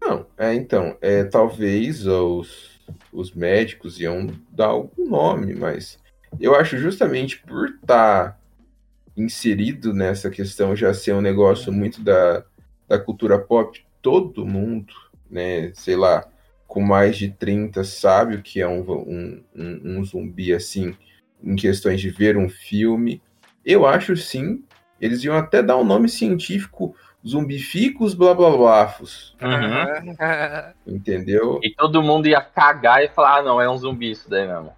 [0.00, 2.80] Não, é então, é talvez os,
[3.12, 5.98] os médicos iam dar algum nome, mas
[6.40, 8.38] eu acho justamente por estar
[9.16, 12.44] inserido nessa questão já ser um negócio muito da,
[12.86, 14.92] da cultura pop, todo mundo,
[15.28, 16.26] né, sei lá,
[16.66, 20.94] com mais de 30 sabe o que é um, um, um, um zumbi assim,
[21.42, 23.22] em questões de ver um filme.
[23.64, 24.62] Eu acho sim,
[25.00, 26.94] eles iam até dar um nome científico
[27.26, 30.14] zumbificos blá blá bláfos, Uhum.
[30.94, 31.60] entendeu?
[31.62, 34.72] E todo mundo ia cagar e falar, ah, não, é um zumbi isso daí mesmo.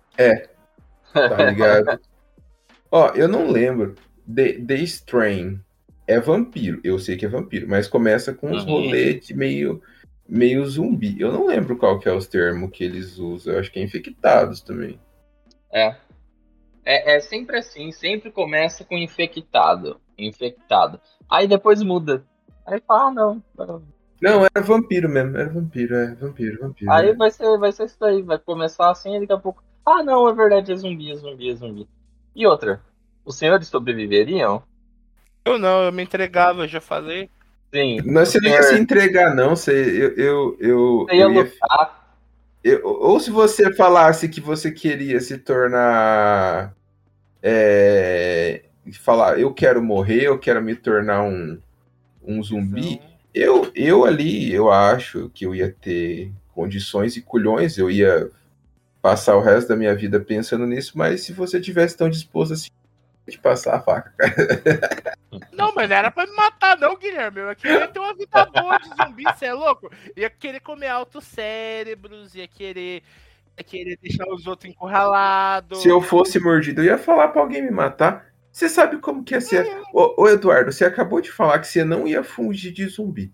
[1.12, 2.00] Tá ligado?
[2.90, 3.94] Ó, eu não lembro.
[4.32, 5.60] The, The Strain
[6.06, 6.80] é vampiro.
[6.82, 8.90] Eu sei que é vampiro, mas começa com uns Uhum.
[8.90, 9.82] de meio,
[10.28, 11.20] meio zumbi.
[11.20, 13.54] Eu não lembro qual que é os termos que eles usam.
[13.54, 14.98] Eu acho que é infectados também.
[15.72, 15.94] É.
[16.84, 17.16] é.
[17.16, 20.00] É sempre assim, sempre começa com infectado.
[20.18, 21.00] Infectado.
[21.28, 22.24] Aí depois muda.
[22.70, 23.42] Aí fala, ah, não.
[23.58, 23.82] não.
[24.22, 25.36] Não, era vampiro mesmo.
[25.36, 26.14] Era vampiro, é.
[26.14, 26.92] Vampiro, vampiro.
[26.92, 27.14] Aí é.
[27.14, 29.62] vai ser, vai ser isso daí, vai começar assim e daqui a pouco.
[29.84, 31.88] Ah não, é verdade, é zumbi, é zumbi, é zumbi.
[32.36, 32.80] E outra,
[33.24, 34.62] os senhores sobreviveriam?
[35.44, 37.30] Eu não, eu me entregava, eu já falei.
[37.74, 37.98] Sim.
[38.04, 39.56] Não, você o não ia senhor- se entregar, não.
[39.56, 42.16] Você, eu, eu, eu, Você ia eu ia- lutar.
[42.62, 46.74] eu- ou se você falasse que você queria se tornar.
[47.42, 48.64] É,
[49.00, 51.58] falar, eu quero morrer, eu quero me tornar um,
[52.22, 53.00] um zumbi.
[53.32, 58.30] Eu, eu ali, eu acho que eu ia ter condições e culhões, eu ia
[59.00, 62.68] passar o resto da minha vida pensando nisso, mas se você tivesse tão disposto assim,
[63.30, 65.16] de passar a faca, cara.
[65.52, 67.40] Não, mas não era pra me matar, não, Guilherme.
[67.40, 69.88] Eu queria ter uma vida boa de zumbi, você é louco?
[70.16, 73.02] Ia querer comer altos cérebros, ia querer,
[73.56, 75.82] ia querer deixar os outros encurralados.
[75.82, 78.29] Se eu fosse mordido, eu ia falar pra alguém me matar.
[78.52, 79.66] Você sabe como que ia ser.
[79.92, 83.32] Ô, ô, Eduardo, você acabou de falar que você não ia fugir de zumbi.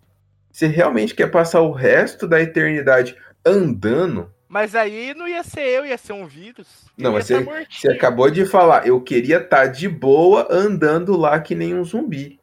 [0.52, 4.30] Você realmente quer passar o resto da eternidade andando?
[4.48, 6.86] Mas aí não ia ser eu, ia ser um vírus.
[6.96, 7.66] Não, mas você, tá mortinho.
[7.70, 12.38] você acabou de falar, eu queria estar de boa andando lá que nem um zumbi.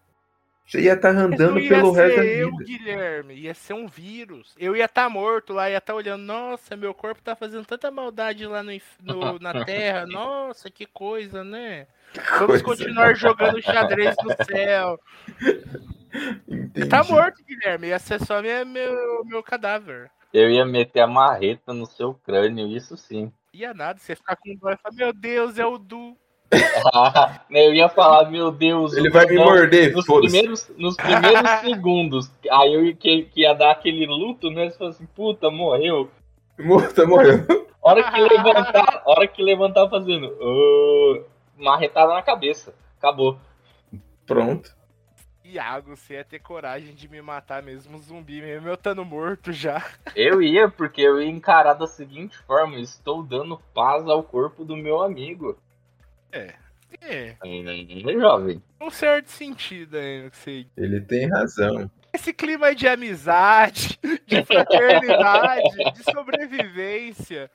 [0.66, 2.64] Você ia estar Mas andando não ia pelo ser resto da eu, vida.
[2.64, 3.36] Guilherme.
[3.36, 4.56] Ia ser um vírus.
[4.58, 6.24] Eu ia estar morto lá, ia estar olhando.
[6.24, 8.72] Nossa, meu corpo tá fazendo tanta maldade lá no,
[9.02, 10.06] no- na Terra.
[10.06, 11.88] Nossa, que coisa, né?
[12.40, 12.64] Vamos Coisa.
[12.64, 15.00] continuar jogando xadrez no céu.
[16.48, 16.88] Entendi.
[16.90, 17.88] Tá morto, Guilherme.
[17.88, 20.10] Ia ser só minha, meu, meu cadáver.
[20.34, 23.32] Eu ia meter a marreta no seu crânio, isso sim.
[23.54, 26.18] Ia nada, você ia ficar com dó e falar, meu Deus, é o Du.
[27.50, 28.94] Eu ia falar, meu Deus.
[28.96, 30.32] Ele vai me não, morder, Nos foda-se.
[30.32, 32.32] primeiros, nos primeiros segundos.
[32.52, 34.70] Aí eu ia, que, que ia dar aquele luto, né?
[34.70, 36.10] Você fala assim, puta, morreu.
[36.60, 37.46] Morto, morreu.
[37.82, 40.34] Hora que levantar, hora que levantar fazendo.
[40.42, 41.24] "Ah",
[41.58, 42.74] marretada na cabeça.
[42.98, 43.38] Acabou.
[44.26, 44.72] Pronto.
[45.44, 49.84] Iago, você ia ter coragem de me matar mesmo, zumbi mesmo, eu estando morto já.
[50.16, 54.76] Eu ia, porque eu ia encarar da seguinte forma: estou dando paz ao corpo do
[54.78, 55.58] meu amigo.
[56.34, 56.54] É,
[57.02, 57.36] É,
[58.20, 58.62] jovem.
[58.82, 61.90] um certo sentido aí que você Ele tem razão.
[62.14, 67.50] esse clima de amizade, de fraternidade, de sobrevivência.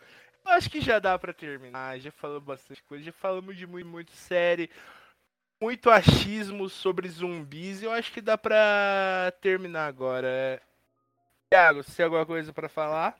[0.44, 1.98] Eu acho que já dá pra terminar.
[2.00, 4.70] Já falamos bastante coisa, já falamos de muito, muito série,
[5.60, 7.82] muito achismo sobre zumbis.
[7.82, 10.60] Eu acho que dá pra terminar agora.
[11.50, 13.16] Thiago, você tem alguma coisa pra falar?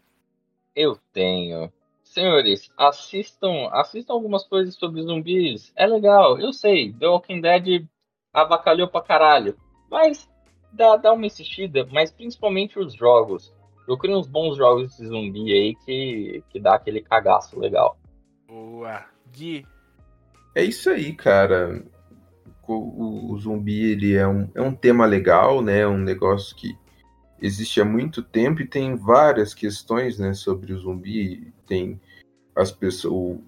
[0.75, 1.73] Eu tenho.
[2.19, 5.73] Senhores, assistam, assistam algumas coisas sobre zumbis.
[5.77, 7.87] É legal, eu sei, The Walking Dead
[8.33, 9.57] avacalhou pra caralho.
[9.89, 10.29] Mas
[10.73, 13.55] dá, dá uma assistida, mas principalmente os jogos.
[13.87, 17.97] Procurem uns bons jogos de zumbi aí que, que dá aquele cagaço legal.
[18.47, 19.07] Boa.
[19.33, 19.65] Gui.
[20.55, 21.83] É isso aí, cara.
[22.67, 25.81] O, o, o, zumbi ele é um, é um tema legal, né?
[25.81, 26.77] É um negócio que
[27.41, 31.51] existe há muito tempo e tem várias questões, né, sobre o zumbi.
[31.67, 31.99] Tem
[32.59, 33.39] as pessoas,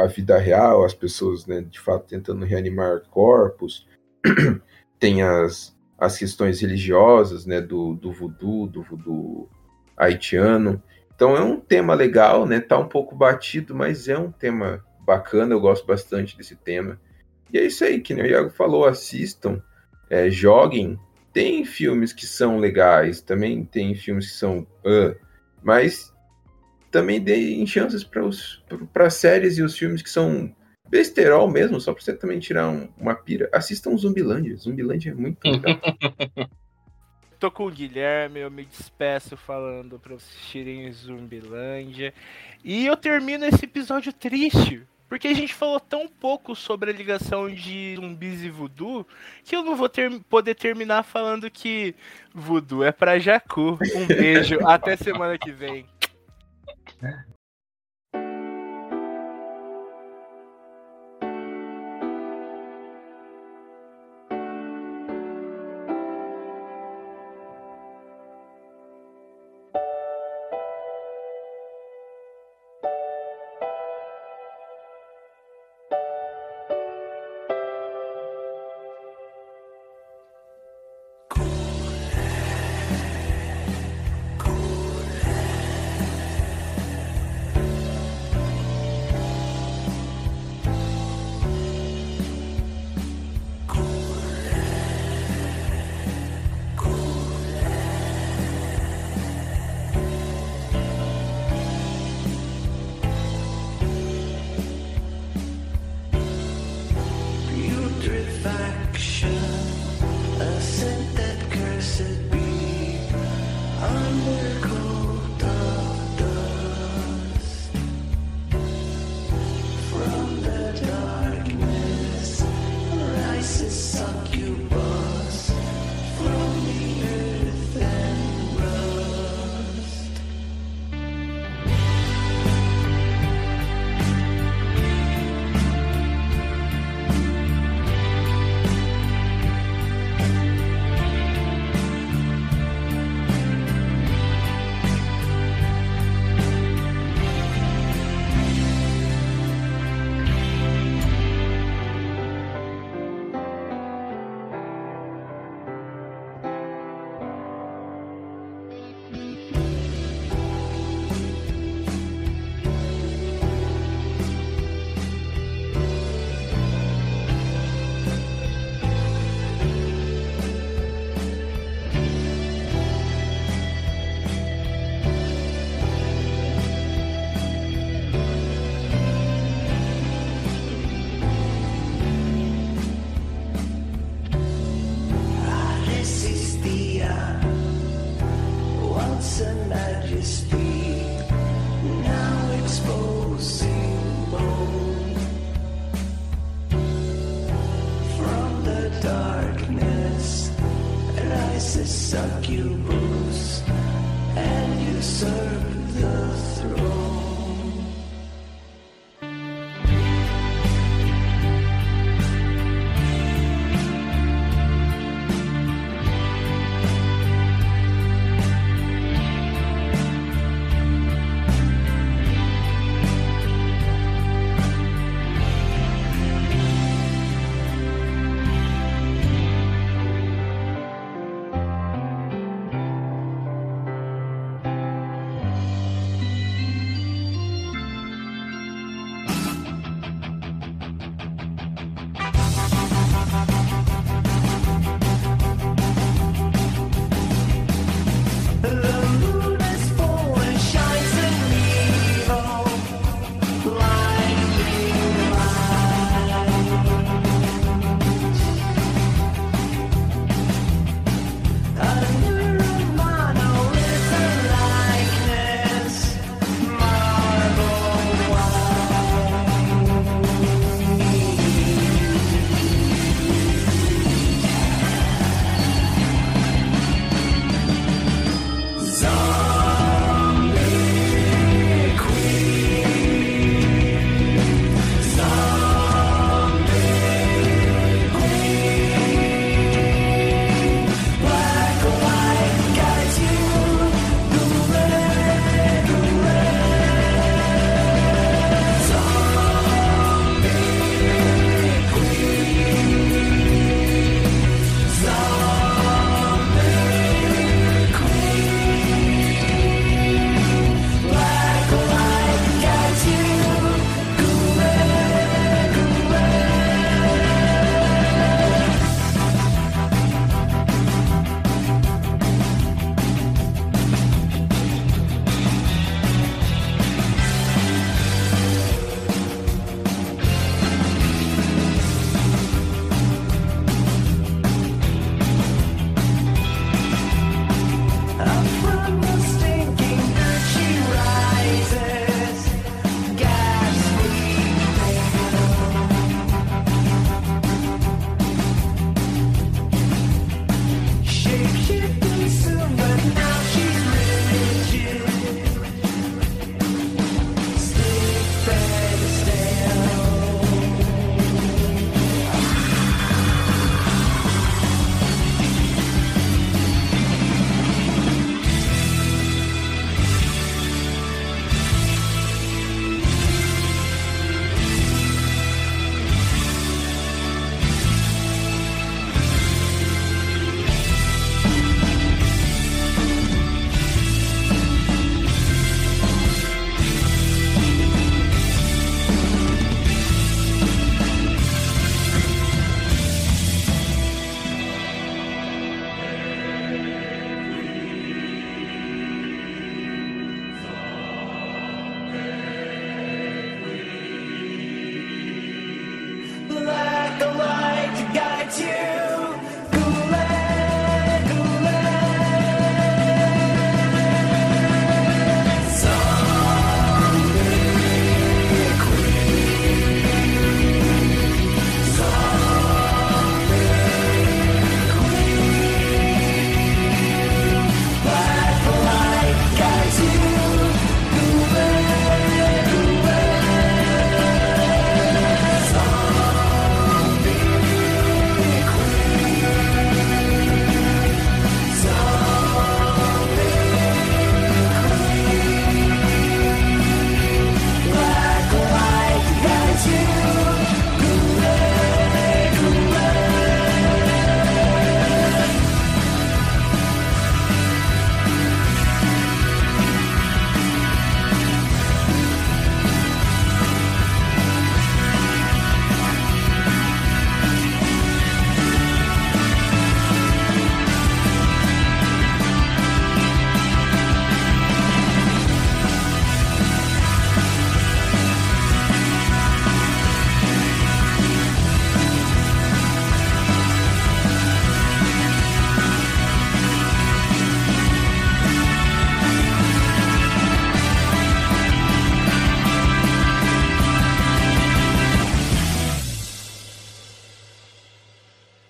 [0.00, 3.86] a vida real, as pessoas, né, de fato tentando reanimar corpos.
[4.98, 9.50] tem as, as questões religiosas, né, do, do voodoo, do voodoo
[9.96, 10.82] haitiano.
[11.14, 12.58] Então é um tema legal, né?
[12.58, 16.98] Tá um pouco batido, mas é um tema bacana, eu gosto bastante desse tema.
[17.52, 19.62] E é isso aí, que o Iago falou, assistam,
[20.10, 20.98] é, joguem.
[21.32, 24.66] Tem filmes que são legais, também tem filmes que são.
[24.84, 25.14] Uh,
[25.62, 26.13] mas
[26.94, 28.08] também deem chances
[28.92, 30.54] para séries e os filmes que são
[30.88, 33.50] besterol mesmo, só pra você também tirar um, uma pira.
[33.52, 34.54] Assistam Zumbilândia.
[34.54, 35.80] Zumbilândia é muito legal.
[37.40, 42.14] Tô com o Guilherme, eu me despeço falando pra vocês assistirem Zumbilândia.
[42.62, 47.52] E eu termino esse episódio triste, porque a gente falou tão pouco sobre a ligação
[47.52, 49.04] de zumbis e voodoo
[49.42, 51.92] que eu não vou ter, poder terminar falando que
[52.32, 53.80] voodoo é pra Jacu.
[53.96, 55.86] Um beijo, até semana que vem.
[57.04, 57.33] Yeah.